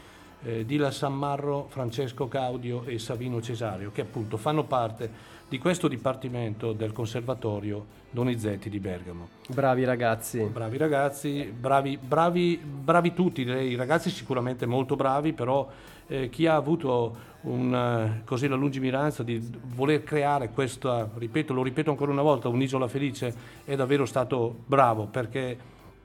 eh, 0.44 0.64
Dila 0.64 0.90
Sammarro, 0.90 1.66
Francesco 1.68 2.26
Caudio 2.26 2.84
e 2.84 2.98
Savino 2.98 3.42
Cesario, 3.42 3.92
che 3.92 4.00
appunto 4.00 4.38
fanno 4.38 4.64
parte 4.64 5.32
di 5.46 5.58
questo 5.58 5.88
dipartimento 5.88 6.72
del 6.72 6.92
Conservatorio 6.92 7.84
Donizetti 8.10 8.70
di 8.70 8.80
Bergamo. 8.80 9.28
Bravi 9.48 9.84
ragazzi. 9.84 10.40
Bravi 10.42 10.78
ragazzi, 10.78 11.54
bravi, 11.56 11.98
bravi, 11.98 12.58
bravi 12.64 13.12
tutti, 13.12 13.42
i 13.42 13.74
ragazzi 13.74 14.08
sicuramente 14.08 14.66
molto 14.66 14.96
bravi, 14.96 15.32
però 15.32 15.68
eh, 16.06 16.28
chi 16.28 16.46
ha 16.46 16.54
avuto 16.54 17.32
un, 17.42 17.74
eh, 17.74 18.22
così 18.24 18.48
la 18.48 18.56
lungimiranza 18.56 19.22
di 19.22 19.40
voler 19.74 20.02
creare 20.02 20.50
questa, 20.50 21.08
ripeto, 21.14 21.52
lo 21.52 21.62
ripeto 21.62 21.90
ancora 21.90 22.10
una 22.10 22.22
volta, 22.22 22.48
un'isola 22.48 22.88
felice 22.88 23.34
è 23.64 23.76
davvero 23.76 24.06
stato 24.06 24.54
bravo 24.66 25.06
perché 25.06 25.56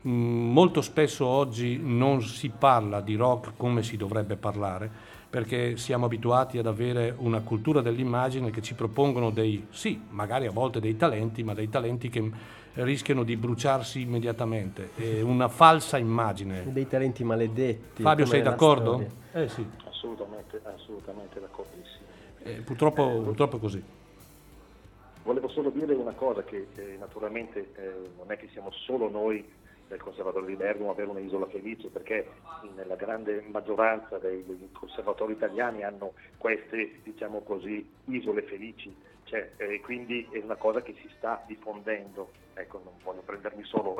mh, 0.01 0.09
molto 0.09 0.81
spesso 0.81 1.25
oggi 1.25 1.79
non 1.81 2.21
si 2.21 2.49
parla 2.49 3.01
di 3.01 3.15
rock 3.15 3.53
come 3.55 3.83
si 3.83 3.97
dovrebbe 3.97 4.35
parlare 4.35 5.17
perché 5.29 5.77
siamo 5.77 6.05
abituati 6.05 6.57
ad 6.57 6.65
avere 6.65 7.13
una 7.15 7.41
cultura 7.41 7.81
dell'immagine 7.81 8.49
che 8.49 8.63
ci 8.63 8.73
propongono 8.73 9.29
dei, 9.29 9.67
sì, 9.69 10.01
magari 10.09 10.47
a 10.47 10.51
volte 10.51 10.79
dei 10.79 10.97
talenti, 10.97 11.43
ma 11.43 11.53
dei 11.53 11.69
talenti 11.69 12.09
che 12.09 12.31
rischiano 12.73 13.23
di 13.23 13.37
bruciarsi 13.37 14.01
immediatamente. 14.01 14.89
È 14.95 15.21
una 15.21 15.47
falsa 15.47 15.99
immagine. 15.99 16.71
Dei 16.71 16.87
talenti 16.87 17.23
maledetti. 17.23 18.01
Fabio, 18.01 18.25
sei 18.25 18.41
d'accordo? 18.41 19.05
Eh 19.31 19.47
sì. 19.49 19.63
Assolutamente, 19.99 20.61
assolutamente 20.63 21.39
d'accordissimo. 21.41 22.07
Eh, 22.43 22.61
purtroppo, 22.61 23.09
eh, 23.09 23.21
purtroppo 23.21 23.57
è 23.57 23.59
così. 23.59 23.83
Volevo 25.23 25.49
solo 25.49 25.69
dire 25.71 25.93
una 25.93 26.13
cosa 26.13 26.41
che 26.43 26.67
eh, 26.75 26.95
naturalmente 26.97 27.73
eh, 27.75 28.09
non 28.15 28.31
è 28.31 28.37
che 28.37 28.47
siamo 28.53 28.71
solo 28.71 29.09
noi 29.09 29.45
del 29.89 29.99
Conservatorio 29.99 30.47
di 30.47 30.55
Bergamo 30.55 30.91
avere 30.91 31.09
un'isola 31.09 31.47
felice 31.47 31.89
perché 31.89 32.29
nella 32.75 32.95
grande 32.95 33.43
maggioranza 33.51 34.17
dei, 34.19 34.45
dei 34.45 34.69
conservatori 34.71 35.33
italiani 35.33 35.83
hanno 35.83 36.13
queste 36.37 36.99
diciamo 37.03 37.41
così 37.41 37.89
isole 38.05 38.43
felici 38.43 38.95
cioè, 39.23 39.49
eh, 39.57 39.81
quindi 39.81 40.27
è 40.31 40.37
una 40.37 40.57
cosa 40.57 40.83
che 40.83 40.95
si 41.01 41.09
sta 41.17 41.43
diffondendo 41.47 42.29
ecco 42.53 42.79
non 42.83 42.93
voglio 43.03 43.21
prendermi 43.21 43.63
solo 43.63 43.97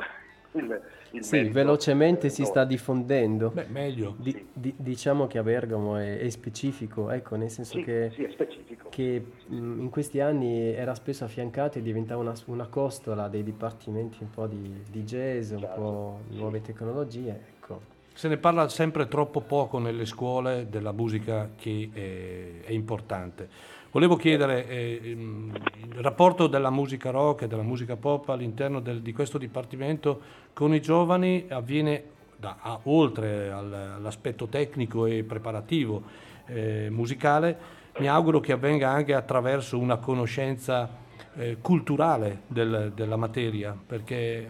il, 0.53 0.81
il 1.11 1.23
sì, 1.23 1.43
velocemente 1.49 2.29
si 2.29 2.43
sta 2.45 2.63
diffondendo. 2.65 3.49
Beh, 3.49 3.65
meglio. 3.69 4.15
Di, 4.17 4.47
di, 4.51 4.73
diciamo 4.77 5.27
che 5.27 5.37
a 5.37 5.43
Bergamo 5.43 5.95
è, 5.97 6.19
è 6.19 6.29
specifico, 6.29 7.09
ecco, 7.11 7.35
nel 7.35 7.49
senso 7.49 7.77
Sì, 7.77 7.83
che, 7.83 8.11
sì, 8.13 8.23
è 8.23 8.29
specifico. 8.29 8.89
che, 8.89 9.23
mh, 9.47 9.81
in 9.81 9.89
questi 9.89 10.19
anni 10.19 10.73
era 10.73 10.95
spesso 10.95 11.23
affiancato 11.23 11.77
e 11.77 11.81
diventava 11.81 12.21
una, 12.21 12.33
una 12.45 12.67
costola 12.67 13.27
dei 13.27 13.43
dipartimenti 13.43 14.17
un 14.21 14.29
po' 14.31 14.47
di, 14.47 14.83
di 14.89 15.03
jazz, 15.03 15.51
un 15.51 15.59
Certo, 15.59 15.81
po' 15.81 16.19
sì. 16.29 16.37
nuove 16.37 16.61
tecnologie, 16.61 17.29
ecco. 17.29 17.97
Se 18.13 18.27
ne 18.27 18.37
parla 18.37 18.67
sempre 18.67 19.07
troppo 19.07 19.39
poco 19.39 19.79
nelle 19.79 20.05
scuole 20.05 20.67
della 20.69 20.91
musica 20.91 21.51
che 21.55 21.89
è, 21.93 22.67
è 22.67 22.71
importante. 22.73 23.47
Volevo 23.91 24.17
chiedere 24.17 24.67
eh, 24.67 24.99
il 25.03 25.51
rapporto 25.95 26.45
della 26.45 26.69
musica 26.69 27.09
rock 27.09 27.41
e 27.43 27.47
della 27.47 27.63
musica 27.63 27.95
pop 27.95 28.29
all'interno 28.29 28.79
del- 28.81 29.01
di 29.01 29.11
questo 29.13 29.39
dipartimento 29.39 30.21
con 30.53 30.75
i 30.75 30.79
giovani 30.81 31.45
avviene 31.49 32.03
da- 32.35 32.57
a- 32.61 32.79
oltre 32.83 33.49
al- 33.49 33.73
all'aspetto 33.97 34.45
tecnico 34.47 35.07
e 35.07 35.23
preparativo 35.23 36.03
eh, 36.45 36.87
musicale, 36.91 37.57
mi 37.97 38.07
auguro 38.07 38.39
che 38.39 38.51
avvenga 38.51 38.89
anche 38.89 39.13
attraverso 39.13 39.77
una 39.77 39.97
conoscenza 39.97 40.87
eh, 41.35 41.57
culturale 41.61 42.41
del- 42.47 42.91
della 42.95 43.15
materia, 43.15 43.77
perché 43.85 44.15
eh, 44.15 44.49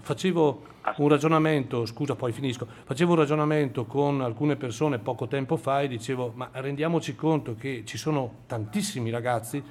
facevo 0.00 0.62
un 0.96 1.08
ragionamento, 1.08 1.86
scusa 1.86 2.14
poi 2.14 2.32
finisco, 2.32 2.66
facevo 2.84 3.12
un 3.12 3.18
ragionamento 3.18 3.84
con 3.86 4.20
alcune 4.20 4.56
persone 4.56 4.98
poco 4.98 5.26
tempo 5.26 5.56
fa 5.56 5.80
e 5.80 5.88
dicevo 5.88 6.32
ma 6.34 6.50
rendiamoci 6.52 7.14
conto 7.14 7.54
che 7.54 7.82
ci 7.86 7.96
sono 7.96 8.42
tantissimi 8.46 9.10
ragazzi 9.10 9.62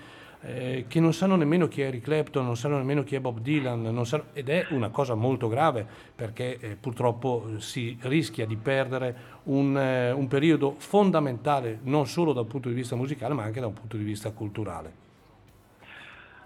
eh, 0.45 0.85
che 0.87 0.99
non 0.99 1.13
sanno 1.13 1.35
nemmeno 1.35 1.67
chi 1.67 1.81
è 1.81 1.85
Eric 1.85 2.03
Clapton, 2.03 2.45
non 2.45 2.57
sanno 2.57 2.77
nemmeno 2.77 3.03
chi 3.03 3.15
è 3.15 3.19
Bob 3.19 3.39
Dylan, 3.39 4.05
sanno- 4.05 4.25
ed 4.33 4.49
è 4.49 4.67
una 4.71 4.89
cosa 4.89 5.15
molto 5.15 5.47
grave 5.47 5.85
perché 6.13 6.57
eh, 6.59 6.75
purtroppo 6.75 7.45
eh, 7.47 7.61
si 7.61 7.97
rischia 8.01 8.45
di 8.45 8.57
perdere 8.57 9.15
un, 9.43 9.77
eh, 9.77 10.11
un 10.11 10.27
periodo 10.27 10.75
fondamentale 10.77 11.79
non 11.83 12.07
solo 12.07 12.33
dal 12.33 12.45
punto 12.45 12.67
di 12.69 12.75
vista 12.75 12.95
musicale 12.95 13.33
ma 13.33 13.43
anche 13.43 13.59
da 13.61 13.67
un 13.67 13.73
punto 13.73 13.95
di 13.97 14.03
vista 14.03 14.31
culturale. 14.31 15.02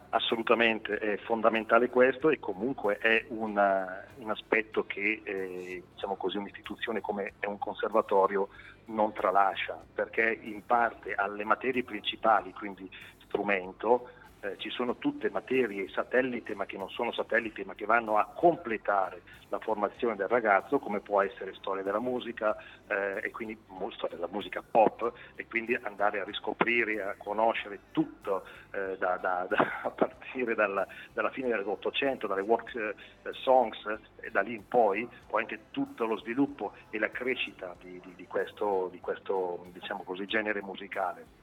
Assolutamente, 0.09 0.97
è 0.99 1.17
fondamentale 1.17 1.89
questo 1.89 2.29
e 2.29 2.39
comunque 2.39 2.97
è 2.97 3.25
una- 3.27 4.05
un 4.19 4.29
aspetto 4.29 4.85
che 4.85 5.21
eh, 5.25 5.83
diciamo 5.93 6.15
così, 6.15 6.37
un'istituzione 6.37 7.01
come 7.01 7.33
è 7.39 7.45
un 7.45 7.57
conservatorio 7.57 8.47
non 8.85 9.11
tralascia, 9.11 9.77
perché 9.93 10.39
in 10.43 10.65
parte 10.65 11.13
alle 11.13 11.43
materie 11.43 11.83
principali, 11.83 12.53
quindi 12.53 12.89
strumento, 13.25 14.11
eh, 14.41 14.57
ci 14.57 14.69
sono 14.69 14.97
tutte 14.97 15.29
materie 15.29 15.87
satellite, 15.89 16.55
ma 16.55 16.65
che 16.65 16.77
non 16.77 16.89
sono 16.89 17.11
satellite, 17.11 17.65
ma 17.65 17.75
che 17.75 17.85
vanno 17.85 18.17
a 18.17 18.25
completare 18.35 19.23
la 19.49 19.59
formazione 19.59 20.15
del 20.15 20.27
ragazzo, 20.27 20.79
come 20.79 20.99
può 20.99 21.21
essere 21.21 21.53
storia 21.55 21.83
della 21.83 21.99
musica 21.99 22.55
eh, 22.87 23.21
e 23.23 23.31
quindi 23.31 23.57
storia 23.91 24.15
della 24.17 24.29
musica 24.31 24.61
pop, 24.69 25.11
e 25.35 25.47
quindi 25.47 25.75
andare 25.75 26.19
a 26.19 26.23
riscoprire, 26.23 27.01
a 27.03 27.15
conoscere 27.17 27.79
tutto 27.91 28.45
eh, 28.71 28.97
da- 28.97 29.17
da- 29.17 29.47
da- 29.49 29.81
a 29.83 29.89
partire 29.91 30.55
dalla, 30.55 30.85
dalla 31.13 31.29
fine 31.31 31.47
dell'Ottocento, 31.49 32.27
dalle 32.27 32.41
work 32.41 32.75
eh, 32.75 32.95
songs 33.33 33.77
e 34.21 34.29
da 34.31 34.41
lì 34.41 34.53
in 34.55 34.67
poi, 34.67 35.09
poi 35.25 35.41
anche 35.41 35.65
tutto 35.71 36.05
lo 36.05 36.17
sviluppo 36.17 36.73
e 36.89 36.99
la 36.99 37.09
crescita 37.11 37.75
di, 37.79 37.99
di- 38.01 38.15
di 38.15 38.27
questo, 38.27 38.89
di 38.91 38.99
questo, 38.99 39.65
diciamo 39.71 40.03
così, 40.03 40.25
genere 40.25 40.61
musicale. 40.61 41.36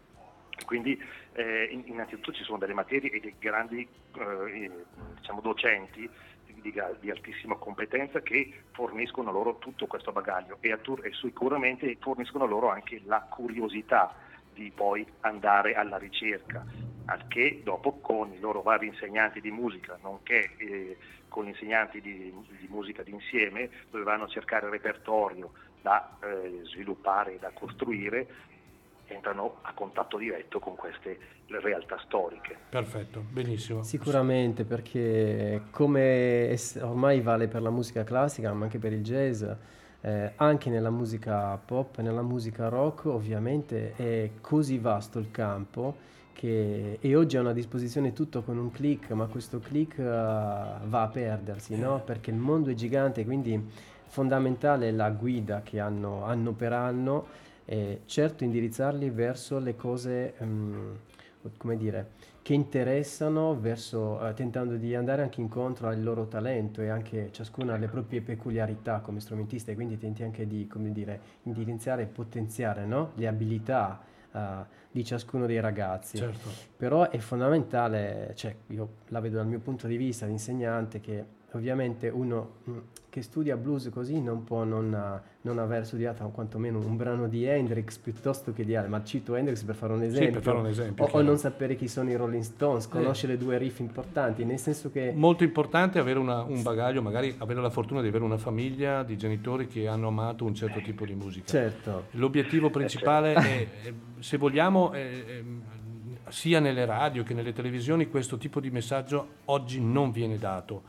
Quindi 0.64 1.00
eh, 1.32 1.68
in- 1.70 1.84
innanzitutto 1.86 2.32
ci 2.32 2.44
sono 2.44 2.58
delle 2.58 2.74
materie 2.74 3.10
e 3.10 3.20
dei 3.20 3.34
grandi 3.38 3.86
eh, 4.16 4.70
diciamo, 5.16 5.40
docenti 5.40 6.08
di, 6.46 6.74
di 7.00 7.10
altissima 7.10 7.56
competenza 7.56 8.20
che 8.20 8.62
forniscono 8.72 9.32
loro 9.32 9.58
tutto 9.58 9.86
questo 9.86 10.12
bagaglio 10.12 10.58
e, 10.60 10.72
attur- 10.72 11.04
e 11.04 11.12
sicuramente 11.12 11.96
forniscono 12.00 12.46
loro 12.46 12.70
anche 12.70 13.02
la 13.04 13.20
curiosità 13.20 14.14
di 14.52 14.70
poi 14.74 15.04
andare 15.20 15.74
alla 15.74 15.98
ricerca, 15.98 16.64
al 17.06 17.26
che 17.26 17.60
dopo 17.64 17.98
con 18.00 18.32
i 18.32 18.38
loro 18.38 18.62
vari 18.62 18.86
insegnanti 18.86 19.40
di 19.40 19.50
musica, 19.50 19.98
nonché 20.00 20.54
eh, 20.56 20.96
con 21.28 21.44
gli 21.44 21.48
insegnanti 21.48 22.00
di, 22.00 22.32
di 22.60 22.68
musica 22.68 23.02
d'insieme, 23.02 23.68
a 23.90 24.26
cercare 24.28 24.66
il 24.66 24.72
repertorio 24.72 25.52
da 25.82 26.16
eh, 26.22 26.60
sviluppare 26.62 27.38
da 27.38 27.50
costruire, 27.52 28.28
entrano 29.06 29.56
a 29.62 29.72
contatto 29.74 30.16
diretto 30.16 30.58
con 30.58 30.76
queste 30.76 31.18
realtà 31.46 31.98
storiche. 32.04 32.56
Perfetto, 32.68 33.24
benissimo. 33.30 33.82
Sicuramente 33.82 34.64
perché 34.64 35.62
come 35.70 36.56
ormai 36.80 37.20
vale 37.20 37.48
per 37.48 37.62
la 37.62 37.70
musica 37.70 38.04
classica 38.04 38.52
ma 38.52 38.64
anche 38.64 38.78
per 38.78 38.92
il 38.92 39.02
jazz, 39.02 39.44
eh, 40.00 40.32
anche 40.36 40.70
nella 40.70 40.90
musica 40.90 41.56
pop, 41.56 41.98
nella 42.00 42.22
musica 42.22 42.68
rock 42.68 43.06
ovviamente 43.06 43.94
è 43.96 44.30
così 44.40 44.78
vasto 44.78 45.18
il 45.18 45.30
campo 45.30 46.12
che 46.32 46.98
e 47.00 47.16
oggi 47.16 47.36
è 47.36 47.38
a 47.38 47.52
disposizione 47.52 48.12
tutto 48.12 48.42
con 48.42 48.58
un 48.58 48.70
click, 48.70 49.10
ma 49.12 49.26
questo 49.26 49.60
click 49.60 49.98
eh, 49.98 50.02
va 50.02 51.02
a 51.02 51.08
perdersi, 51.08 51.78
no? 51.78 52.02
Perché 52.04 52.30
il 52.30 52.36
mondo 52.36 52.70
è 52.70 52.74
gigante, 52.74 53.24
quindi 53.24 53.70
fondamentale 54.06 54.88
è 54.88 54.90
la 54.90 55.10
guida 55.10 55.62
che 55.62 55.80
hanno 55.80 56.24
anno 56.24 56.52
per 56.52 56.72
anno 56.72 57.26
e 57.64 58.02
certo 58.06 58.44
indirizzarli 58.44 59.10
verso 59.10 59.58
le 59.58 59.74
cose, 59.76 60.34
ehm, 60.38 60.98
come 61.56 61.76
dire, 61.76 62.10
che 62.42 62.52
interessano, 62.52 63.58
verso, 63.58 64.26
eh, 64.26 64.34
tentando 64.34 64.76
di 64.76 64.94
andare 64.94 65.22
anche 65.22 65.40
incontro 65.40 65.88
al 65.88 66.02
loro 66.02 66.26
talento 66.26 66.82
e 66.82 66.88
anche 66.88 67.30
ciascuno 67.32 67.72
ha 67.72 67.76
le 67.76 67.88
proprie 67.88 68.20
peculiarità 68.20 69.00
come 69.00 69.20
strumentista 69.20 69.72
e 69.72 69.74
quindi 69.74 69.96
tenti 69.96 70.22
anche 70.22 70.46
di, 70.46 70.66
come 70.66 70.92
dire, 70.92 71.20
indirizzare 71.44 72.02
e 72.02 72.06
potenziare 72.06 72.84
no? 72.84 73.12
le 73.14 73.26
abilità 73.26 73.98
eh, 74.30 74.82
di 74.90 75.02
ciascuno 75.04 75.46
dei 75.46 75.58
ragazzi. 75.58 76.18
Certo. 76.18 76.50
Però 76.76 77.08
è 77.08 77.18
fondamentale, 77.18 78.32
cioè 78.34 78.54
io 78.68 78.88
la 79.08 79.20
vedo 79.20 79.36
dal 79.36 79.46
mio 79.46 79.60
punto 79.60 79.86
di 79.86 79.96
vista 79.96 80.26
di 80.26 80.32
insegnante, 80.32 81.00
che 81.00 81.24
ovviamente 81.56 82.08
uno 82.08 82.50
mh, 82.64 82.72
che 83.10 83.22
studia 83.22 83.56
blues 83.56 83.90
così 83.92 84.20
non 84.20 84.42
può 84.42 84.64
non, 84.64 84.92
eh, 84.92 85.22
non 85.42 85.58
aver 85.58 85.86
studiato 85.86 86.24
quantomeno 86.30 86.78
un 86.78 86.96
brano 86.96 87.28
di 87.28 87.44
Hendrix 87.44 87.96
piuttosto 87.98 88.52
che 88.52 88.64
di 88.64 88.74
altri, 88.74 88.90
ma 88.90 89.04
cito 89.04 89.36
Hendrix 89.36 89.62
per 89.62 89.76
fare 89.76 89.92
un 89.92 90.02
esempio, 90.02 90.32
per 90.32 90.42
fare 90.42 90.58
un 90.58 90.66
esempio, 90.66 91.04
o, 91.04 91.08
o 91.12 91.22
non 91.22 91.38
sapere 91.38 91.76
chi 91.76 91.86
sono 91.86 92.10
i 92.10 92.16
Rolling 92.16 92.42
Stones, 92.42 92.88
conoscere 92.88 93.36
due 93.38 93.56
riff 93.58 93.78
importanti, 93.78 94.44
nel 94.44 94.58
senso 94.58 94.90
che 94.90 95.12
Molto 95.14 95.44
importante 95.44 96.00
avere 96.00 96.18
una- 96.18 96.42
un 96.42 96.62
bagaglio, 96.62 97.02
magari 97.02 97.32
avere 97.38 97.60
la 97.60 97.70
fortuna 97.70 98.00
di 98.02 98.08
avere 98.08 98.24
una 98.24 98.38
famiglia 98.38 99.04
di 99.04 99.16
genitori 99.16 99.68
che 99.68 99.86
hanno 99.86 100.08
amato 100.08 100.44
un 100.44 100.54
certo 100.54 100.80
tipo 100.80 101.04
di 101.06 101.14
musica. 101.14 101.46
certo, 101.46 102.06
L'obiettivo 102.12 102.70
principale 102.70 103.34
è, 103.34 103.66
è, 103.84 103.92
se 104.18 104.36
vogliamo, 104.38 104.90
è- 104.90 105.42
sia 106.30 106.58
nelle 106.58 106.84
radio 106.86 107.22
che 107.22 107.34
nelle 107.34 107.52
televisioni, 107.52 108.08
questo 108.08 108.38
tipo 108.38 108.58
di 108.58 108.70
messaggio 108.70 109.26
oggi 109.46 109.80
non 109.80 110.10
viene 110.10 110.38
dato. 110.38 110.82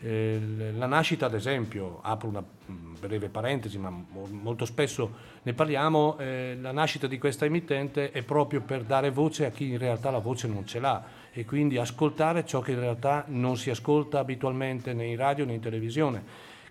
Eh, 0.00 0.40
la 0.76 0.86
nascita, 0.86 1.26
ad 1.26 1.34
esempio, 1.34 1.98
apro 2.02 2.28
una 2.28 2.42
mm, 2.42 2.94
breve 3.00 3.28
parentesi, 3.28 3.78
ma 3.78 3.90
molto 4.30 4.64
spesso 4.64 5.10
ne 5.42 5.52
parliamo, 5.54 6.16
eh, 6.18 6.56
la 6.60 6.70
nascita 6.70 7.08
di 7.08 7.18
questa 7.18 7.46
emittente 7.46 8.12
è 8.12 8.22
proprio 8.22 8.60
per 8.60 8.84
dare 8.84 9.10
voce 9.10 9.46
a 9.46 9.50
chi 9.50 9.70
in 9.70 9.78
realtà 9.78 10.10
la 10.10 10.18
voce 10.18 10.46
non 10.46 10.64
ce 10.66 10.78
l'ha 10.78 11.02
e 11.32 11.44
quindi 11.44 11.78
ascoltare 11.78 12.44
ciò 12.46 12.60
che 12.60 12.72
in 12.72 12.80
realtà 12.80 13.24
non 13.28 13.56
si 13.56 13.70
ascolta 13.70 14.20
abitualmente 14.20 14.92
né 14.92 15.06
in 15.06 15.16
radio 15.16 15.44
né 15.44 15.54
in 15.54 15.60
televisione. 15.60 16.22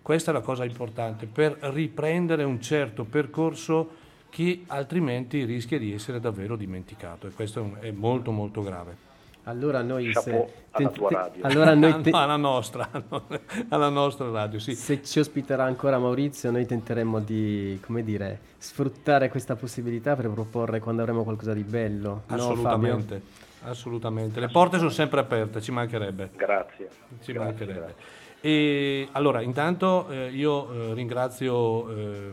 Questa 0.02 0.32
è 0.32 0.34
la 0.34 0.42
cosa 0.42 0.64
importante 0.64 1.26
per 1.26 1.58
riprendere 1.60 2.44
un 2.44 2.62
certo 2.62 3.04
percorso 3.04 4.06
che 4.30 4.64
altrimenti 4.68 5.44
rischia 5.44 5.78
di 5.78 5.94
essere 5.94 6.22
davvero 6.22 6.56
dimenticato 6.56 7.28
e 7.28 7.32
questo 7.32 7.76
è 7.82 7.92
molto 7.92 8.32
molto 8.32 8.62
grave. 8.62 9.07
Allora 9.48 9.82
noi, 9.82 10.12
se, 10.14 10.30
alla, 10.72 10.90
te, 10.90 11.00
te, 11.08 11.42
allora 11.42 11.74
noi 11.74 12.02
te, 12.04 12.10
alla, 12.12 12.36
nostra, 12.36 12.90
alla 13.70 13.88
nostra 13.88 14.30
radio, 14.30 14.60
sì. 14.60 14.76
Se 14.76 15.02
ci 15.02 15.20
ospiterà 15.20 15.64
ancora 15.64 15.98
Maurizio, 15.98 16.52
noi 16.52 16.66
tenteremo 16.66 17.22
di, 17.22 17.80
come 17.82 18.04
dire, 18.04 18.40
sfruttare 18.58 19.30
questa 19.30 19.56
possibilità 19.56 20.18
per 20.18 20.30
proporre 20.30 20.82
quando 20.82 21.02
avremo 21.02 21.24
qualcosa 21.24 21.54
di 21.54 21.64
bello. 21.64 22.24
Assolutamente, 22.28 23.22
no, 23.62 23.70
assolutamente. 23.70 24.42
Le 24.42 24.50
porte 24.50 24.78
sono 24.80 24.90
sempre 24.90 25.22
aperte, 25.22 25.62
ci 25.62 25.72
mancherebbe. 25.72 26.32
Grazie. 26.36 26.90
Ci 27.22 27.32
grazie, 27.32 27.40
mancherebbe. 27.40 27.80
Grazie. 27.80 28.26
E 28.42 29.08
allora, 29.14 29.42
intanto 29.42 30.10
eh, 30.10 30.30
io 30.30 30.72
eh, 30.72 30.94
ringrazio 30.94 31.90
eh, 31.90 32.32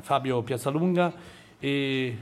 Fabio 0.00 0.42
Piazzalunga 0.42 1.12
e 1.58 2.16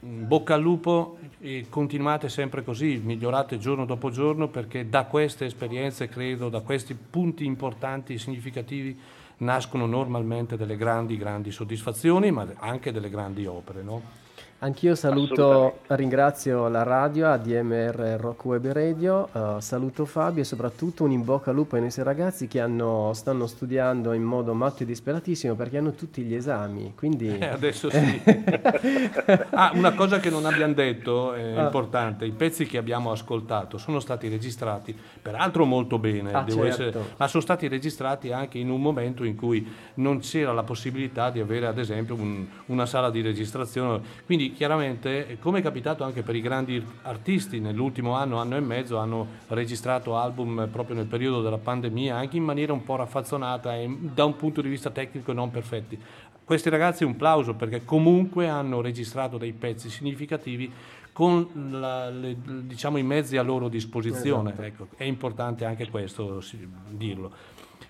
bocca 0.00 0.54
al 0.54 0.62
lupo 0.62 1.18
e 1.40 1.66
continuate 1.68 2.28
sempre 2.28 2.62
così, 2.62 3.00
migliorate 3.02 3.58
giorno 3.58 3.84
dopo 3.84 4.10
giorno 4.10 4.48
perché 4.48 4.88
da 4.88 5.04
queste 5.04 5.44
esperienze, 5.44 6.08
credo, 6.08 6.48
da 6.48 6.60
questi 6.60 6.94
punti 6.94 7.44
importanti 7.44 8.18
significativi 8.18 8.98
nascono 9.38 9.86
normalmente 9.86 10.56
delle 10.56 10.76
grandi, 10.76 11.16
grandi 11.16 11.50
soddisfazioni, 11.50 12.30
ma 12.30 12.46
anche 12.56 12.92
delle 12.92 13.10
grandi 13.10 13.46
opere. 13.46 13.82
No? 13.82 14.19
Anch'io 14.62 14.94
saluto, 14.94 15.78
ringrazio 15.86 16.68
la 16.68 16.82
radio 16.82 17.30
ADMR 17.30 18.18
Rock 18.20 18.44
Web 18.44 18.66
Radio, 18.66 19.26
uh, 19.32 19.58
saluto 19.58 20.04
Fabio 20.04 20.42
e 20.42 20.44
soprattutto 20.44 21.04
un 21.04 21.12
in 21.12 21.24
bocca 21.24 21.48
al 21.48 21.56
lupo 21.56 21.76
ai 21.76 21.80
nostri 21.80 22.02
ragazzi 22.02 22.46
che 22.46 22.60
hanno, 22.60 23.12
stanno 23.14 23.46
studiando 23.46 24.12
in 24.12 24.22
modo 24.22 24.52
matto 24.52 24.82
e 24.82 24.86
disperatissimo 24.86 25.54
perché 25.54 25.78
hanno 25.78 25.92
tutti 25.92 26.20
gli 26.20 26.34
esami. 26.34 26.92
Quindi... 26.94 27.38
Eh, 27.38 27.46
adesso 27.46 27.88
sì. 27.88 28.20
ah, 29.52 29.70
una 29.72 29.94
cosa 29.94 30.20
che 30.20 30.28
non 30.28 30.44
abbiamo 30.44 30.74
detto 30.74 31.32
è 31.32 31.54
ah. 31.56 31.62
importante, 31.62 32.26
i 32.26 32.32
pezzi 32.32 32.66
che 32.66 32.76
abbiamo 32.76 33.12
ascoltato 33.12 33.78
sono 33.78 33.98
stati 33.98 34.28
registrati, 34.28 34.94
peraltro 35.22 35.64
molto 35.64 35.98
bene, 35.98 36.32
ah, 36.32 36.44
certo. 36.46 36.64
essere, 36.66 37.04
ma 37.16 37.28
sono 37.28 37.42
stati 37.42 37.66
registrati 37.66 38.30
anche 38.30 38.58
in 38.58 38.68
un 38.68 38.82
momento 38.82 39.24
in 39.24 39.36
cui 39.36 39.66
non 39.94 40.18
c'era 40.18 40.52
la 40.52 40.64
possibilità 40.64 41.30
di 41.30 41.40
avere 41.40 41.66
ad 41.66 41.78
esempio 41.78 42.14
un, 42.14 42.44
una 42.66 42.84
sala 42.84 43.08
di 43.08 43.22
registrazione. 43.22 44.02
Quindi 44.26 44.48
chiaramente, 44.52 45.38
come 45.40 45.60
è 45.60 45.62
capitato 45.62 46.04
anche 46.04 46.22
per 46.22 46.34
i 46.36 46.40
grandi 46.40 46.84
artisti, 47.02 47.60
nell'ultimo 47.60 48.14
anno, 48.14 48.38
anno 48.38 48.56
e 48.56 48.60
mezzo, 48.60 48.98
hanno 48.98 49.26
registrato 49.48 50.16
album 50.16 50.68
proprio 50.70 50.96
nel 50.96 51.06
periodo 51.06 51.42
della 51.42 51.58
pandemia, 51.58 52.16
anche 52.16 52.36
in 52.36 52.44
maniera 52.44 52.72
un 52.72 52.82
po' 52.82 52.96
raffazzonata 52.96 53.76
e 53.76 53.88
da 54.00 54.24
un 54.24 54.36
punto 54.36 54.60
di 54.60 54.68
vista 54.68 54.90
tecnico 54.90 55.32
non 55.32 55.50
perfetti. 55.50 55.98
Questi 56.44 56.68
ragazzi 56.68 57.04
un 57.04 57.16
plauso 57.16 57.54
perché 57.54 57.84
comunque 57.84 58.48
hanno 58.48 58.80
registrato 58.80 59.38
dei 59.38 59.52
pezzi 59.52 59.88
significativi 59.88 60.72
con 61.12 61.46
la, 61.70 62.08
le, 62.08 62.36
diciamo, 62.62 62.96
i 62.96 63.02
mezzi 63.02 63.36
a 63.36 63.42
loro 63.42 63.68
disposizione. 63.68 64.52
Esatto. 64.52 64.66
Ecco, 64.66 64.86
è 64.96 65.04
importante 65.04 65.64
anche 65.64 65.88
questo 65.88 66.40
sì, 66.40 66.66
dirlo. 66.88 67.30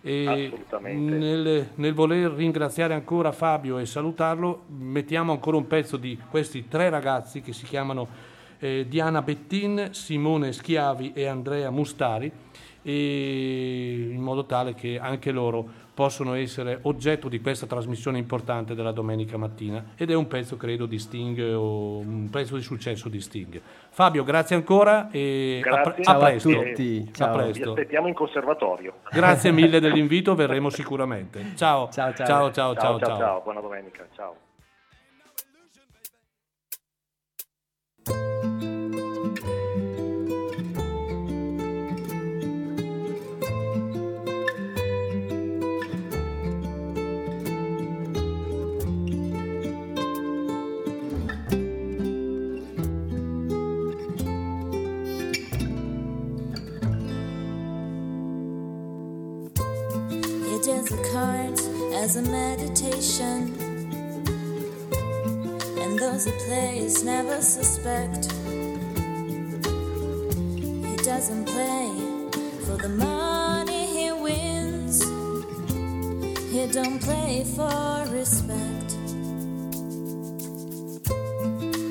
Nel, 0.03 1.69
nel, 1.75 1.95
voler 1.95 2.31
ringraziare 2.31 2.95
ancora 2.95 3.33
Fabio 3.33 3.79
e 3.79 3.85
salutarlo, 3.85 4.63
mettiamo 4.69 5.33
ancora 5.33 5.59
un 5.59 5.67
pezzo 5.67 5.97
di 5.99 6.19
questi 6.31 6.69
tre 6.69 6.89
ragazzi 6.89 7.43
che 7.43 7.53
si 7.53 7.67
chiamano 7.67 8.09
eh, 8.59 8.87
Diana 8.89 9.21
Bettin, 9.21 9.89
Simone 9.93 10.53
Schiavi 10.53 11.13
e 11.15 11.27
Andrea 11.27 11.71
Mustari, 11.71 12.33
in 12.83 14.21
modo 14.21 14.47
tale 14.47 14.75
che 14.75 14.99
anche 14.99 15.31
loro 15.33 15.89
possono 16.01 16.33
essere 16.33 16.79
oggetto 16.85 17.29
di 17.29 17.43
questa 17.43 17.67
trasmissione 17.67 18.17
importante 18.17 18.75
della 18.75 18.91
domenica 18.91 19.37
mattina 19.37 19.85
ed 19.99 20.11
è 20.11 20.15
un 20.15 20.29
pezzo 20.29 20.57
credo 20.57 20.87
di 20.87 20.99
Sting 20.99 21.39
o 21.55 21.99
un 21.99 22.31
pezzo 22.31 22.57
di 22.57 22.63
successo 22.63 23.11
di 23.11 23.21
Sting. 23.21 23.61
Fabio, 23.91 24.25
grazie 24.25 24.57
ancora 24.57 25.11
e 25.11 25.61
grazie. 25.63 25.91
A, 25.91 26.03
Ciao 26.03 26.17
a 26.17 26.25
presto. 26.25 26.49
a 26.49 26.53
tutti. 26.55 27.13
Ciao. 27.13 27.29
A 27.29 27.37
presto. 27.37 27.63
Vi 27.65 27.69
aspettiamo 27.69 28.09
in 28.09 28.15
conservatorio. 28.15 28.95
Grazie 29.11 29.53
mille 29.53 29.79
dell'invito, 29.85 30.35
verremo 30.35 30.71
sicuramente. 30.71 31.53
Ciao. 31.55 31.91
Ciao, 31.91 32.15
ciao. 32.15 32.27
Ciao, 32.27 32.51
ciao, 32.51 32.75
ciao, 32.75 32.99
ciao, 32.99 33.17
ciao. 33.19 33.41
Buona 33.43 33.61
domenica. 33.61 34.07
Ciao. 34.15 34.39
As 60.69 60.93
a 60.93 61.13
card, 61.13 61.59
as 61.95 62.17
a 62.17 62.23
meditation. 62.23 63.55
And 65.81 65.99
those 65.99 66.27
he 66.27 66.33
plays 66.47 67.03
never 67.03 67.41
suspect. 67.41 68.31
He 70.87 70.97
doesn't 71.05 71.47
play 71.47 71.89
for 72.67 72.77
the 72.77 72.91
money 72.91 73.87
he 73.87 74.13
wins. 74.13 75.03
He 76.53 76.67
don't 76.67 77.01
play 77.01 77.45
for 77.57 78.07
respect. 78.11 78.93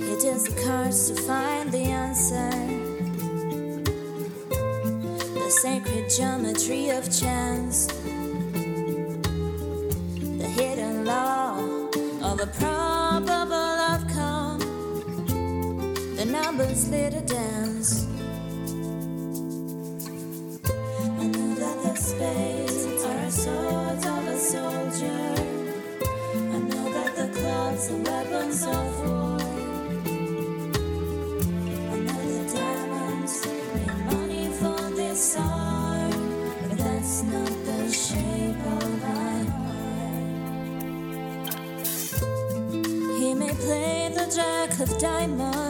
He 0.08 0.14
deals 0.22 0.44
the 0.44 0.62
cards 0.64 1.10
to 1.10 1.22
find 1.24 1.72
the 1.72 1.86
answer. 1.86 2.52
The 5.34 5.50
sacred 5.50 6.10
geometry 6.10 6.90
of 6.90 7.06
chance 7.12 7.88
a 12.41 12.48
probable 12.48 13.53
outcome. 13.53 14.60
The 16.16 16.24
numbers 16.26 16.90
little 16.90 17.28
of 44.81 44.97
diamonds. 44.97 45.69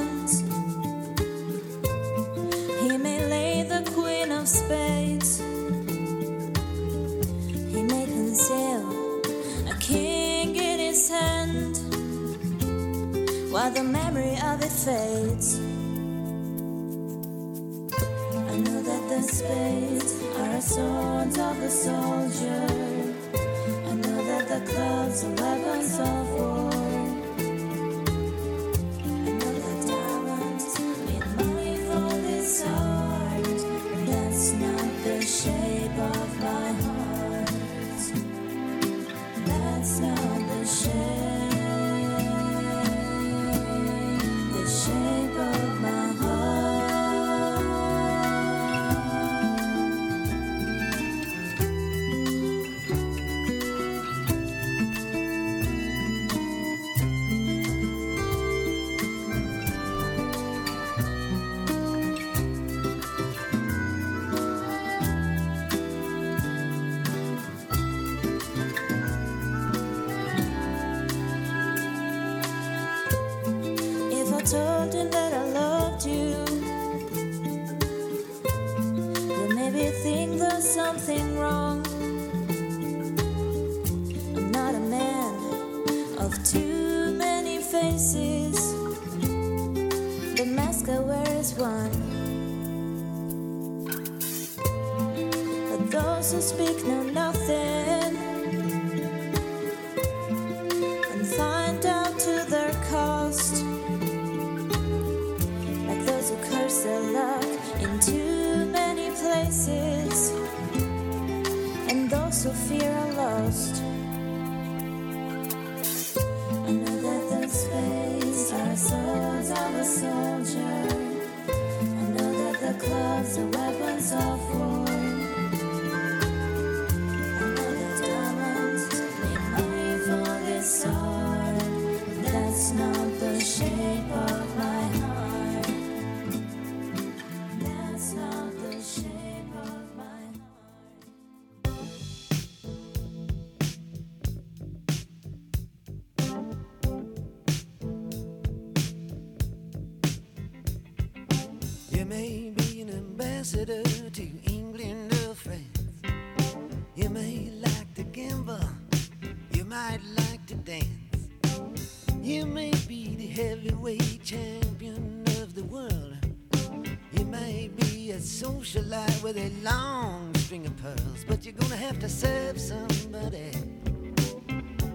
Gonna 171.70 171.82
have 171.82 172.00
to 172.00 172.10
serve 172.10 172.60
somebody. 172.60 173.52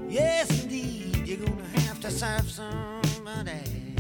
Yes, 0.09 0.65
indeed, 0.65 1.25
you're 1.25 1.47
gonna 1.47 1.81
have 1.87 2.01
to 2.01 2.11
serve 2.11 2.51
somebody. 2.51 3.95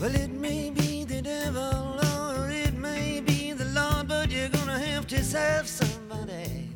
Well, 0.00 0.14
it 0.14 0.30
may 0.30 0.70
be 0.70 1.04
the 1.04 1.20
devil 1.20 2.00
or 2.16 2.48
it 2.48 2.72
may 2.74 3.20
be 3.20 3.52
the 3.52 3.66
Lord, 3.66 4.08
but 4.08 4.30
you're 4.30 4.48
gonna 4.48 4.78
have 4.78 5.06
to 5.08 5.22
serve 5.22 5.68
somebody. 5.68 6.70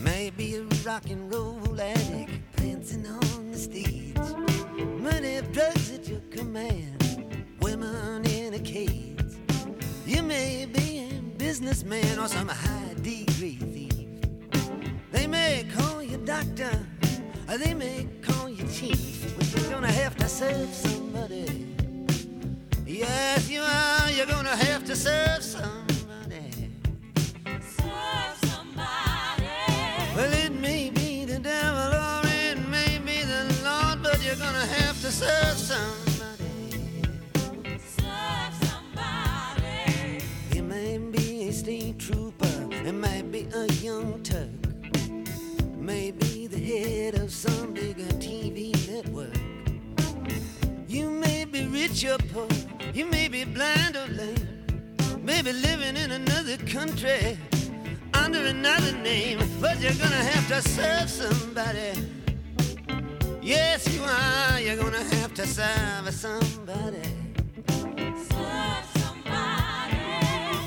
Maybe 0.00 0.54
a 0.54 0.62
rock 0.84 1.10
and 1.10 1.34
roll 1.34 1.80
addict 1.80 2.30
prancing 2.56 3.06
on 3.08 3.50
the 3.50 3.58
stage. 3.58 4.16
Money, 5.00 5.40
drugs 5.52 5.90
at 5.90 6.08
your 6.08 6.20
command, 6.30 6.95
businessman 11.58 12.18
or 12.18 12.28
some 12.28 12.48
high 12.48 12.92
degree 13.00 13.56
thief. 13.56 14.06
They 15.10 15.26
may 15.26 15.64
call 15.74 16.02
you 16.02 16.18
doctor, 16.18 16.86
or 17.48 17.56
they 17.56 17.72
may 17.72 18.06
call 18.20 18.50
you 18.50 18.62
chief, 18.68 19.34
but 19.38 19.50
you're 19.54 19.70
gonna 19.70 19.90
have 19.90 20.14
to 20.16 20.28
serve 20.28 20.68
somebody. 20.74 21.74
Yes, 22.84 23.48
you 23.48 23.62
are. 23.62 24.10
You're 24.10 24.26
gonna 24.26 24.54
have 24.54 24.84
to 24.84 24.94
serve 24.94 25.42
somebody. 25.42 26.72
Serve 27.46 28.36
somebody. 28.50 29.48
Well, 30.14 30.32
it 30.34 30.52
may 30.52 30.90
be 30.90 31.24
the 31.24 31.38
devil 31.38 31.90
or 32.06 32.20
it 32.24 32.58
may 32.68 32.98
be 32.98 33.22
the 33.22 33.44
Lord, 33.64 34.02
but 34.02 34.22
you're 34.22 34.36
gonna 34.36 34.66
have 34.66 35.00
to 35.00 35.10
serve 35.10 35.56
somebody. 35.56 36.05
It 42.86 42.94
might 42.94 43.32
be 43.32 43.48
a 43.52 43.66
young 43.82 44.22
Turk, 44.22 44.48
maybe 45.76 46.46
the 46.46 46.58
head 46.58 47.16
of 47.16 47.32
some 47.32 47.74
bigger 47.74 48.10
TV 48.20 48.72
network. 48.88 49.36
You 50.86 51.10
may 51.10 51.44
be 51.44 51.66
rich 51.66 52.04
or 52.04 52.18
poor, 52.32 52.48
you 52.94 53.06
may 53.06 53.26
be 53.26 53.42
blind 53.44 53.96
or 53.96 54.06
lame, 54.06 54.64
maybe 55.20 55.52
living 55.52 55.96
in 55.96 56.12
another 56.12 56.56
country 56.58 57.36
under 58.14 58.38
another 58.46 58.92
name, 58.92 59.40
but 59.60 59.80
you're 59.80 59.92
gonna 59.94 60.24
have 60.32 60.46
to 60.48 60.68
serve 60.68 61.10
somebody. 61.10 61.92
Yes, 63.42 63.92
you 63.92 64.02
are, 64.02 64.60
you're 64.60 64.76
gonna 64.76 65.04
have 65.16 65.34
to 65.34 65.46
serve 65.46 66.14
somebody. 66.14 67.02
Serve 68.30 68.86
somebody. 68.98 69.98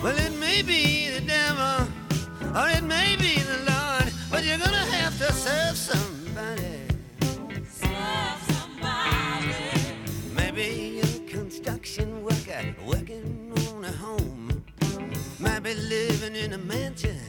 Well, 0.03 0.17
it 0.17 0.33
may 0.39 0.61
be 0.61 1.09
the 1.09 1.21
devil, 1.21 1.87
or 2.55 2.67
it 2.69 2.83
may 2.83 3.15
be 3.17 3.39
the 3.39 3.59
Lord, 3.71 4.13
but 4.31 4.43
you're 4.43 4.57
gonna 4.57 4.85
have 4.97 5.17
to 5.19 5.31
serve 5.33 5.77
somebody. 5.77 6.81
Serve 7.69 8.41
somebody. 8.51 9.53
Maybe 10.33 10.97
you're 10.97 11.23
a 11.23 11.29
construction 11.29 12.23
worker 12.23 12.75
working 12.85 13.53
on 13.69 13.85
a 13.85 13.91
home. 13.91 14.63
Might 15.39 15.63
be 15.63 15.75
living 15.75 16.35
in 16.35 16.53
a 16.53 16.57
mansion, 16.57 17.19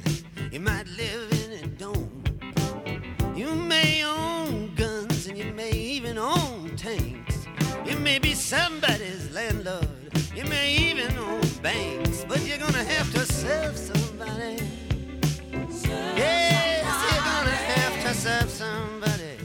you 0.51 0.60
might 0.60 0.86
live 0.88 1.30
in 1.44 1.64
a 1.64 1.66
dome. 1.66 2.24
You 3.36 3.55
may 3.55 4.05
own 4.05 4.74
guns 4.74 5.26
and 5.26 5.36
you 5.36 5.52
may 5.52 5.72
even 5.72 6.16
own 6.18 6.76
tanks. 6.76 7.47
You 7.84 7.98
may 7.98 8.18
be 8.18 8.34
somebody's 8.34 9.30
landlord, 9.32 10.10
you 10.34 10.44
may 10.44 10.74
even 10.76 11.16
own 11.18 11.47
banks, 11.62 12.24
but 12.26 12.40
you're 12.47 12.59
gonna 12.59 12.84
have 12.84 13.12
to 13.12 13.20
serve 13.32 13.76
somebody. 13.76 14.80
Yes, 16.20 16.84
you're 17.06 17.24
gonna 17.32 17.59
have 17.72 17.97
to 18.05 18.12
serve 18.14 18.51
somebody. 18.51 19.36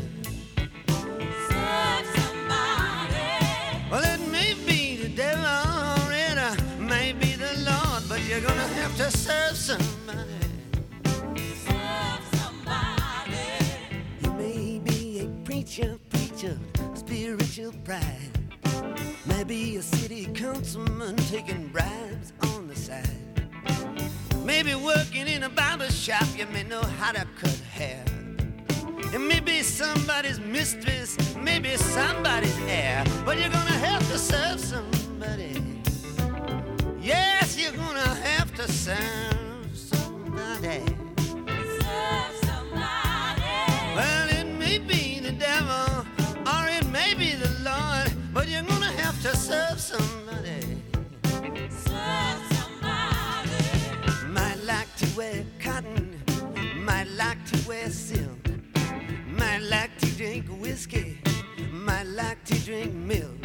Serve 1.50 2.06
somebody. 2.20 3.28
Well, 3.90 4.04
it 4.14 4.22
may 4.30 4.54
be 4.68 4.98
the 4.98 5.10
devil 5.10 5.46
or 6.04 6.12
it 6.12 6.82
may 6.82 7.14
be 7.14 7.32
the 7.36 7.54
Lord, 7.70 8.04
but 8.10 8.20
you're 8.28 8.42
gonna 8.42 8.68
have 8.82 8.94
to 8.98 9.10
serve 9.10 9.56
somebody. 9.56 10.42
Serve 11.66 12.24
somebody. 12.40 13.48
You 14.22 14.32
may 14.34 14.80
be 14.80 15.22
a 15.22 15.28
preacher, 15.46 15.98
preacher, 16.10 16.58
spiritual 16.94 17.72
pride. 17.86 18.32
Maybe 19.26 19.78
a 19.78 19.82
city 19.82 20.26
councilman 20.34 21.16
taking 21.32 21.70
bribes 21.70 22.34
on 22.54 22.68
the 22.68 22.76
side. 22.76 23.26
Maybe 24.46 24.76
working 24.76 25.28
in 25.28 25.42
a 25.42 25.50
barber 25.50 25.90
shop, 25.90 26.24
you 26.38 26.46
may 26.46 26.62
know 26.62 26.84
how 27.00 27.12
to 27.12 27.26
cut 27.40 27.60
hair. 27.74 28.06
And 29.12 29.28
maybe 29.28 29.64
somebody's 29.64 30.40
mistress, 30.40 31.18
maybe 31.36 31.76
somebody's 31.78 32.56
heir. 32.68 33.04
But 33.26 33.40
you're 33.40 33.50
gonna 33.50 33.80
have 33.90 34.08
to 34.12 34.20
serve 34.20 34.60
somebody. 34.60 35.82
Yes, 37.02 37.58
you're 37.60 37.72
gonna 37.72 38.14
have 38.30 38.54
to 38.56 38.72
serve 38.72 39.68
somebody. 39.74 40.86
Serve 41.82 42.36
somebody. 42.46 43.42
Well, 43.96 44.30
it 44.30 44.48
may 44.60 44.78
be 44.78 45.22
the 45.22 45.32
devil 45.32 46.06
or 46.46 46.68
it 46.70 46.86
may 46.92 47.16
be 47.16 47.34
the 47.34 47.50
Lord, 47.64 48.14
but 48.32 48.48
you're 48.48 48.62
gonna 48.62 48.92
have 49.02 49.20
to 49.24 49.36
serve 49.36 49.80
somebody. 49.80 50.35
Wear 55.16 55.46
cotton, 55.60 56.22
might 56.76 57.08
like 57.16 57.44
to 57.46 57.68
wear 57.68 57.90
silk, 57.90 58.50
might 59.28 59.62
like 59.62 59.98
to 60.00 60.08
drink 60.18 60.46
whiskey, 60.60 61.18
might 61.72 62.08
like 62.08 62.44
to 62.44 62.60
drink 62.66 62.94
milk, 62.94 63.38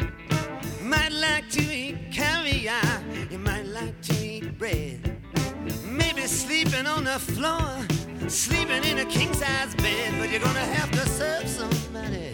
might 0.81 1.13
like 1.13 1.49
to 1.49 1.61
eat 1.61 2.11
caviar, 2.11 2.81
you 3.29 3.37
might 3.37 3.65
like 3.67 3.99
to 4.01 4.13
eat 4.25 4.57
bread. 4.57 5.17
Maybe 5.85 6.23
sleeping 6.23 6.87
on 6.87 7.05
the 7.05 7.19
floor, 7.19 7.87
sleeping 8.27 8.83
in 8.83 8.99
a 8.99 9.05
king 9.05 9.33
size 9.33 9.73
bed, 9.75 10.13
but 10.19 10.29
you're 10.29 10.41
gonna 10.41 10.59
have 10.59 10.91
to 10.91 11.07
serve 11.07 11.47
somebody. 11.47 12.33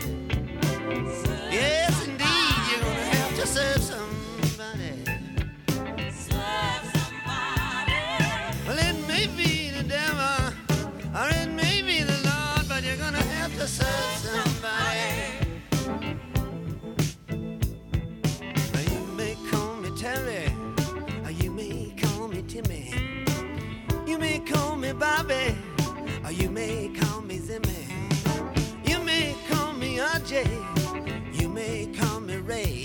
Yes, 1.52 2.08
indeed, 2.08 2.56
you're 2.72 2.82
gonna 2.82 3.10
have 3.18 3.36
to 3.40 3.46
serve 3.46 3.84
somebody. 3.84 4.17
Maybe 9.18 9.72
the 9.72 9.82
devil, 9.82 10.54
or 11.20 11.28
it 11.42 11.50
may 11.50 11.82
be 11.82 12.04
the 12.04 12.20
Lord, 12.30 12.70
but 12.70 12.84
you're 12.84 12.98
gonna 12.98 13.28
have 13.38 13.52
to 13.58 13.68
serve 13.68 14.14
somebody. 14.28 15.10
You 18.92 19.02
may 19.18 19.36
call 19.50 19.74
me 19.78 19.90
Terry, 19.98 20.46
or 21.26 21.32
you 21.32 21.50
may 21.50 21.96
call 22.00 22.28
me 22.28 22.44
Timmy. 22.44 22.94
You 24.06 24.20
may 24.20 24.38
call 24.38 24.76
me 24.76 24.92
Bobby, 24.94 25.58
or 26.24 26.32
you 26.32 26.52
may 26.52 26.90
call 26.90 27.22
me 27.22 27.40
Zimmy. 27.40 27.84
You 28.86 29.00
may 29.00 29.36
call 29.50 29.74
me 29.74 29.98
RJ, 29.98 30.46
you 31.42 31.50
may 31.50 31.88
call 31.88 32.20
me 32.20 32.38
Ray. 32.38 32.77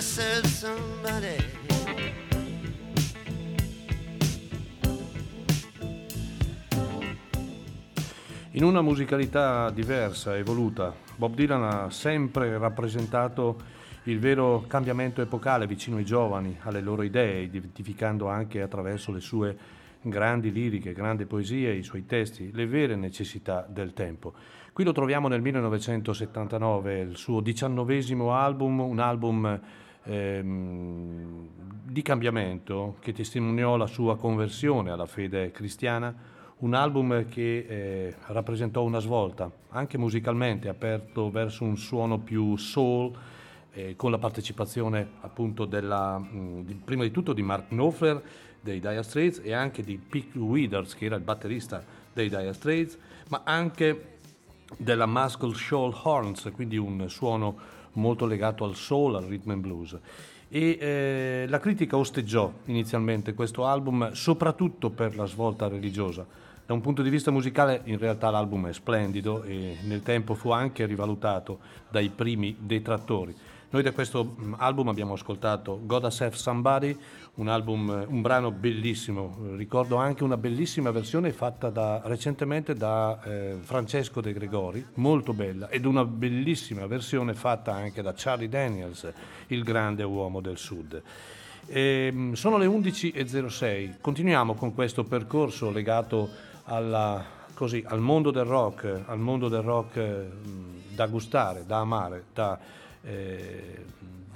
Serve 0.00 0.48
somebody. 0.48 1.36
In 8.52 8.64
una 8.64 8.80
musicalità 8.82 9.70
diversa, 9.70 10.36
evoluta, 10.36 10.94
Bob 11.16 11.34
Dylan 11.34 11.62
ha 11.62 11.90
sempre 11.90 12.58
rappresentato 12.58 13.78
il 14.04 14.18
vero 14.18 14.64
cambiamento 14.66 15.20
epocale 15.20 15.66
vicino 15.66 15.98
ai 15.98 16.04
giovani, 16.04 16.58
alle 16.62 16.80
loro 16.80 17.02
idee, 17.02 17.42
identificando 17.42 18.28
anche 18.28 18.60
attraverso 18.60 19.12
le 19.12 19.20
sue 19.20 19.56
grandi 20.02 20.50
liriche, 20.50 20.92
grandi 20.92 21.26
poesie, 21.26 21.74
i 21.74 21.82
suoi 21.82 22.06
testi, 22.06 22.50
le 22.52 22.66
vere 22.66 22.96
necessità 22.96 23.66
del 23.68 23.92
tempo. 23.92 24.32
Qui 24.72 24.84
lo 24.84 24.92
troviamo 24.92 25.28
nel 25.28 25.42
1979, 25.42 27.00
il 27.00 27.16
suo 27.16 27.40
diciannovesimo 27.40 28.32
album, 28.34 28.80
un 28.80 28.98
album 28.98 29.60
ehm, 30.04 31.48
di 31.84 32.02
cambiamento 32.02 32.96
che 33.00 33.12
testimoniò 33.12 33.76
la 33.76 33.86
sua 33.86 34.16
conversione 34.16 34.90
alla 34.90 35.06
fede 35.06 35.50
cristiana, 35.50 36.14
un 36.58 36.74
album 36.74 37.26
che 37.28 37.66
eh, 37.68 38.14
rappresentò 38.26 38.82
una 38.82 38.98
svolta, 38.98 39.50
anche 39.70 39.98
musicalmente, 39.98 40.68
aperto 40.68 41.30
verso 41.30 41.64
un 41.64 41.76
suono 41.76 42.18
più 42.18 42.56
soul, 42.56 43.12
eh, 43.72 43.96
con 43.96 44.10
la 44.10 44.18
partecipazione 44.18 45.08
appunto 45.20 45.64
della, 45.64 46.18
mh, 46.18 46.64
di- 46.64 46.74
prima 46.74 47.02
di 47.02 47.10
tutto 47.10 47.32
di 47.32 47.42
Mark 47.42 47.68
Knopfler 47.68 48.22
dei 48.60 48.78
Dire 48.78 49.02
Straits 49.02 49.40
e 49.42 49.52
anche 49.52 49.82
di 49.82 49.96
Pete 49.96 50.38
Withers 50.38 50.94
che 50.94 51.06
era 51.06 51.16
il 51.16 51.22
batterista 51.22 51.82
dei 52.12 52.28
Dire 52.28 52.52
Straits, 52.52 52.98
ma 53.28 53.42
anche 53.44 54.18
della 54.76 55.06
Muscle 55.06 55.54
Shoal 55.54 55.94
Horns, 56.02 56.50
quindi 56.52 56.76
un 56.76 57.08
suono 57.08 57.78
molto 57.92 58.26
legato 58.26 58.64
al 58.64 58.74
soul, 58.74 59.16
al 59.16 59.24
rhythm 59.24 59.50
and 59.50 59.60
blues. 59.60 59.98
E 60.48 60.78
eh, 60.80 61.46
la 61.48 61.60
critica 61.60 61.96
osteggiò 61.96 62.52
inizialmente 62.64 63.34
questo 63.34 63.66
album 63.66 64.12
soprattutto 64.12 64.90
per 64.90 65.16
la 65.16 65.26
svolta 65.26 65.68
religiosa. 65.68 66.26
Da 66.66 66.72
un 66.74 66.80
punto 66.80 67.02
di 67.02 67.10
vista 67.10 67.30
musicale 67.30 67.82
in 67.84 67.98
realtà 67.98 68.30
l'album 68.30 68.68
è 68.68 68.72
splendido 68.72 69.42
e 69.42 69.78
nel 69.82 70.02
tempo 70.02 70.34
fu 70.34 70.50
anche 70.50 70.86
rivalutato 70.86 71.58
dai 71.88 72.08
primi 72.10 72.56
detrattori. 72.58 73.34
Noi 73.70 73.82
da 73.82 73.92
questo 73.92 74.36
mm, 74.40 74.54
album 74.56 74.88
abbiamo 74.88 75.12
ascoltato 75.12 75.80
God 75.84 76.04
Have 76.04 76.34
Somebody, 76.34 76.96
un 77.34 77.48
album, 77.48 77.90
eh, 77.90 78.04
un 78.08 78.20
brano 78.22 78.50
bellissimo. 78.50 79.36
Ricordo 79.56 79.96
anche 79.96 80.24
una 80.24 80.36
bellissima 80.36 80.90
versione 80.90 81.32
fatta 81.32 81.70
da- 81.70 82.02
recentemente 82.04 82.74
da 82.74 83.20
eh, 83.22 83.56
Francesco 83.60 84.20
De 84.20 84.32
Gregori, 84.32 84.84
molto 84.94 85.32
bella, 85.32 85.68
ed 85.68 85.84
una 85.86 86.04
bellissima 86.04 86.86
versione 86.86 87.34
fatta 87.34 87.72
anche 87.72 88.02
da 88.02 88.12
Charlie 88.16 88.48
Daniels, 88.48 89.10
il 89.48 89.62
grande 89.62 90.02
uomo 90.02 90.40
del 90.40 90.58
sud. 90.58 91.00
Ehm, 91.66 92.32
sono 92.34 92.58
le 92.58 92.66
11.06, 92.66 93.96
continuiamo 94.00 94.54
con 94.54 94.74
questo 94.74 95.04
percorso 95.04 95.70
legato 95.70 96.28
alla- 96.64 97.24
così, 97.54 97.82
al 97.86 98.00
mondo 98.00 98.30
del 98.30 98.44
rock, 98.44 99.02
al 99.06 99.18
mondo 99.18 99.48
del 99.48 99.62
rock 99.62 99.96
mh, 99.98 100.94
da 100.94 101.06
gustare, 101.06 101.64
da 101.66 101.78
amare, 101.78 102.24
da, 102.34 102.58
eh, 103.02 103.84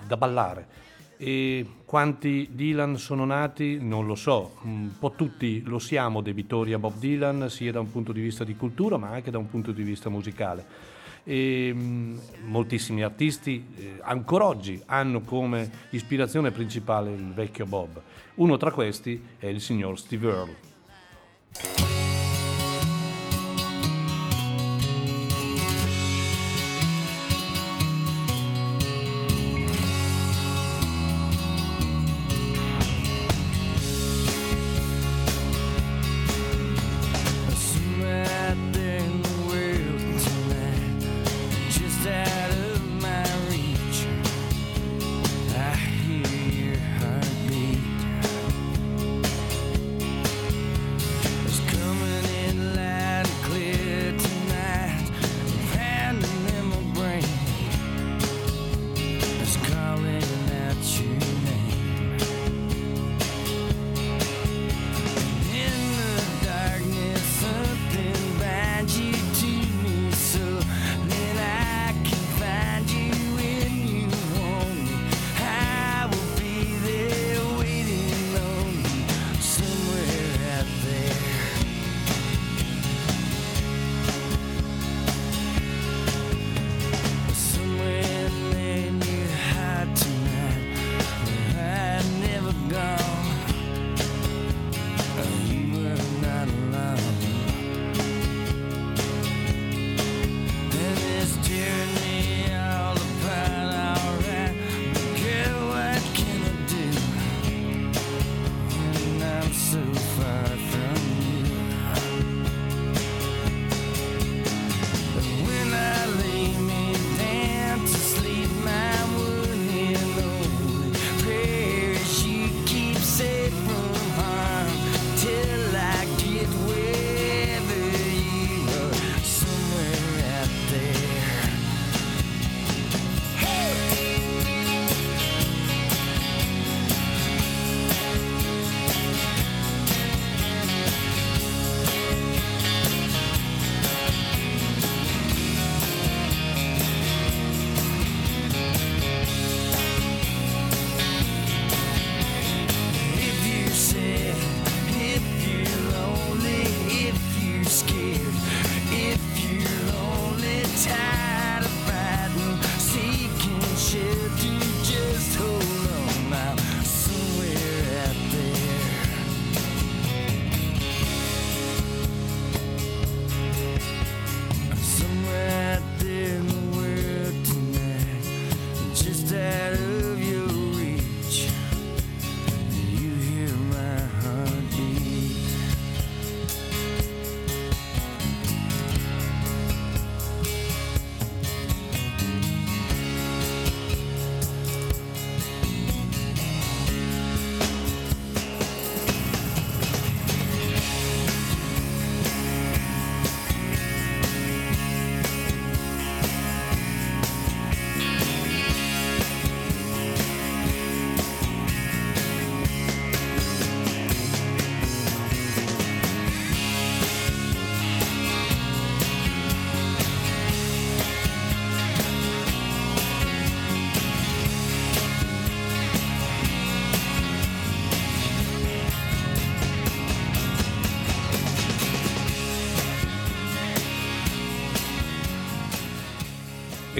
da 0.07 0.17
ballare. 0.17 0.83
E 1.17 1.67
quanti 1.85 2.49
Dylan 2.53 2.97
sono 2.97 3.25
nati 3.25 3.79
non 3.81 4.07
lo 4.07 4.15
so, 4.15 4.57
un 4.63 4.91
po' 4.99 5.13
tutti 5.13 5.63
lo 5.65 5.79
siamo 5.79 6.21
debitori 6.21 6.73
a 6.73 6.79
Bob 6.79 6.99
Dylan, 6.99 7.49
sia 7.49 7.73
da 7.73 7.81
un 7.81 7.91
punto 7.91 8.13
di 8.13 8.21
vista 8.21 8.45
di 8.45 8.57
cultura 8.57 8.97
ma 8.97 9.11
anche 9.11 9.31
da 9.31 9.39
un 9.39 9.49
punto 9.49 9.73
di 9.73 9.83
vista 9.83 10.11
musicale. 10.11 10.93
E, 11.23 11.73
mh, 11.73 12.21
moltissimi 12.45 13.03
artisti 13.03 13.65
eh, 13.77 13.99
ancora 14.03 14.47
oggi 14.47 14.83
hanno 14.87 15.21
come 15.21 15.71
ispirazione 15.91 16.51
principale 16.51 17.13
il 17.13 17.33
vecchio 17.33 17.65
Bob. 17.65 18.03
Uno 18.35 18.57
tra 18.57 18.73
questi 18.73 19.23
è 19.39 19.47
il 19.47 19.61
signor 19.61 19.99
Steve 19.99 20.29
Earle. 20.29 22.04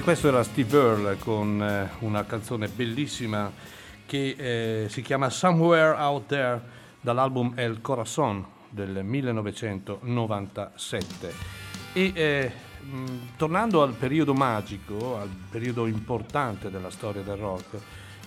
Questo 0.05 0.29
era 0.29 0.43
Steve 0.43 0.77
Earle 0.77 1.17
con 1.17 1.63
eh, 1.63 1.89
una 2.01 2.27
canzone 2.27 2.69
bellissima 2.69 3.51
che 4.05 4.35
eh, 4.37 4.85
si 4.91 5.01
chiama 5.01 5.31
Somewhere 5.31 5.97
Out 5.97 6.27
There 6.27 6.61
dall'album 7.01 7.55
El 7.57 7.81
Corazon 7.81 8.45
del 8.69 9.03
1997. 9.03 11.33
E 11.95 12.13
eh, 12.15 12.53
tornando 13.39 13.83
al 13.83 13.95
periodo 13.95 14.35
magico, 14.35 15.19
al 15.19 15.31
periodo 15.51 15.87
importante 15.87 16.71
della 16.71 16.91
storia 16.91 17.23
del 17.23 17.37
rock, 17.37 17.79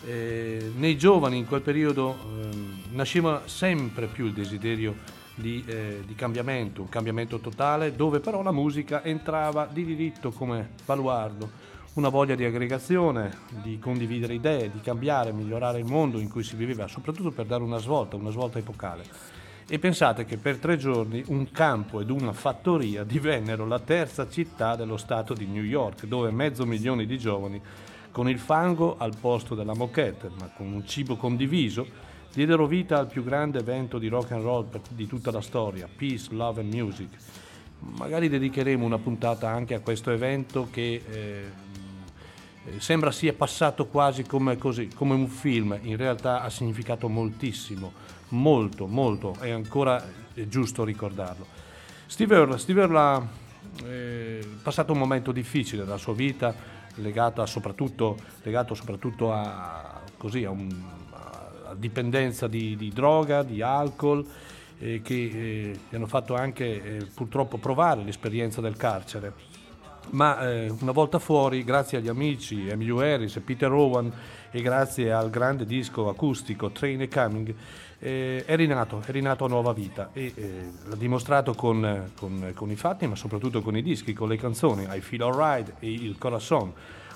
eh, 0.04 0.72
nei 0.76 0.98
giovani 0.98 1.38
in 1.38 1.46
quel 1.46 1.62
periodo 1.62 2.18
ehm, 2.18 2.86
nasceva 2.94 3.44
sempre 3.46 4.08
più 4.08 4.26
il 4.26 4.34
desiderio 4.34 4.96
di, 5.38 5.64
eh, 5.68 6.02
di 6.06 6.16
cambiamento, 6.16 6.82
un 6.82 6.90
cambiamento 6.90 7.40
totale, 7.40 7.96
dove 7.96 8.20
però 8.20 8.42
la 8.42 8.52
musica 8.52 9.04
entrava 9.04 9.68
di 9.72 9.86
diritto 9.86 10.32
come 10.32 10.70
baluardo, 10.84 11.50
una 11.94 12.10
voglia 12.10 12.36
di 12.36 12.44
aggregazione, 12.44 13.38
di 13.62 13.80
condividere 13.80 14.34
idee, 14.34 14.72
di 14.72 14.82
cambiare, 14.82 15.32
migliorare 15.32 15.80
il 15.80 15.86
mondo 15.86 16.20
in 16.20 16.30
cui 16.30 16.44
si 16.44 16.56
viveva, 16.56 16.88
soprattutto 16.88 17.32
per 17.32 17.46
dare 17.46 17.64
una 17.64 17.78
svolta, 17.78 18.16
una 18.16 18.30
svolta 18.30 18.60
epocale. 18.60 19.04
E 19.70 19.80
pensate 19.80 20.26
che 20.26 20.38
per 20.38 20.58
tre 20.58 20.78
giorni 20.78 21.24
un 21.28 21.52
campo 21.52 22.00
ed 22.00 22.10
una 22.10 22.34
fattoria 22.34 23.04
divennero 23.04 23.66
la 23.66 23.80
terza 23.80 24.30
città 24.30 24.76
dello 24.76 24.98
stato 24.98 25.34
di 25.34 25.46
New 25.46 25.64
York, 25.64 26.06
dove 26.06 26.32
mezzo 26.32 26.66
milione 26.66 27.06
di 27.06 27.18
giovani, 27.18 27.62
con 28.12 28.30
il 28.30 28.40
fango 28.40 28.96
al 28.98 29.14
posto 29.20 29.56
della 29.56 29.76
moquette, 29.76 30.32
ma 30.40 30.50
con 30.56 30.72
un 30.72 30.88
cibo 30.88 31.18
condiviso, 31.18 31.86
diedero 32.38 32.68
vita 32.68 33.00
al 33.00 33.08
più 33.08 33.24
grande 33.24 33.58
evento 33.58 33.98
di 33.98 34.10
rock 34.10 34.34
and 34.34 34.44
roll 34.44 34.68
di 34.90 35.08
tutta 35.08 35.32
la 35.32 35.42
storia, 35.42 35.88
Peace, 35.88 36.28
Love 36.30 36.62
and 36.62 36.72
Music. 36.72 37.10
Magari 37.80 38.30
dedicheremo 38.30 38.86
una 38.86 39.00
puntata 39.00 39.50
anche 39.50 39.74
a 39.74 39.80
questo 39.80 40.12
evento 40.12 40.68
che 40.70 41.02
eh, 41.10 41.52
eh, 42.64 42.80
sembra 42.80 43.12
sia 43.12 43.34
passato 43.34 43.88
quasi 43.88 44.22
come, 44.22 44.56
così, 44.56 44.88
come 44.94 45.16
un 45.16 45.28
film, 45.28 45.80
in 45.82 45.98
realtà 45.98 46.44
ha 46.44 46.50
significato 46.52 47.10
moltissimo, 47.10 47.92
molto, 48.28 48.86
molto, 48.86 49.36
è 49.40 49.50
ancora 49.50 50.08
giusto 50.48 50.84
ricordarlo. 50.84 51.48
Steve 52.06 52.36
Earle, 52.36 52.60
Steve 52.60 52.82
Earle 52.82 53.00
ha 53.00 53.28
eh, 53.84 54.48
passato 54.62 54.94
un 54.94 55.00
momento 55.00 55.32
difficile 55.32 55.84
della 55.84 55.98
sua 55.98 56.14
vita, 56.14 56.54
legato 56.98 57.44
soprattutto, 57.48 58.16
legato 58.44 58.76
soprattutto 58.76 59.34
a, 59.34 60.02
così, 60.18 60.44
a, 60.44 60.52
un- 60.52 60.97
dipendenza 61.76 62.48
di, 62.48 62.76
di 62.76 62.90
droga, 62.90 63.44
di 63.44 63.62
alcol, 63.62 64.26
eh, 64.80 65.02
che 65.02 65.14
eh, 65.14 65.80
gli 65.90 65.96
hanno 65.96 66.08
fatto 66.08 66.36
anche 66.36 66.66
eh, 66.98 67.06
purtroppo 67.14 67.58
provare 67.58 68.04
l'esperienza 68.04 68.62
del 68.62 68.76
carcere. 68.76 69.56
Ma 70.12 70.50
eh, 70.50 70.74
una 70.80 70.94
volta 70.94 71.20
fuori, 71.20 71.64
grazie 71.64 71.98
agli 71.98 72.08
amici 72.08 72.68
Emilio 72.68 73.00
Harris 73.00 73.36
e 73.36 73.42
Peter 73.42 73.72
Owen 73.72 74.12
e 74.52 74.62
grazie 74.62 75.12
al 75.12 75.30
grande 75.30 75.66
disco 75.66 76.08
acustico 76.08 76.70
Train 76.70 77.02
a 77.02 77.08
Coming, 77.10 77.54
eh, 78.00 78.46
è 78.46 78.56
rinato, 78.56 79.02
è 79.06 79.12
rinato 79.12 79.44
a 79.44 79.48
nuova 79.50 79.74
vita 79.74 80.12
e 80.14 80.32
eh, 80.34 80.72
l'ha 80.88 80.96
dimostrato 80.96 81.54
con, 81.54 82.12
con- 82.16 82.52
con 82.54 82.72
i 82.72 82.76
fatti, 82.76 83.06
ma 83.08 83.16
soprattutto 83.16 83.62
con 83.62 83.76
i 83.76 83.82
dischi, 83.82 84.14
con 84.14 84.30
le 84.30 84.38
canzoni 84.38 84.88
I 84.90 85.02
Feel 85.02 85.24
Alright 85.24 85.74
e 85.80 85.92
Il 85.92 86.18
Corazon, 86.18 86.72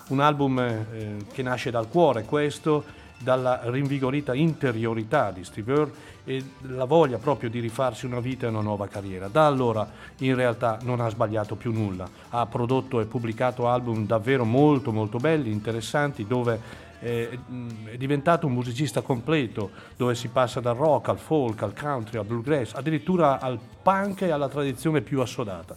un 0.10 0.20
album 0.20 0.60
eh, 0.60 1.18
che 1.32 1.44
nasce 1.44 1.72
dal 1.72 1.88
cuore, 1.88 2.24
questo 2.24 2.84
dalla 3.22 3.62
rinvigorita 3.64 4.34
interiorità 4.34 5.32
di 5.32 5.44
Steve 5.44 5.74
Earle 5.74 5.94
e 6.24 6.44
la 6.62 6.86
voglia 6.86 7.18
proprio 7.18 7.50
di 7.50 7.60
rifarsi 7.60 8.06
una 8.06 8.20
vita 8.20 8.46
e 8.46 8.50
una 8.50 8.62
nuova 8.62 8.88
carriera. 8.88 9.28
Da 9.28 9.46
allora 9.46 9.90
in 10.20 10.36
realtà 10.36 10.80
non 10.84 11.00
ha 11.00 11.10
sbagliato 11.10 11.56
più 11.56 11.72
nulla, 11.72 12.08
ha 12.30 12.46
prodotto 12.46 13.00
e 13.00 13.06
pubblicato 13.06 13.68
album 13.68 14.06
davvero 14.06 14.46
molto 14.46 14.92
molto 14.92 15.18
belli, 15.18 15.52
interessanti, 15.52 16.26
dove 16.28 16.90
eh, 17.00 17.40
è 17.86 17.98
diventato 17.98 18.46
un 18.46 18.54
musicista 18.54 19.02
completo, 19.02 19.72
dove 19.98 20.16
si 20.16 20.28
passa 20.28 20.60
dal 20.60 20.76
rock 20.76 21.10
al 21.10 21.20
folk, 21.20 21.62
al 21.64 21.74
country, 21.74 22.18
al 22.18 22.26
bluegrass, 22.26 22.74
addirittura 22.74 23.40
al 23.40 23.60
punk 23.82 24.22
e 24.22 24.32
alla 24.32 24.50
tradizione 24.50 25.02
più 25.02 25.20
assodata. 25.22 25.76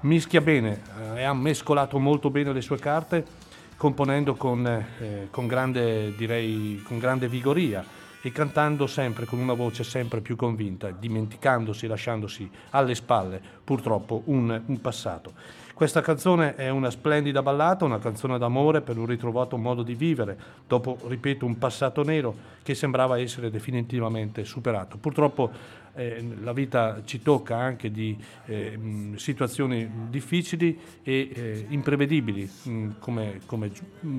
Mischia 0.00 0.40
bene 0.40 0.82
eh, 1.14 1.20
e 1.20 1.24
ha 1.24 1.32
mescolato 1.32 1.98
molto 1.98 2.30
bene 2.30 2.52
le 2.52 2.60
sue 2.60 2.78
carte 2.78 3.44
componendo 3.76 4.34
con, 4.34 4.66
eh, 4.66 5.28
con 5.30 5.46
grande, 5.46 6.14
direi, 6.16 6.82
con 6.84 6.98
grande 6.98 7.28
vigoria 7.28 7.84
e 8.22 8.32
cantando 8.32 8.86
sempre 8.86 9.24
con 9.24 9.38
una 9.38 9.52
voce 9.52 9.84
sempre 9.84 10.20
più 10.20 10.34
convinta, 10.34 10.90
dimenticandosi, 10.90 11.86
lasciandosi 11.86 12.50
alle 12.70 12.94
spalle 12.94 13.40
purtroppo 13.62 14.22
un, 14.26 14.62
un 14.66 14.80
passato. 14.80 15.32
Questa 15.76 16.00
canzone 16.00 16.54
è 16.54 16.70
una 16.70 16.90
splendida 16.90 17.42
ballata, 17.42 17.84
una 17.84 17.98
canzone 17.98 18.38
d'amore 18.38 18.80
per 18.80 18.96
un 18.96 19.04
ritrovato 19.04 19.58
modo 19.58 19.82
di 19.82 19.94
vivere, 19.94 20.36
dopo, 20.66 20.96
ripeto, 21.06 21.44
un 21.44 21.58
passato 21.58 22.02
nero 22.02 22.34
che 22.62 22.74
sembrava 22.74 23.18
essere 23.18 23.50
definitivamente 23.50 24.42
superato. 24.44 24.96
Purtroppo 24.96 25.50
eh, 25.96 26.22
la 26.42 26.52
vita 26.52 27.02
ci 27.04 27.22
tocca 27.22 27.56
anche 27.56 27.90
di 27.90 28.16
eh, 28.46 28.78
situazioni 29.16 29.90
difficili 30.08 30.78
e 31.02 31.30
eh, 31.32 31.66
imprevedibili, 31.70 32.48
mh, 32.62 32.88
come, 32.98 33.40
come 33.46 33.70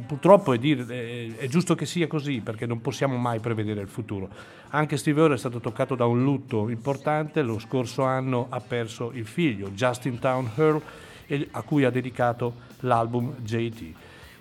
purtroppo 0.06 0.54
è, 0.54 0.58
dire- 0.58 0.86
è- 0.88 1.36
è 1.38 1.48
giusto 1.48 1.76
che 1.76 1.86
sia 1.86 2.08
così 2.08 2.42
perché 2.42 2.66
non 2.66 2.82
possiamo 2.82 3.16
mai 3.18 3.40
prevedere 3.40 3.82
il 3.82 3.88
futuro. 3.88 4.30
Anche 4.70 4.98
Steve 4.98 5.22
Earle 5.22 5.36
è 5.36 5.40
stato 5.40 5.60
toccato 5.60 5.96
da 5.96 6.06
un 6.06 6.24
lutto 6.24 6.68
importante, 6.70 7.42
lo 7.42 7.60
scorso 7.60 8.04
anno 8.04 8.48
ha 8.50 8.60
perso 8.60 9.12
il 9.14 9.26
figlio, 9.26 9.70
Justin 9.70 10.20
Town 10.20 10.50
Earle, 10.56 10.82
e- 11.28 11.48
a 11.52 11.62
cui 11.62 11.84
ha 11.86 11.90
dedicato 11.90 12.56
l'album 12.82 13.36
JT. 13.40 13.94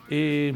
E 0.08 0.54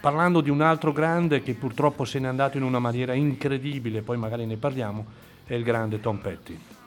parlando 0.00 0.40
di 0.40 0.50
un 0.50 0.60
altro 0.60 0.92
grande 0.92 1.42
che 1.42 1.54
purtroppo 1.54 2.04
se 2.04 2.18
n'è 2.18 2.26
andato 2.26 2.56
in 2.56 2.62
una 2.62 2.78
maniera 2.78 3.12
incredibile, 3.14 4.02
poi 4.02 4.16
magari 4.16 4.46
ne 4.46 4.56
parliamo, 4.56 5.26
è 5.48 5.54
il 5.54 5.64
grande 5.64 5.98
Tom 5.98 6.18
Petty. 6.18 6.77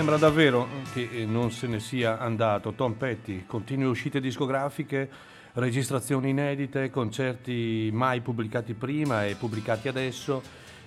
Sembra 0.00 0.16
davvero 0.16 0.66
che 0.94 1.10
eh, 1.12 1.26
non 1.26 1.52
se 1.52 1.66
ne 1.66 1.78
sia 1.78 2.18
andato. 2.18 2.72
Tom 2.72 2.94
Petty, 2.94 3.44
continue 3.44 3.84
uscite 3.84 4.18
discografiche, 4.18 5.06
registrazioni 5.52 6.30
inedite, 6.30 6.88
concerti 6.88 7.90
mai 7.92 8.22
pubblicati 8.22 8.72
prima 8.72 9.26
e 9.26 9.34
pubblicati 9.34 9.88
adesso. 9.88 10.40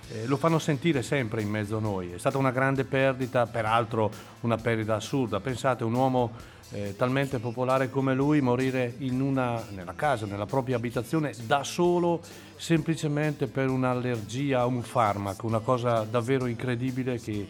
eh, 0.09 0.25
lo 0.25 0.35
fanno 0.35 0.57
sentire 0.57 1.03
sempre 1.03 1.43
in 1.43 1.49
mezzo 1.49 1.77
a 1.77 1.79
noi. 1.79 2.11
È 2.11 2.17
stata 2.17 2.39
una 2.39 2.49
grande 2.49 2.85
perdita, 2.85 3.45
peraltro 3.45 4.09
una 4.39 4.57
perdita 4.57 4.95
assurda. 4.95 5.39
Pensate, 5.39 5.83
un 5.83 5.93
uomo 5.93 6.31
eh, 6.71 6.95
talmente 6.97 7.37
popolare 7.37 7.91
come 7.91 8.15
lui 8.15 8.41
morire 8.41 8.95
una, 8.97 9.63
nella 9.75 9.93
casa, 9.93 10.25
nella 10.25 10.47
propria 10.47 10.77
abitazione, 10.77 11.35
da 11.45 11.63
solo, 11.63 12.19
semplicemente 12.55 13.45
per 13.45 13.69
un'allergia 13.69 14.61
a 14.61 14.65
un 14.65 14.81
farmaco, 14.81 15.45
una 15.45 15.59
cosa 15.59 16.01
davvero 16.01 16.47
incredibile 16.47 17.19
che 17.19 17.47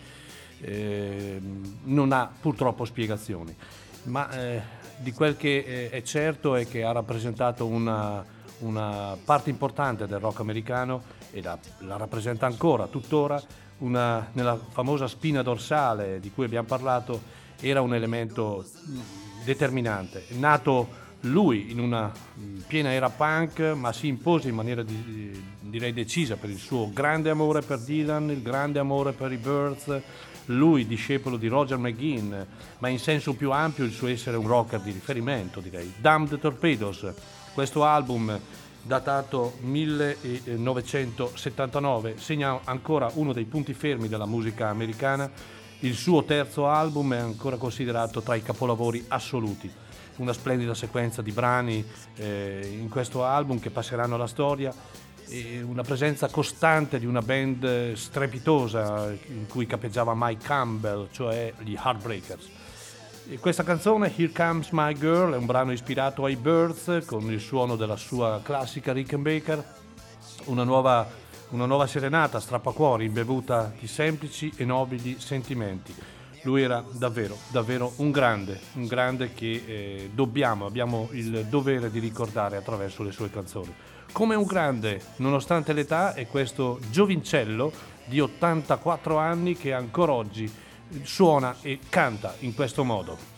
eh, 0.61 1.39
non 1.83 2.11
ha 2.11 2.31
purtroppo 2.39 2.85
spiegazioni. 2.85 3.55
Ma 4.03 4.29
eh, 4.31 4.61
di 4.97 5.11
quel 5.11 5.37
che 5.37 5.63
eh, 5.65 5.89
è 5.89 6.01
certo 6.01 6.55
è 6.55 6.67
che 6.67 6.83
ha 6.83 6.91
rappresentato 6.91 7.65
una, 7.65 8.23
una 8.59 9.17
parte 9.23 9.49
importante 9.49 10.07
del 10.07 10.19
rock 10.19 10.39
americano 10.41 11.03
e 11.31 11.41
la, 11.41 11.57
la 11.79 11.97
rappresenta 11.97 12.45
ancora, 12.45 12.87
tuttora, 12.87 13.41
una- 13.79 14.29
nella 14.33 14.57
famosa 14.69 15.07
spina 15.07 15.41
dorsale 15.41 16.19
di 16.19 16.31
cui 16.31 16.45
abbiamo 16.45 16.67
parlato, 16.67 17.21
era 17.59 17.81
un 17.81 17.93
elemento 17.93 18.63
mh, 18.85 18.99
determinante. 19.45 20.25
Nato 20.31 21.01
lui 21.21 21.71
in 21.71 21.79
una 21.79 22.07
mh, 22.07 22.59
piena 22.67 22.91
era 22.91 23.09
punk, 23.09 23.59
ma 23.75 23.93
si 23.93 24.07
impose 24.07 24.49
in 24.49 24.55
maniera 24.55 24.83
di- 24.83 25.51
direi 25.59 25.93
decisa 25.93 26.35
per 26.35 26.49
il 26.49 26.57
suo 26.57 26.91
grande 26.93 27.29
amore 27.29 27.61
per 27.61 27.79
Dylan, 27.79 28.29
il 28.29 28.41
grande 28.41 28.79
amore 28.79 29.13
per 29.13 29.31
i 29.31 29.37
Birds, 29.37 30.01
lui 30.45 30.85
discepolo 30.85 31.37
di 31.37 31.47
Roger 31.47 31.77
McGuinn, 31.77 32.33
ma 32.79 32.87
in 32.87 32.97
senso 32.99 33.33
più 33.33 33.51
ampio 33.51 33.83
il 33.83 33.91
suo 33.91 34.07
essere 34.07 34.37
un 34.37 34.47
rocker 34.47 34.79
di 34.81 34.91
riferimento, 34.91 35.59
direi. 35.59 35.93
Damned 35.97 36.39
Torpedoes, 36.39 37.13
questo 37.53 37.85
album 37.85 38.39
datato 38.81 39.57
1979, 39.61 42.17
segna 42.17 42.61
ancora 42.65 43.09
uno 43.13 43.31
dei 43.31 43.45
punti 43.45 43.73
fermi 43.73 44.09
della 44.09 44.25
musica 44.25 44.69
americana. 44.69 45.29
Il 45.79 45.95
suo 45.95 46.23
terzo 46.23 46.67
album 46.67 47.13
è 47.13 47.19
ancora 47.19 47.57
considerato 47.57 48.21
tra 48.21 48.35
i 48.35 48.41
capolavori 48.41 49.05
assoluti. 49.07 49.71
Una 50.15 50.33
splendida 50.33 50.75
sequenza 50.75 51.21
di 51.21 51.31
brani 51.31 51.85
eh, 52.15 52.77
in 52.79 52.89
questo 52.89 53.23
album 53.23 53.59
che 53.59 53.69
passeranno 53.71 54.15
alla 54.15 54.27
storia 54.27 54.73
una 55.63 55.81
presenza 55.83 56.27
costante 56.29 56.99
di 56.99 57.05
una 57.05 57.21
band 57.21 57.93
strepitosa 57.93 59.11
in 59.27 59.47
cui 59.47 59.65
capeggiava 59.65 60.13
Mike 60.15 60.45
Campbell, 60.45 61.07
cioè 61.11 61.53
gli 61.59 61.75
Heartbreakers. 61.75 62.49
E 63.29 63.39
questa 63.39 63.63
canzone, 63.63 64.11
Here 64.15 64.33
Comes 64.33 64.69
My 64.71 64.93
Girl, 64.93 65.33
è 65.33 65.37
un 65.37 65.45
brano 65.45 65.71
ispirato 65.71 66.25
ai 66.25 66.35
Birds 66.35 67.03
con 67.05 67.31
il 67.31 67.39
suono 67.39 67.77
della 67.77 67.95
sua 67.95 68.41
classica 68.43 68.91
Rickenbacker, 68.91 69.63
una 70.45 70.63
nuova, 70.63 71.09
una 71.49 71.65
nuova 71.65 71.87
serenata 71.87 72.41
strappacuori 72.41 73.05
imbevuta 73.05 73.73
di 73.79 73.87
semplici 73.87 74.51
e 74.57 74.65
nobili 74.65 75.19
sentimenti. 75.19 75.95
Lui 76.41 76.63
era 76.63 76.83
davvero, 76.91 77.37
davvero 77.47 77.93
un 77.97 78.11
grande, 78.11 78.59
un 78.73 78.87
grande 78.87 79.33
che 79.33 79.63
eh, 79.65 80.09
dobbiamo, 80.13 80.65
abbiamo 80.65 81.07
il 81.13 81.45
dovere 81.45 81.89
di 81.89 81.99
ricordare 81.99 82.57
attraverso 82.57 83.03
le 83.03 83.11
sue 83.11 83.29
canzoni. 83.29 83.73
Come 84.13 84.35
un 84.35 84.43
grande, 84.43 85.01
nonostante 85.17 85.73
l'età, 85.73 86.13
è 86.13 86.27
questo 86.27 86.77
giovincello 86.91 87.71
di 88.05 88.19
84 88.19 89.17
anni 89.17 89.57
che 89.57 89.73
ancora 89.73 90.11
oggi 90.11 90.49
suona 91.01 91.55
e 91.63 91.79
canta 91.89 92.35
in 92.41 92.53
questo 92.53 92.83
modo. 92.83 93.32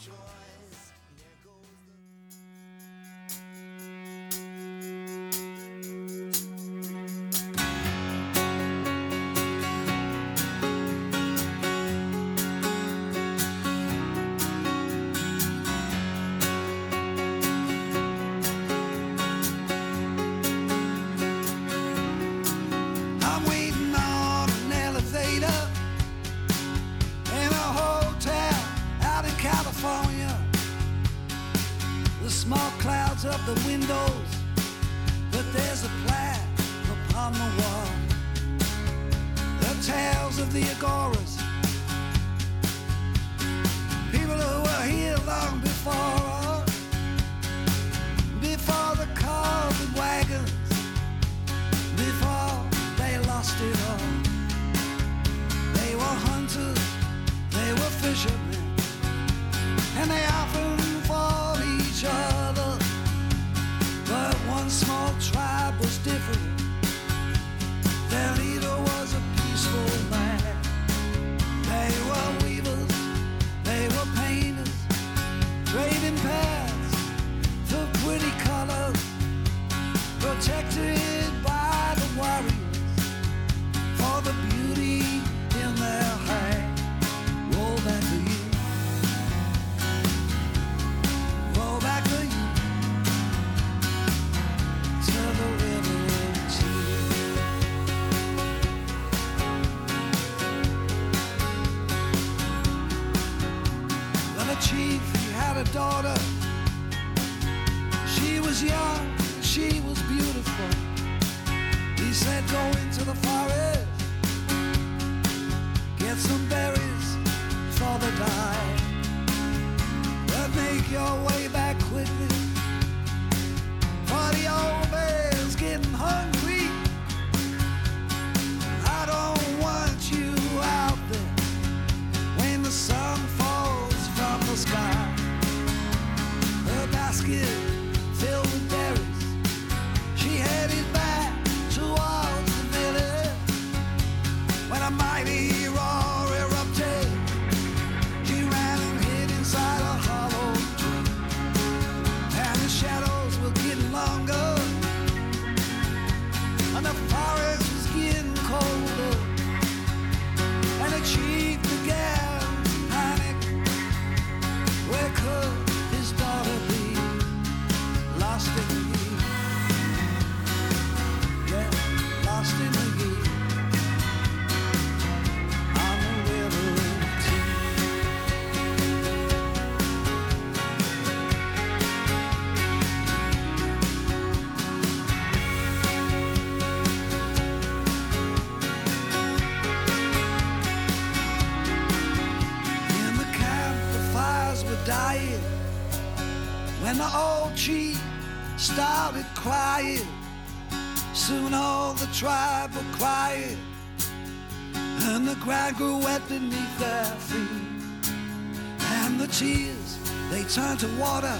They 210.75 210.87
turned 210.87 210.93
to 210.93 210.99
water, 210.99 211.39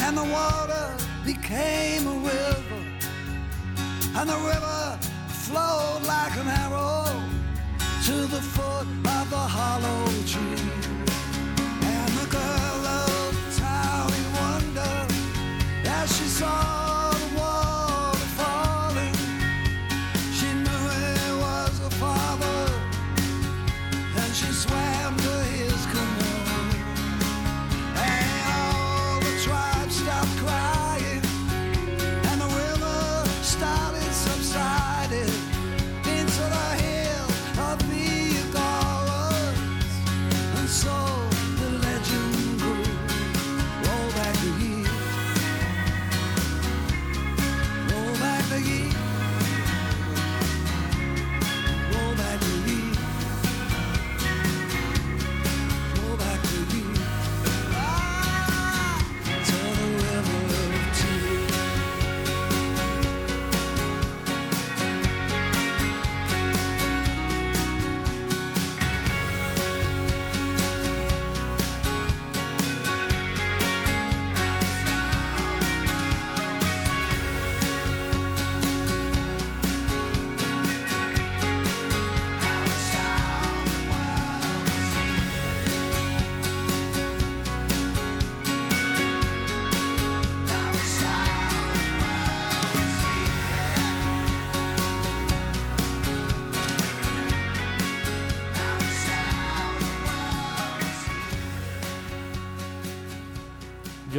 and 0.00 0.16
the 0.16 0.24
water 0.24 0.92
became 1.24 1.95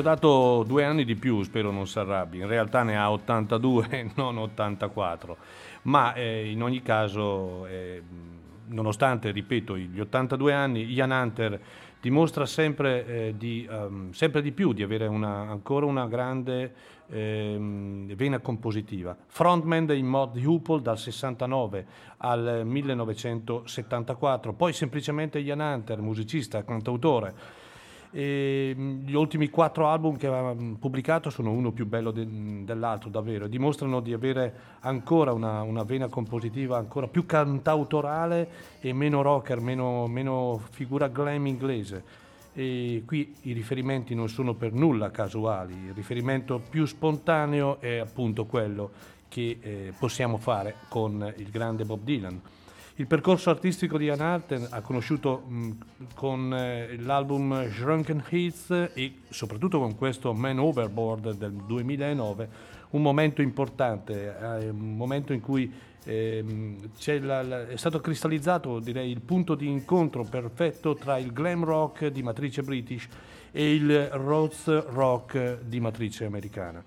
dato 0.08 0.64
due 0.66 0.86
anni 0.86 1.04
di 1.04 1.16
più, 1.16 1.44
spero 1.44 1.70
non 1.70 1.86
si 1.86 2.00
arrabbi. 2.00 2.38
In 2.38 2.48
realtà 2.48 2.84
ne 2.84 2.98
ha 2.98 3.12
82, 3.12 4.12
non 4.16 4.38
84. 4.38 5.38
Ma 5.84 6.14
eh, 6.14 6.50
in 6.50 6.64
ogni 6.64 6.82
caso, 6.82 7.66
eh, 7.66 8.02
nonostante, 8.68 9.32
ripeto, 9.32 9.78
gli 9.78 10.00
82 10.00 10.54
anni, 10.54 10.92
Ian 10.94 11.12
Hunter 11.12 11.60
dimostra 12.00 12.46
sempre, 12.46 13.06
eh, 13.06 13.34
di, 13.38 13.68
ehm, 13.70 14.12
sempre 14.12 14.42
di 14.42 14.54
più 14.54 14.72
di 14.72 14.82
avere 14.82 15.08
una- 15.08 15.50
ancora 15.50 15.86
una 15.86 16.08
grande 16.08 16.96
ehm, 17.10 18.14
vena 18.16 18.40
compositiva. 18.40 19.16
Frontman 19.28 19.86
dei 19.86 20.04
Mod 20.04 20.36
Hupol 20.38 20.82
dal 20.82 20.98
69 20.98 21.86
al 22.18 22.64
1974, 22.66 24.54
poi 24.54 24.74
semplicemente 24.74 25.40
Ian 25.40 25.60
Hunter, 25.60 26.02
musicista, 26.02 26.64
cantautore. 26.64 27.57
E, 28.18 28.74
mh, 28.76 29.06
gli 29.06 29.14
ultimi 29.14 29.48
quattro 29.52 29.86
album 29.90 30.18
che 30.18 30.26
ha 30.26 30.56
pubblicato 30.80 31.30
sono 31.30 31.52
uno 31.52 31.70
più 31.72 31.86
bello 31.86 32.10
de- 32.10 32.64
dell'altro, 32.64 33.12
davvero. 33.12 33.46
Dimostrano 33.46 34.00
di 34.00 34.12
avere 34.12 34.54
ancora 34.80 35.34
una, 35.34 35.62
una 35.62 35.84
vena 35.84 36.08
compositiva 36.08 36.80
ancora 36.80 37.08
più 37.08 37.28
cantautorale 37.28 38.50
e 38.80 38.92
meno 38.92 39.22
rocker, 39.22 39.60
meno, 39.60 40.08
meno 40.08 40.60
figura 40.72 41.10
glam 41.10 41.46
inglese. 41.46 42.04
E 42.56 43.04
qui 43.06 43.36
i 43.42 43.54
riferimenti 43.54 44.16
non 44.16 44.30
sono 44.30 44.56
per 44.56 44.74
nulla 44.74 45.12
casuali, 45.12 45.76
il 45.76 45.94
riferimento 45.94 46.60
più 46.60 46.88
spontaneo 46.88 47.80
è 47.80 47.98
appunto 47.98 48.46
quello 48.46 48.90
che 49.28 49.60
eh, 49.62 49.94
possiamo 49.96 50.38
fare 50.38 50.74
con 50.88 51.34
il 51.38 51.52
grande 51.52 51.86
Bob 51.86 52.00
Dylan. 52.02 52.42
Il 53.00 53.06
percorso 53.06 53.52
artistico 53.52 53.96
di 54.00 54.06
Ian 54.06 54.22
Arten 54.22 54.70
ha 54.72 54.82
conosciuto 54.82 55.44
con 56.16 56.52
eh, 56.52 56.98
l'album 56.98 57.70
Shrunken 57.70 58.24
Heats 58.28 58.90
e 58.96 59.20
soprattutto 59.30 59.78
con 59.78 59.96
questo 59.96 60.34
Man 60.34 60.58
Overboard 60.58 61.34
del 61.34 61.52
2009 61.52 62.50
un 62.90 63.04
momento 63.04 63.44
importante, 63.44 64.36
eh, 64.42 64.70
un 64.70 64.96
momento 64.96 65.32
in 65.34 65.42
cui 65.42 65.72
c'è 66.08 67.20
la- 67.20 67.44
la- 67.44 67.68
è 67.68 67.76
stato 67.76 68.00
cristallizzato 68.00 68.80
direi 68.80 69.12
il 69.12 69.20
punto 69.22 69.56
di 69.56 69.68
incontro 69.68 70.24
perfetto 70.24 70.96
tra 70.96 71.18
il 71.18 71.34
glam 71.34 71.66
rock 71.66 72.08
di 72.08 72.24
matrice 72.24 72.64
british 72.64 73.08
e 73.52 73.76
il 73.76 74.08
roots 74.14 74.88
rock 74.88 75.62
di 75.64 75.80
matrice 75.82 76.26
americana. 76.26 76.82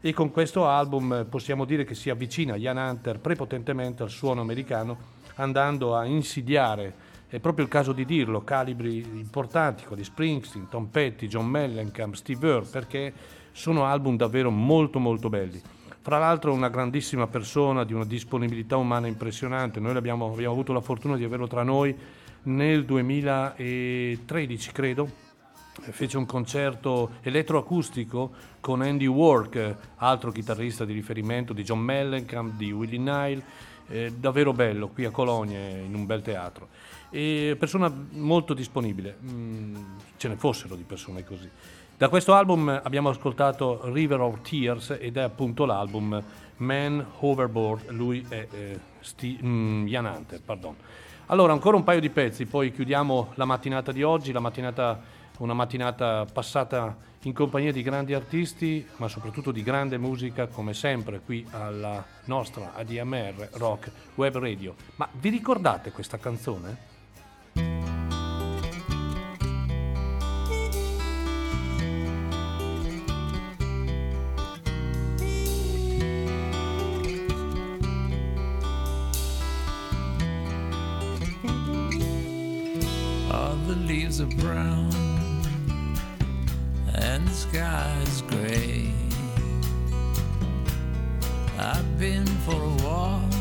E 0.00 0.12
con 0.12 0.30
questo 0.30 0.66
album 0.68 1.12
eh, 1.12 1.24
possiamo 1.24 1.64
dire 1.64 1.84
che 1.84 1.94
si 1.94 2.10
avvicina 2.10 2.54
Ian 2.54 2.76
Hunter 2.76 3.18
prepotentemente 3.18 4.02
al 4.04 4.10
suono 4.10 4.42
americano 4.42 5.14
andando 5.36 5.96
a 5.96 6.04
insidiare 6.04 7.14
è 7.28 7.40
proprio 7.40 7.64
il 7.64 7.70
caso 7.70 7.92
di 7.92 8.04
dirlo, 8.04 8.44
calibri 8.44 8.98
importanti, 9.14 9.84
quali 9.84 10.04
Springsteen, 10.04 10.68
Tom 10.68 10.86
Petty, 10.86 11.26
John 11.26 11.46
Mellencamp, 11.46 12.14
Steve 12.14 12.46
Earle, 12.46 12.68
perché 12.70 13.12
sono 13.50 13.84
album 13.84 14.16
davvero 14.16 14.50
molto 14.50 15.00
molto 15.00 15.28
belli. 15.28 15.60
Fra 16.00 16.18
l'altro 16.18 16.52
una 16.52 16.68
grandissima 16.68 17.26
persona, 17.26 17.82
di 17.82 17.92
una 17.92 18.04
disponibilità 18.04 18.76
umana 18.76 19.08
impressionante, 19.08 19.80
noi 19.80 19.96
abbiamo, 19.96 20.30
abbiamo 20.32 20.52
avuto 20.52 20.72
la 20.72 20.80
fortuna 20.80 21.16
di 21.16 21.24
averlo 21.24 21.48
tra 21.48 21.64
noi 21.64 21.94
nel 22.44 22.84
2013 22.84 24.70
credo, 24.70 25.10
fece 25.80 26.16
un 26.16 26.26
concerto 26.26 27.14
elettroacustico 27.22 28.30
con 28.60 28.82
Andy 28.82 29.06
Work, 29.06 29.76
altro 29.96 30.30
chitarrista 30.30 30.84
di 30.84 30.92
riferimento 30.92 31.52
di 31.52 31.64
John 31.64 31.80
Mellencamp, 31.80 32.54
di 32.54 32.70
Willie 32.70 32.98
Nile, 32.98 33.42
davvero 34.16 34.52
bello 34.52 34.88
qui 34.88 35.04
a 35.04 35.10
Colonia 35.10 35.58
in 35.58 35.94
un 35.94 36.06
bel 36.06 36.22
teatro. 36.22 36.68
E 37.10 37.56
persona 37.58 37.92
molto 38.12 38.52
disponibile, 38.52 39.16
mm, 39.22 39.76
ce 40.16 40.28
ne 40.28 40.36
fossero 40.36 40.74
di 40.74 40.82
persone 40.82 41.24
così. 41.24 41.48
Da 41.96 42.08
questo 42.08 42.34
album 42.34 42.68
abbiamo 42.82 43.08
ascoltato 43.08 43.80
River 43.84 44.20
of 44.20 44.42
Tears 44.42 44.96
ed 45.00 45.16
è 45.16 45.22
appunto 45.22 45.64
l'album 45.64 46.22
Man 46.58 47.04
Overboard, 47.20 47.90
lui 47.90 48.24
è 48.28 48.46
eh, 48.50 48.78
Sti- 49.00 49.38
mm, 49.42 49.86
Hunter, 49.86 50.40
pardon. 50.44 50.76
Allora, 51.26 51.52
ancora 51.52 51.76
un 51.76 51.84
paio 51.84 52.00
di 52.00 52.10
pezzi, 52.10 52.46
poi 52.46 52.72
chiudiamo 52.72 53.32
la 53.34 53.44
mattinata 53.44 53.92
di 53.92 54.02
oggi, 54.02 54.30
la 54.30 54.40
mattinata, 54.40 55.00
una 55.38 55.54
mattinata 55.54 56.26
passata 56.30 56.96
in 57.26 57.32
compagnia 57.32 57.72
di 57.72 57.82
grandi 57.82 58.14
artisti, 58.14 58.86
ma 58.96 59.08
soprattutto 59.08 59.50
di 59.50 59.64
grande 59.64 59.98
musica, 59.98 60.46
come 60.46 60.74
sempre 60.74 61.20
qui 61.20 61.44
alla 61.50 62.04
nostra 62.26 62.72
ADMR 62.74 63.50
Rock 63.54 63.90
Web 64.14 64.38
Radio. 64.38 64.74
Ma 64.96 65.08
vi 65.12 65.28
ricordate 65.30 65.90
questa 65.90 66.18
canzone? 66.18 66.94
The 83.66 83.74
leaves 83.74 84.20
are 84.20 84.26
brown 84.26 85.05
and 86.96 87.28
the 87.28 87.32
sky 87.34 87.98
is 88.02 88.22
gray. 88.22 88.90
I've 91.58 91.98
been 91.98 92.26
for 92.44 92.62
a 92.62 92.74
walk 92.84 93.32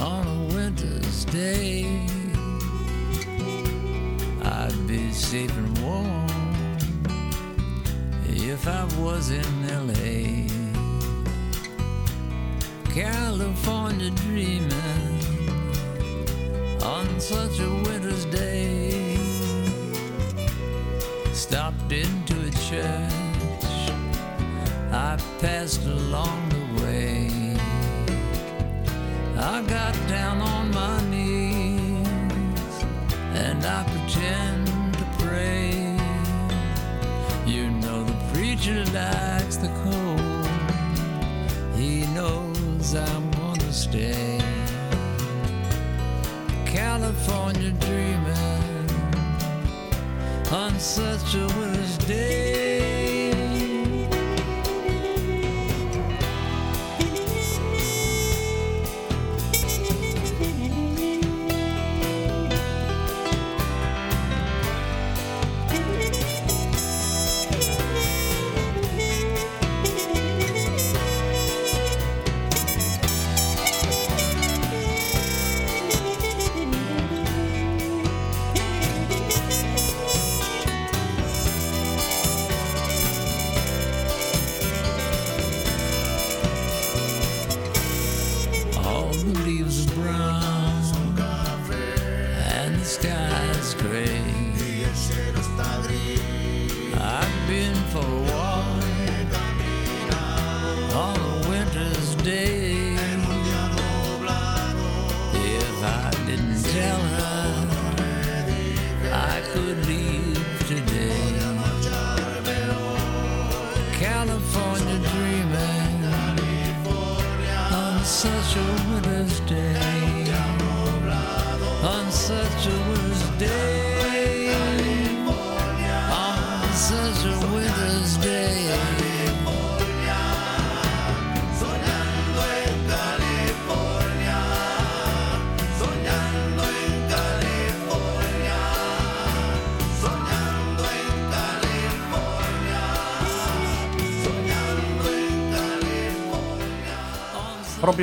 on 0.00 0.26
a 0.26 0.54
winter's 0.54 1.24
day. 1.26 2.00
I'd 4.42 4.86
be 4.86 5.12
safe 5.12 5.56
and 5.56 5.78
warm 5.78 6.26
if 8.26 8.66
I 8.66 8.84
was 8.98 9.30
in 9.30 9.44
LA. 9.68 10.48
California 12.92 14.10
dreaming 14.10 14.70
on 16.82 17.20
such 17.20 17.60
a 17.60 17.70
winter's 17.86 18.24
day. 18.26 19.11
Stopped 21.32 21.90
into 21.90 22.34
a 22.46 22.50
church 22.68 23.90
I 24.92 25.16
passed 25.40 25.84
along 25.86 26.48
the 26.50 26.82
way. 26.82 27.56
I 29.38 29.62
got 29.62 29.94
down 30.08 30.42
on 30.42 30.70
my 30.70 31.00
knees 31.08 32.06
and 33.34 33.64
I 33.64 33.82
pretend 33.84 34.66
to 34.94 35.04
pray. 35.24 35.96
You 37.46 37.70
know 37.70 38.04
the 38.04 38.34
preacher 38.34 38.84
likes 38.92 39.31
such 50.82 51.36
a 51.36 51.46
winter's 51.58 51.96
day. 51.98 52.71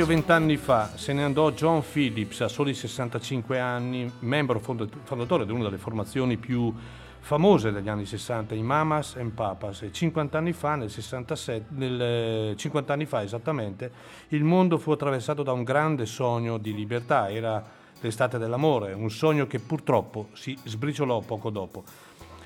Proprio 0.00 0.18
vent'anni 0.18 0.56
fa 0.56 0.96
se 0.96 1.12
ne 1.12 1.22
andò 1.22 1.50
John 1.50 1.82
Phillips 1.82 2.40
a 2.40 2.48
soli 2.48 2.72
65 2.72 3.58
anni, 3.60 4.10
membro 4.20 4.58
fondat- 4.58 4.96
fondatore 5.02 5.44
di 5.44 5.52
una 5.52 5.64
delle 5.64 5.76
formazioni 5.76 6.38
più 6.38 6.72
famose 7.18 7.70
degli 7.70 7.90
anni 7.90 8.06
60, 8.06 8.54
i 8.54 8.62
Mamas 8.62 9.16
and 9.16 9.32
Papas. 9.32 9.82
E 9.82 9.92
50 9.92 10.38
anni 10.38 10.54
fa, 10.54 10.76
nel 10.76 10.88
67, 10.88 11.66
nel, 11.74 12.00
eh, 12.00 12.54
50 12.56 12.94
anni 12.94 13.04
fa 13.04 13.22
esattamente, 13.22 13.92
il 14.28 14.42
mondo 14.42 14.78
fu 14.78 14.90
attraversato 14.90 15.42
da 15.42 15.52
un 15.52 15.64
grande 15.64 16.06
sogno 16.06 16.56
di 16.56 16.72
libertà. 16.72 17.30
Era 17.30 17.62
l'estate 18.00 18.38
dell'amore, 18.38 18.94
un 18.94 19.10
sogno 19.10 19.46
che 19.46 19.58
purtroppo 19.58 20.28
si 20.32 20.56
sbriciolò 20.64 21.20
poco 21.20 21.50
dopo. 21.50 21.84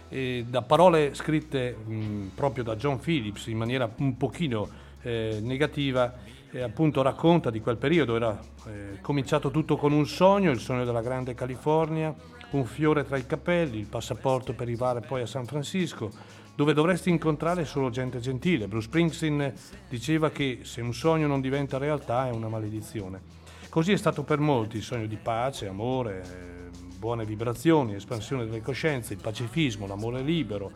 E 0.09 0.45
da 0.49 0.63
parole 0.63 1.15
scritte 1.15 1.73
mh, 1.73 2.31
proprio 2.35 2.65
da 2.65 2.75
John 2.75 2.99
Phillips 2.99 3.47
in 3.47 3.59
maniera 3.59 3.89
un 3.99 4.17
pochino 4.17 4.69
eh, 5.03 5.39
negativa, 5.41 6.13
eh, 6.55 6.63
appunto 6.63 7.03
racconta 7.03 7.51
di 7.51 7.61
quel 7.61 7.77
periodo, 7.77 8.15
era 8.15 8.41
eh, 8.67 9.01
cominciato 9.01 9.51
tutto 9.51 9.77
con 9.77 9.93
un 9.93 10.07
sogno, 10.07 10.53
il 10.53 10.61
sogno 10.61 10.85
della 10.85 11.03
grande 11.03 11.35
California, 11.35 12.15
un 12.51 12.65
fiore 12.65 13.05
tra 13.05 13.17
i 13.17 13.27
capelli, 13.27 13.81
il 13.81 13.87
passaporto 13.87 14.53
per 14.53 14.63
arrivare 14.63 15.01
poi 15.01 15.23
a 15.23 15.27
San 15.27 15.47
Francisco, 15.47 16.11
dove 16.55 16.73
dovresti 16.73 17.11
incontrare 17.11 17.65
solo 17.65 17.91
gente 17.91 18.21
gentile. 18.21 18.69
Bruce 18.69 18.87
Springsteen 18.87 19.53
diceva 19.89 20.31
che 20.31 20.61
se 20.63 20.81
un 20.81 20.95
sogno 20.95 21.27
non 21.27 21.41
diventa 21.41 21.79
realtà 21.79 22.29
è 22.29 22.31
una 22.31 22.49
maledizione. 22.49 23.43
Così 23.69 23.91
è 23.91 23.97
stato 23.97 24.23
per 24.23 24.39
molti, 24.39 24.77
il 24.77 24.85
sogno 24.85 25.07
di 25.07 25.19
pace, 25.21 25.67
amore, 25.67 26.23
eh, 26.23 26.79
buone 26.97 27.25
vibrazioni, 27.25 27.95
espansione 27.95 28.45
delle 28.45 28.61
coscienze, 28.61 29.15
il 29.15 29.21
pacifismo, 29.21 29.89
l'amore 29.89 30.23
libero 30.23 30.71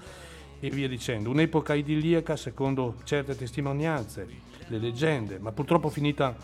e 0.59 0.71
via 0.71 0.89
dicendo. 0.89 1.31
Un'epoca 1.31 1.75
idilliaca 1.75 2.35
secondo 2.35 2.97
certe 3.05 3.37
testimonianze, 3.37 4.27
le 4.69 4.79
leggende, 4.79 5.39
ma 5.39 5.53
purtroppo 5.53 5.89
finita 5.89 6.35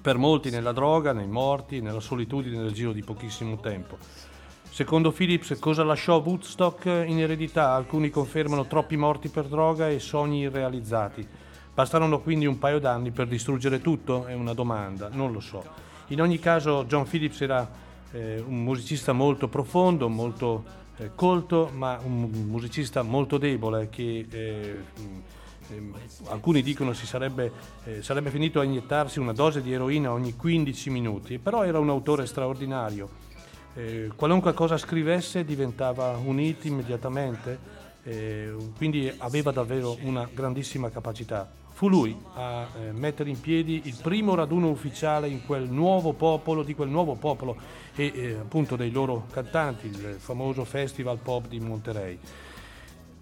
per 0.00 0.16
molti 0.16 0.50
nella 0.50 0.72
droga, 0.72 1.12
nei 1.12 1.26
morti, 1.26 1.80
nella 1.80 2.00
solitudine 2.00 2.56
nel 2.56 2.72
giro 2.72 2.92
di 2.92 3.02
pochissimo 3.02 3.58
tempo. 3.58 3.98
Secondo 4.70 5.10
Phillips, 5.10 5.58
cosa 5.58 5.82
lasciò 5.82 6.22
Woodstock 6.22 6.84
in 6.86 7.18
eredità? 7.18 7.72
Alcuni 7.74 8.10
confermano 8.10 8.66
troppi 8.66 8.96
morti 8.96 9.28
per 9.28 9.46
droga 9.46 9.88
e 9.88 9.98
sogni 9.98 10.40
irrealizzati. 10.40 11.26
Bastarono 11.74 12.20
quindi 12.20 12.46
un 12.46 12.58
paio 12.58 12.78
d'anni 12.78 13.10
per 13.10 13.26
distruggere 13.26 13.80
tutto? 13.80 14.26
È 14.26 14.34
una 14.34 14.52
domanda, 14.52 15.08
non 15.10 15.32
lo 15.32 15.40
so. 15.40 15.64
In 16.08 16.20
ogni 16.20 16.38
caso 16.38 16.84
John 16.84 17.08
Phillips 17.08 17.40
era 17.40 17.68
eh, 18.12 18.42
un 18.46 18.62
musicista 18.62 19.12
molto 19.12 19.48
profondo, 19.48 20.08
molto 20.08 20.64
eh, 20.96 21.10
colto, 21.14 21.70
ma 21.72 21.98
un 22.02 22.28
musicista 22.46 23.02
molto 23.02 23.36
debole 23.36 23.88
che 23.88 24.26
eh, 24.30 24.76
ehm, 25.70 25.94
alcuni 26.28 26.62
dicono 26.62 26.92
si 26.92 27.06
sarebbe, 27.06 27.52
eh, 27.84 28.02
sarebbe 28.02 28.30
finito 28.30 28.60
a 28.60 28.64
iniettarsi 28.64 29.18
una 29.18 29.32
dose 29.32 29.62
di 29.62 29.72
eroina 29.72 30.12
ogni 30.12 30.34
15 30.34 30.90
minuti, 30.90 31.38
però 31.38 31.64
era 31.64 31.78
un 31.78 31.88
autore 31.88 32.26
straordinario. 32.26 33.26
Eh, 33.74 34.10
qualunque 34.16 34.54
cosa 34.54 34.76
scrivesse 34.76 35.44
diventava 35.44 36.16
un 36.16 36.40
hit 36.40 36.64
immediatamente, 36.64 37.58
eh, 38.02 38.54
quindi 38.76 39.12
aveva 39.18 39.50
davvero 39.50 39.96
una 40.02 40.28
grandissima 40.32 40.90
capacità. 40.90 41.48
Fu 41.78 41.88
lui 41.88 42.16
a 42.34 42.66
eh, 42.74 42.90
mettere 42.90 43.30
in 43.30 43.40
piedi 43.40 43.82
il 43.84 43.96
primo 44.02 44.34
raduno 44.34 44.68
ufficiale 44.68 45.28
in 45.28 45.46
quel 45.46 45.70
nuovo 45.70 46.12
popolo, 46.12 46.64
di 46.64 46.74
quel 46.74 46.88
nuovo 46.88 47.14
popolo 47.14 47.56
e 47.94 48.10
eh, 48.12 48.32
appunto 48.32 48.74
dei 48.74 48.90
loro 48.90 49.26
cantanti, 49.30 49.86
il 49.86 50.16
famoso 50.18 50.64
Festival 50.64 51.18
Pop 51.18 51.46
di 51.46 51.60
Monterey. 51.60 52.18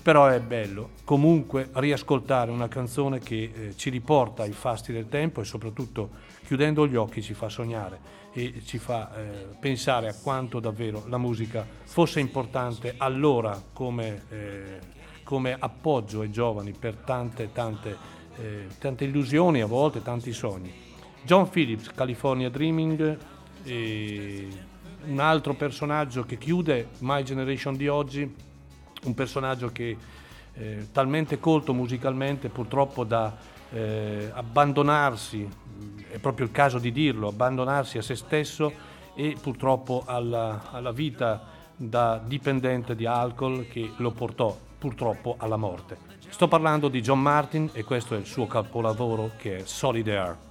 Però 0.06 0.28
è 0.28 0.38
bello 0.38 0.90
comunque 1.02 1.68
riascoltare 1.72 2.52
una 2.52 2.68
canzone 2.68 3.18
che 3.18 3.50
eh, 3.52 3.76
ci 3.76 3.90
riporta 3.90 4.44
ai 4.44 4.52
fasti 4.52 4.92
del 4.92 5.08
tempo 5.08 5.40
e 5.40 5.44
soprattutto 5.44 6.10
chiudendo 6.44 6.86
gli 6.86 6.94
occhi 6.94 7.20
ci 7.20 7.34
fa 7.34 7.48
sognare 7.48 7.98
e 8.32 8.62
ci 8.64 8.78
fa 8.78 9.10
eh, 9.16 9.46
pensare 9.58 10.06
a 10.06 10.14
quanto 10.14 10.60
davvero 10.60 11.02
la 11.08 11.18
musica 11.18 11.66
fosse 11.82 12.20
importante 12.20 12.94
allora 12.98 13.60
come, 13.72 14.22
eh, 14.28 14.78
come 15.24 15.56
appoggio 15.58 16.20
ai 16.20 16.30
giovani 16.30 16.70
per 16.70 16.94
tante, 16.98 17.50
tante, 17.50 17.96
eh, 18.36 18.68
tante 18.78 19.02
illusioni, 19.06 19.60
a 19.60 19.66
volte 19.66 20.02
tanti 20.02 20.32
sogni. 20.32 20.72
John 21.24 21.48
Phillips, 21.48 21.90
California 21.92 22.48
Dreaming, 22.48 23.18
un 23.64 25.18
altro 25.18 25.54
personaggio 25.54 26.22
che 26.22 26.38
chiude 26.38 26.90
My 26.98 27.24
Generation 27.24 27.76
di 27.76 27.88
oggi, 27.88 28.45
un 29.06 29.14
personaggio 29.14 29.70
che 29.70 29.96
eh, 30.54 30.88
talmente 30.92 31.38
colto 31.38 31.72
musicalmente 31.72 32.48
purtroppo 32.48 33.04
da 33.04 33.34
eh, 33.70 34.30
abbandonarsi, 34.32 35.48
è 36.10 36.18
proprio 36.18 36.46
il 36.46 36.52
caso 36.52 36.78
di 36.78 36.92
dirlo, 36.92 37.28
abbandonarsi 37.28 37.98
a 37.98 38.02
se 38.02 38.14
stesso 38.14 38.72
e 39.14 39.36
purtroppo 39.40 40.04
alla, 40.06 40.70
alla 40.70 40.92
vita 40.92 41.54
da 41.74 42.20
dipendente 42.24 42.94
di 42.94 43.06
alcol 43.06 43.66
che 43.68 43.92
lo 43.96 44.10
portò 44.10 44.56
purtroppo 44.78 45.36
alla 45.38 45.56
morte. 45.56 45.98
Sto 46.28 46.48
parlando 46.48 46.88
di 46.88 47.00
John 47.00 47.20
Martin 47.20 47.70
e 47.72 47.84
questo 47.84 48.14
è 48.14 48.18
il 48.18 48.26
suo 48.26 48.46
capolavoro 48.46 49.32
che 49.36 49.58
è 49.58 49.62
Solid 49.64 50.08
Air. 50.08 50.45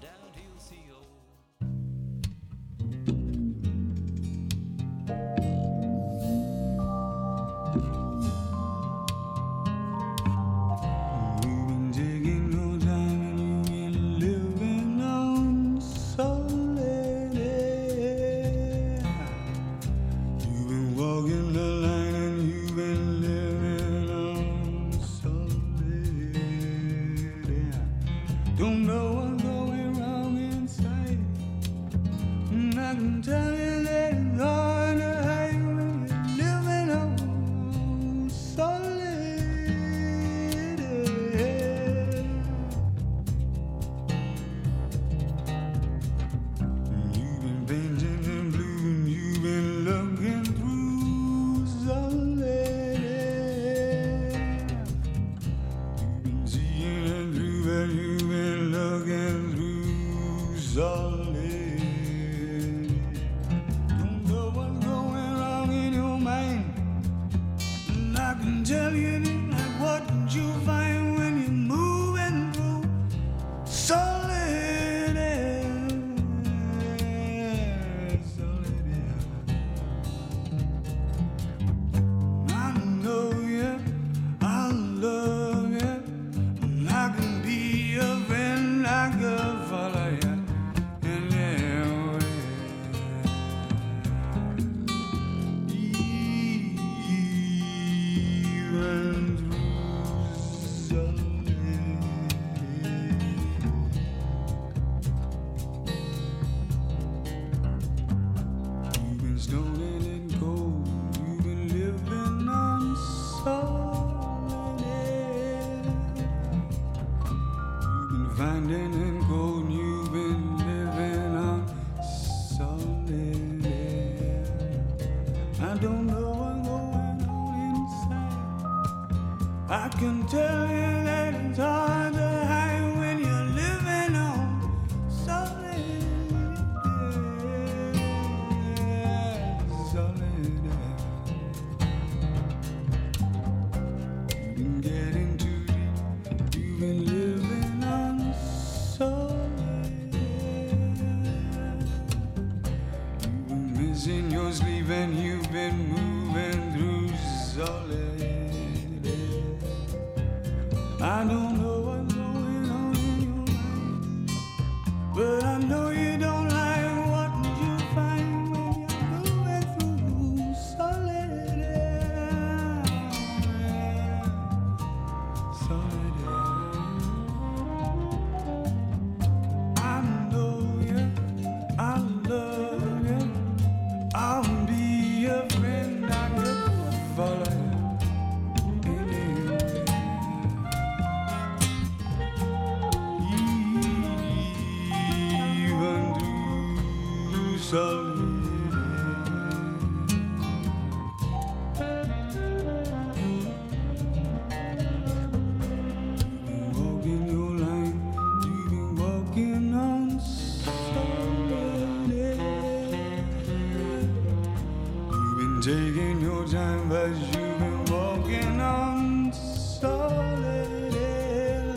taking 215.65 216.21
your 216.21 216.45
time, 216.45 216.87
but 216.87 217.09
you've 217.09 217.57
been 217.57 217.85
walking 217.85 218.61
on 218.61 219.33
solid 219.33 220.93
air. 220.93 221.73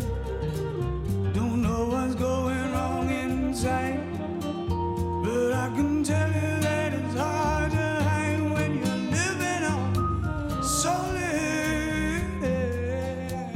Don't 1.32 1.62
know 1.62 1.88
what's 1.88 2.14
going 2.14 2.70
wrong 2.70 3.08
inside, 3.08 3.98
but 5.24 5.54
I 5.54 5.70
can 5.74 6.02
tell 6.04 6.28
you 6.28 6.60
that 6.60 6.92
it's 6.92 7.14
hard 7.14 7.70
to 7.70 8.02
hide 8.04 8.42
when 8.52 8.76
you're 8.76 9.08
living 9.08 9.64
on 9.64 10.62
solid 10.62 12.42
air. 12.42 13.50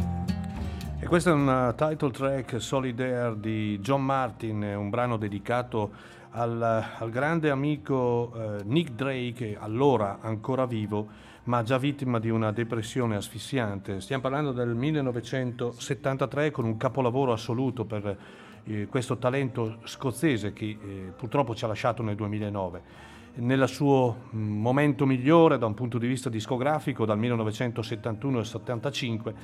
E 0.98 1.06
questa 1.06 1.28
è 1.28 1.34
una 1.34 1.68
uh, 1.68 1.74
title 1.74 2.10
track 2.10 2.58
Solid 2.58 2.98
Air 3.00 3.34
di 3.34 3.78
John 3.80 4.02
Martin, 4.02 4.62
un 4.62 4.88
brano 4.88 5.18
dedicato 5.18 5.90
al, 6.32 6.62
al 6.98 7.10
grande 7.10 7.50
amico 7.50 8.32
eh, 8.34 8.62
Nick 8.64 8.92
Drake, 8.92 9.56
allora 9.58 10.18
ancora 10.20 10.66
vivo, 10.66 11.08
ma 11.44 11.62
già 11.62 11.78
vittima 11.78 12.18
di 12.18 12.30
una 12.30 12.52
depressione 12.52 13.16
asfissiante. 13.16 14.00
Stiamo 14.00 14.22
parlando 14.22 14.52
del 14.52 14.74
1973 14.74 16.50
con 16.50 16.64
un 16.64 16.76
capolavoro 16.76 17.32
assoluto 17.32 17.84
per 17.84 18.16
eh, 18.64 18.86
questo 18.86 19.18
talento 19.18 19.78
scozzese 19.84 20.52
che 20.52 20.66
eh, 20.66 21.12
purtroppo 21.16 21.54
ci 21.54 21.64
ha 21.64 21.68
lasciato 21.68 22.02
nel 22.02 22.14
2009 22.14 23.10
nel 23.34 23.66
suo 23.66 24.28
mm, 24.34 24.60
momento 24.60 25.06
migliore 25.06 25.56
da 25.56 25.66
un 25.66 25.74
punto 25.74 25.96
di 25.98 26.06
vista 26.06 26.28
discografico 26.28 27.06
dal 27.06 27.18
1971 27.18 28.38
al 28.38 28.46
75 28.46 29.34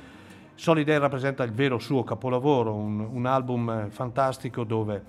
Solid 0.53 0.87
Air 0.87 1.01
rappresenta 1.01 1.43
il 1.43 1.51
vero 1.51 1.79
suo 1.79 2.03
capolavoro 2.03 2.73
un, 2.73 2.99
un 2.99 3.25
album 3.25 3.69
eh, 3.69 3.89
fantastico 3.89 4.63
dove 4.63 5.03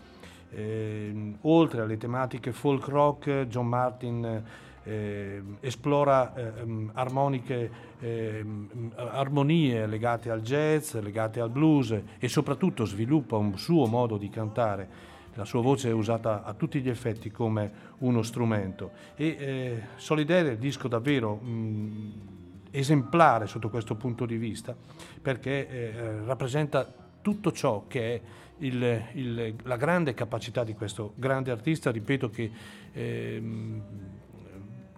eh, 0.50 1.34
oltre 1.42 1.82
alle 1.82 1.96
tematiche 1.96 2.52
folk 2.52 2.86
rock 2.88 3.46
John 3.48 3.66
Martin 3.66 4.42
eh, 4.82 5.42
esplora 5.60 6.34
eh, 6.34 6.52
eh, 8.00 8.44
armonie 8.94 9.86
legate 9.86 10.30
al 10.30 10.40
jazz, 10.40 10.94
legate 10.94 11.40
al 11.40 11.50
blues 11.50 11.98
e 12.18 12.28
soprattutto 12.28 12.84
sviluppa 12.84 13.36
un 13.36 13.58
suo 13.58 13.86
modo 13.86 14.16
di 14.16 14.28
cantare. 14.28 15.08
La 15.34 15.44
sua 15.44 15.62
voce 15.62 15.90
è 15.90 15.92
usata 15.92 16.42
a 16.42 16.54
tutti 16.54 16.80
gli 16.80 16.88
effetti 16.88 17.30
come 17.30 17.70
uno 17.98 18.22
strumento. 18.22 18.90
E 19.14 19.36
eh, 19.38 19.82
Solidaire 19.96 20.48
è 20.48 20.52
il 20.52 20.58
disco 20.58 20.88
davvero 20.88 21.36
mh, 21.36 22.12
esemplare 22.70 23.46
sotto 23.46 23.68
questo 23.68 23.94
punto 23.94 24.26
di 24.26 24.36
vista 24.36 24.74
perché 25.20 25.68
eh, 25.68 26.24
rappresenta 26.24 26.92
tutto 27.20 27.52
ciò 27.52 27.84
che 27.86 28.14
è 28.14 28.20
il, 28.60 29.02
il, 29.14 29.54
la 29.64 29.76
grande 29.76 30.14
capacità 30.14 30.64
di 30.64 30.74
questo 30.74 31.12
grande 31.16 31.50
artista, 31.50 31.90
ripeto 31.90 32.30
che 32.30 32.50
eh, 32.92 33.42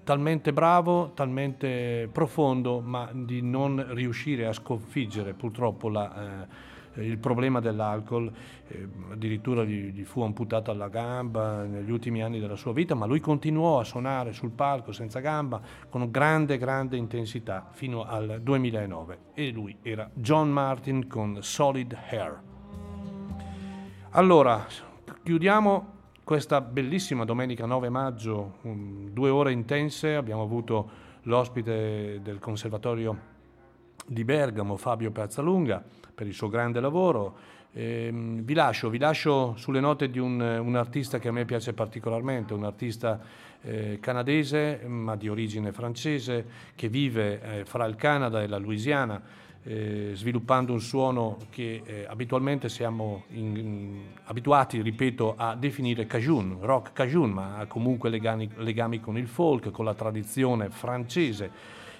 talmente 0.04 0.52
bravo, 0.52 1.12
talmente 1.14 2.08
profondo, 2.10 2.80
ma 2.80 3.10
di 3.12 3.40
non 3.42 3.94
riuscire 3.94 4.46
a 4.46 4.52
sconfiggere 4.52 5.34
purtroppo 5.34 5.88
la, 5.88 6.42
eh, 6.42 6.70
il 6.94 7.18
problema 7.18 7.60
dell'alcol, 7.60 8.30
eh, 8.68 8.88
addirittura 9.10 9.64
gli, 9.64 9.92
gli, 9.92 10.04
fu 10.04 10.22
amputata 10.22 10.72
la 10.74 10.88
gamba 10.88 11.64
negli 11.64 11.90
ultimi 11.90 12.22
anni 12.22 12.40
della 12.40 12.56
sua 12.56 12.72
vita, 12.72 12.94
ma 12.94 13.06
lui 13.06 13.20
continuò 13.20 13.78
a 13.78 13.84
suonare 13.84 14.32
sul 14.32 14.50
palco 14.50 14.92
senza 14.92 15.20
gamba 15.20 15.60
con 15.88 16.10
grande, 16.10 16.58
grande 16.58 16.96
intensità 16.96 17.68
fino 17.72 18.04
al 18.04 18.40
2009 18.42 19.18
e 19.34 19.50
lui 19.50 19.76
era 19.82 20.10
John 20.12 20.50
Martin 20.50 21.06
con 21.06 21.38
Solid 21.40 21.96
Hair. 22.10 22.51
Allora, 24.14 24.66
chiudiamo 25.22 25.86
questa 26.22 26.60
bellissima 26.60 27.24
domenica 27.24 27.64
9 27.64 27.88
maggio, 27.88 28.58
due 28.60 29.30
ore 29.30 29.52
intense, 29.52 30.16
abbiamo 30.16 30.42
avuto 30.42 30.90
l'ospite 31.22 32.20
del 32.22 32.38
Conservatorio 32.38 33.16
di 34.04 34.22
Bergamo, 34.24 34.76
Fabio 34.76 35.10
Piazzalunga, 35.12 35.82
per 36.14 36.26
il 36.26 36.34
suo 36.34 36.50
grande 36.50 36.78
lavoro. 36.80 37.36
Eh, 37.72 38.10
vi, 38.12 38.52
lascio, 38.52 38.90
vi 38.90 38.98
lascio 38.98 39.54
sulle 39.56 39.80
note 39.80 40.10
di 40.10 40.18
un, 40.18 40.38
un, 40.38 40.76
artista 40.76 41.18
che 41.18 41.28
a 41.28 41.32
me 41.32 41.46
piace 41.46 41.72
particolarmente, 41.72 42.52
un 42.52 42.64
artista 42.64 43.18
eh, 43.62 43.98
canadese 43.98 44.82
ma 44.86 45.16
di 45.16 45.30
origine 45.30 45.72
francese 45.72 46.44
che 46.74 46.90
vive 46.90 47.40
eh, 47.40 47.64
fra 47.64 47.86
il 47.86 47.96
Canada 47.96 48.42
e 48.42 48.46
la 48.46 48.58
Louisiana 48.58 49.22
eh, 49.64 50.10
sviluppando 50.14 50.72
un 50.72 50.80
suono 50.80 51.38
che 51.50 51.82
eh, 51.84 52.04
abitualmente 52.08 52.68
siamo 52.68 53.24
in, 53.30 53.56
in, 53.56 54.00
abituati, 54.24 54.82
ripeto, 54.82 55.34
a 55.36 55.54
definire 55.54 56.06
cajun, 56.06 56.58
rock 56.60 56.92
cajun, 56.92 57.30
ma 57.30 57.58
ha 57.58 57.66
comunque 57.66 58.10
legami, 58.10 58.50
legami 58.56 59.00
con 59.00 59.16
il 59.16 59.28
folk, 59.28 59.70
con 59.70 59.84
la 59.84 59.94
tradizione 59.94 60.68
francese. 60.70 61.50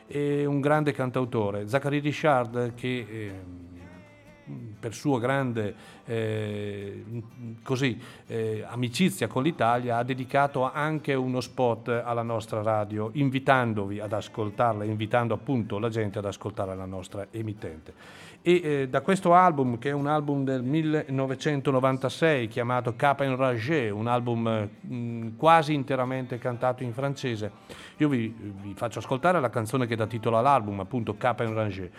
È 0.07 0.45
un 0.45 0.61
grande 0.61 0.93
cantautore, 0.93 1.69
Zachary 1.69 2.01
Richard, 2.01 2.75
che 2.75 3.07
eh, 3.09 3.33
per 4.79 4.95
sua 4.95 5.19
grande 5.19 5.75
eh, 6.05 7.05
così, 7.63 8.01
eh, 8.27 8.65
amicizia 8.67 9.29
con 9.29 9.43
l'Italia 9.43 9.99
ha 9.99 10.03
dedicato 10.03 10.71
anche 10.71 11.15
uno 11.15 11.41
spot 11.41 12.03
alla 12.05 12.23
nostra 12.23 12.63
radio 12.63 13.11
invitandovi 13.15 14.01
ad 14.01 14.13
ascoltarla, 14.13 14.85
invitando 14.85 15.35
appunto 15.35 15.79
la 15.79 15.89
gente 15.89 16.19
ad 16.19 16.25
ascoltare 16.25 16.75
la 16.75 16.87
nostra 16.87 17.27
emittente. 17.31 18.21
E 18.45 18.61
eh, 18.65 18.89
da 18.89 19.03
questo 19.03 19.35
album, 19.35 19.79
che 19.79 19.91
è 19.91 19.93
un 19.93 20.09
album 20.09 20.43
del 20.43 20.65
1996 20.65 22.49
chiamato 22.49 22.97
Cap 22.97 23.21
en 23.21 23.37
Rage, 23.37 23.89
un 23.91 24.09
album 24.09 24.69
mh, 24.81 25.37
quasi 25.37 25.75
interamente 25.75 26.39
cantato 26.39 26.83
in 26.83 26.93
francese, 26.93 27.53
io 27.99 28.09
vi, 28.09 28.35
vi 28.37 28.75
faccio 28.75 28.99
ascoltare 28.99 29.39
la 29.39 29.49
canzone 29.49 29.87
che 29.87 29.95
dà 29.95 30.09
titolo 30.09 30.39
all'album, 30.39 30.81
appunto 30.81 31.17
Cap 31.17 31.39
en 31.39 31.55
Rage. 31.55 31.91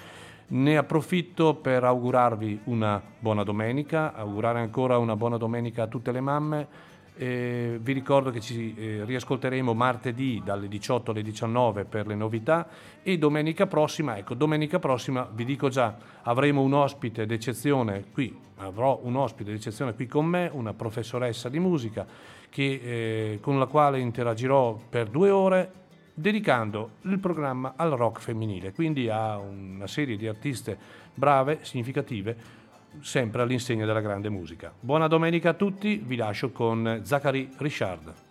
Ne 0.54 0.78
approfitto 0.78 1.56
per 1.56 1.84
augurarvi 1.84 2.60
una 2.66 3.02
buona 3.18 3.44
domenica, 3.44 4.14
augurare 4.14 4.60
ancora 4.60 5.00
una 5.00 5.16
buona 5.16 5.38
domenica 5.38 5.84
a 5.84 5.88
tutte 5.88 6.12
le 6.12 6.22
mamme. 6.22 6.68
Eh, 7.16 7.80
vi 7.82 7.92
ricordo 7.92 8.30
che 8.30 8.40
ci 8.40 8.76
eh, 8.76 9.04
riascolteremo 9.04 9.74
martedì 9.74 10.44
dalle 10.46 10.68
18 10.68 11.10
alle 11.10 11.24
19 11.24 11.86
per 11.86 12.06
le 12.06 12.14
novità 12.14 12.68
e 13.02 13.18
domenica 13.18 13.66
prossima, 13.66 14.16
ecco, 14.16 14.36
domenica 14.36 14.78
prossima 14.78 15.28
vi 15.34 15.44
dico 15.44 15.70
già, 15.70 15.98
avremo 16.22 16.62
un 16.62 16.74
ospite 16.74 17.26
d'eccezione 17.26 18.06
qui, 18.12 18.36
avrò 18.58 19.00
un 19.02 19.16
ospite 19.16 19.52
d'eccezione 19.52 19.96
qui 19.96 20.06
con 20.06 20.28
me, 20.28 20.52
una 20.54 20.74
professoressa 20.74 21.50
di 21.50 21.58
musica 21.58 22.06
che, 22.50 22.80
eh, 22.84 23.40
con 23.42 23.58
la 23.58 23.66
quale 23.66 24.00
interagirò 24.00 24.80
per 24.88 25.08
due 25.08 25.32
ore 25.32 25.72
dedicando 26.14 26.92
il 27.02 27.20
programma 27.20 27.74
al 27.76 27.92
rock 27.92 28.22
femminile, 28.22 28.72
quindi 28.72 29.10
a 29.10 29.38
una 29.38 29.88
serie 29.88 30.16
di 30.16 30.28
artiste 30.28 30.78
brave, 31.14 31.60
significative, 31.62 32.62
sempre 33.02 33.42
all'insegna 33.42 33.86
della 33.86 34.02
grande 34.02 34.30
musica. 34.30 34.72
Buona 34.80 35.08
domenica 35.08 35.50
a 35.50 35.54
tutti, 35.54 35.96
vi 35.98 36.16
lascio 36.16 36.52
con 36.52 37.02
Zachary 37.04 37.50
Richard. 37.58 38.23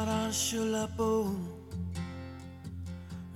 Vent 0.00 0.06
m'arrache 0.06 0.54
la 0.54 0.86
peau, 0.86 1.36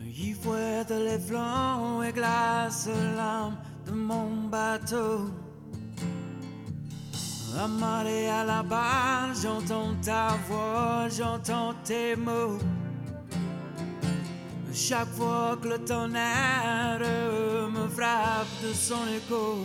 il 0.00 0.34
fouette 0.34 0.90
les 0.90 1.18
flancs 1.18 2.02
et 2.02 2.12
glace 2.12 2.88
l'âme 3.16 3.56
de 3.86 3.92
mon 3.92 4.48
bateau. 4.48 5.30
La 7.56 7.68
marée 7.68 8.28
à 8.28 8.44
la 8.44 8.62
barre, 8.62 9.32
j'entends 9.40 9.94
ta 10.02 10.36
voix, 10.48 11.08
j'entends 11.08 11.74
tes 11.84 12.16
mots. 12.16 12.58
Chaque 14.72 15.08
fois 15.14 15.56
que 15.62 15.68
le 15.68 15.78
tonnerre 15.78 16.98
me 17.70 17.88
frappe 17.88 18.48
de 18.62 18.72
son 18.72 19.06
écho. 19.16 19.64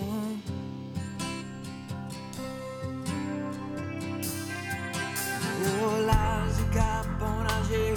Au 5.81 6.05
large 6.05 6.38
cap 6.73 7.07
enragé, 7.21 7.93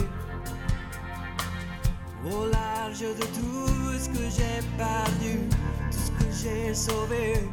au 2.24 2.46
large 2.46 3.00
de 3.00 3.26
tout 3.36 3.98
ce 3.98 4.08
que 4.08 4.24
j'ai 4.30 4.60
perdu, 4.76 5.48
tout 5.90 5.98
ce 5.98 6.10
que 6.10 6.30
j'ai 6.30 6.74
sauvé. 6.74 7.48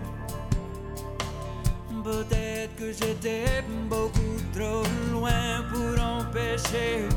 Peut-être 2.03 2.75
que 2.75 2.91
j'étais 2.91 3.63
beaucoup 3.89 4.37
trop 4.53 4.83
loin 5.11 5.63
pour 5.71 6.03
empêcher 6.03 7.07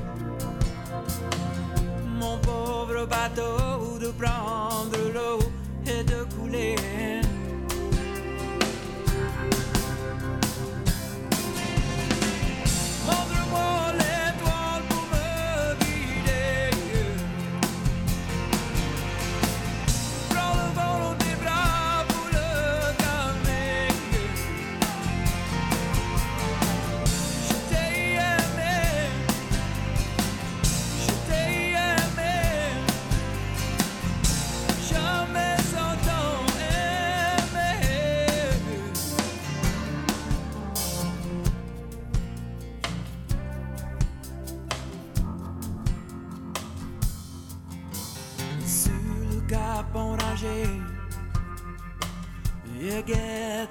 mon 2.20 2.36
pauvre 2.38 3.06
bateau 3.06 3.98
de 3.98 4.10
prendre 4.10 4.98
l'eau 5.14 5.38
et 5.86 6.02
de 6.04 6.24
couler. 6.34 7.21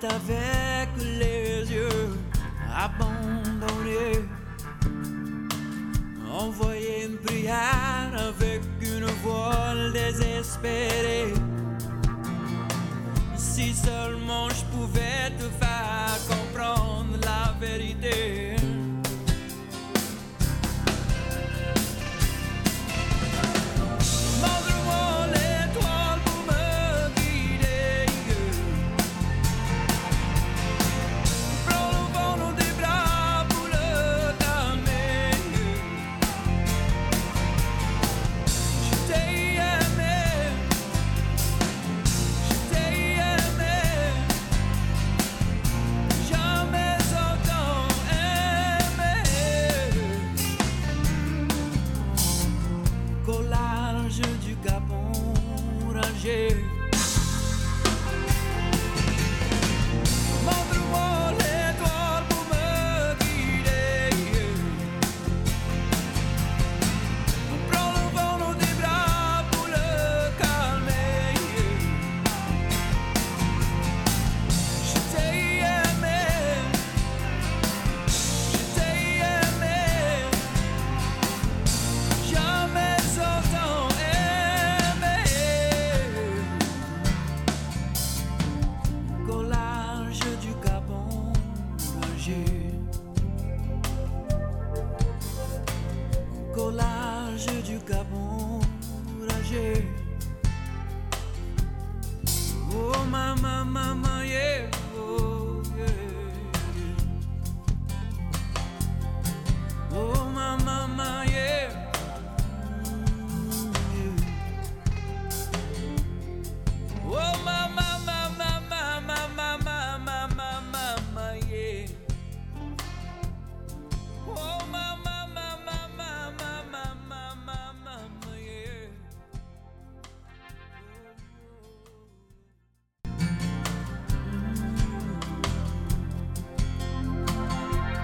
avec 0.03 0.89
les 0.97 1.71
yeux 1.71 2.09
abandonnés. 2.75 4.25
Envoyer 6.31 7.05
une 7.05 7.17
prière 7.17 8.11
avec 8.15 8.61
une 8.81 9.05
voix 9.23 9.73
désespérée. 9.93 11.33
Si 13.35 13.73
seulement 13.73 14.47
je 14.49 14.63
pouvais 14.75 15.29
te 15.37 15.47
faire 15.59 16.17
comprendre 16.29 17.17
la 17.23 17.53
vérité. 17.59 18.50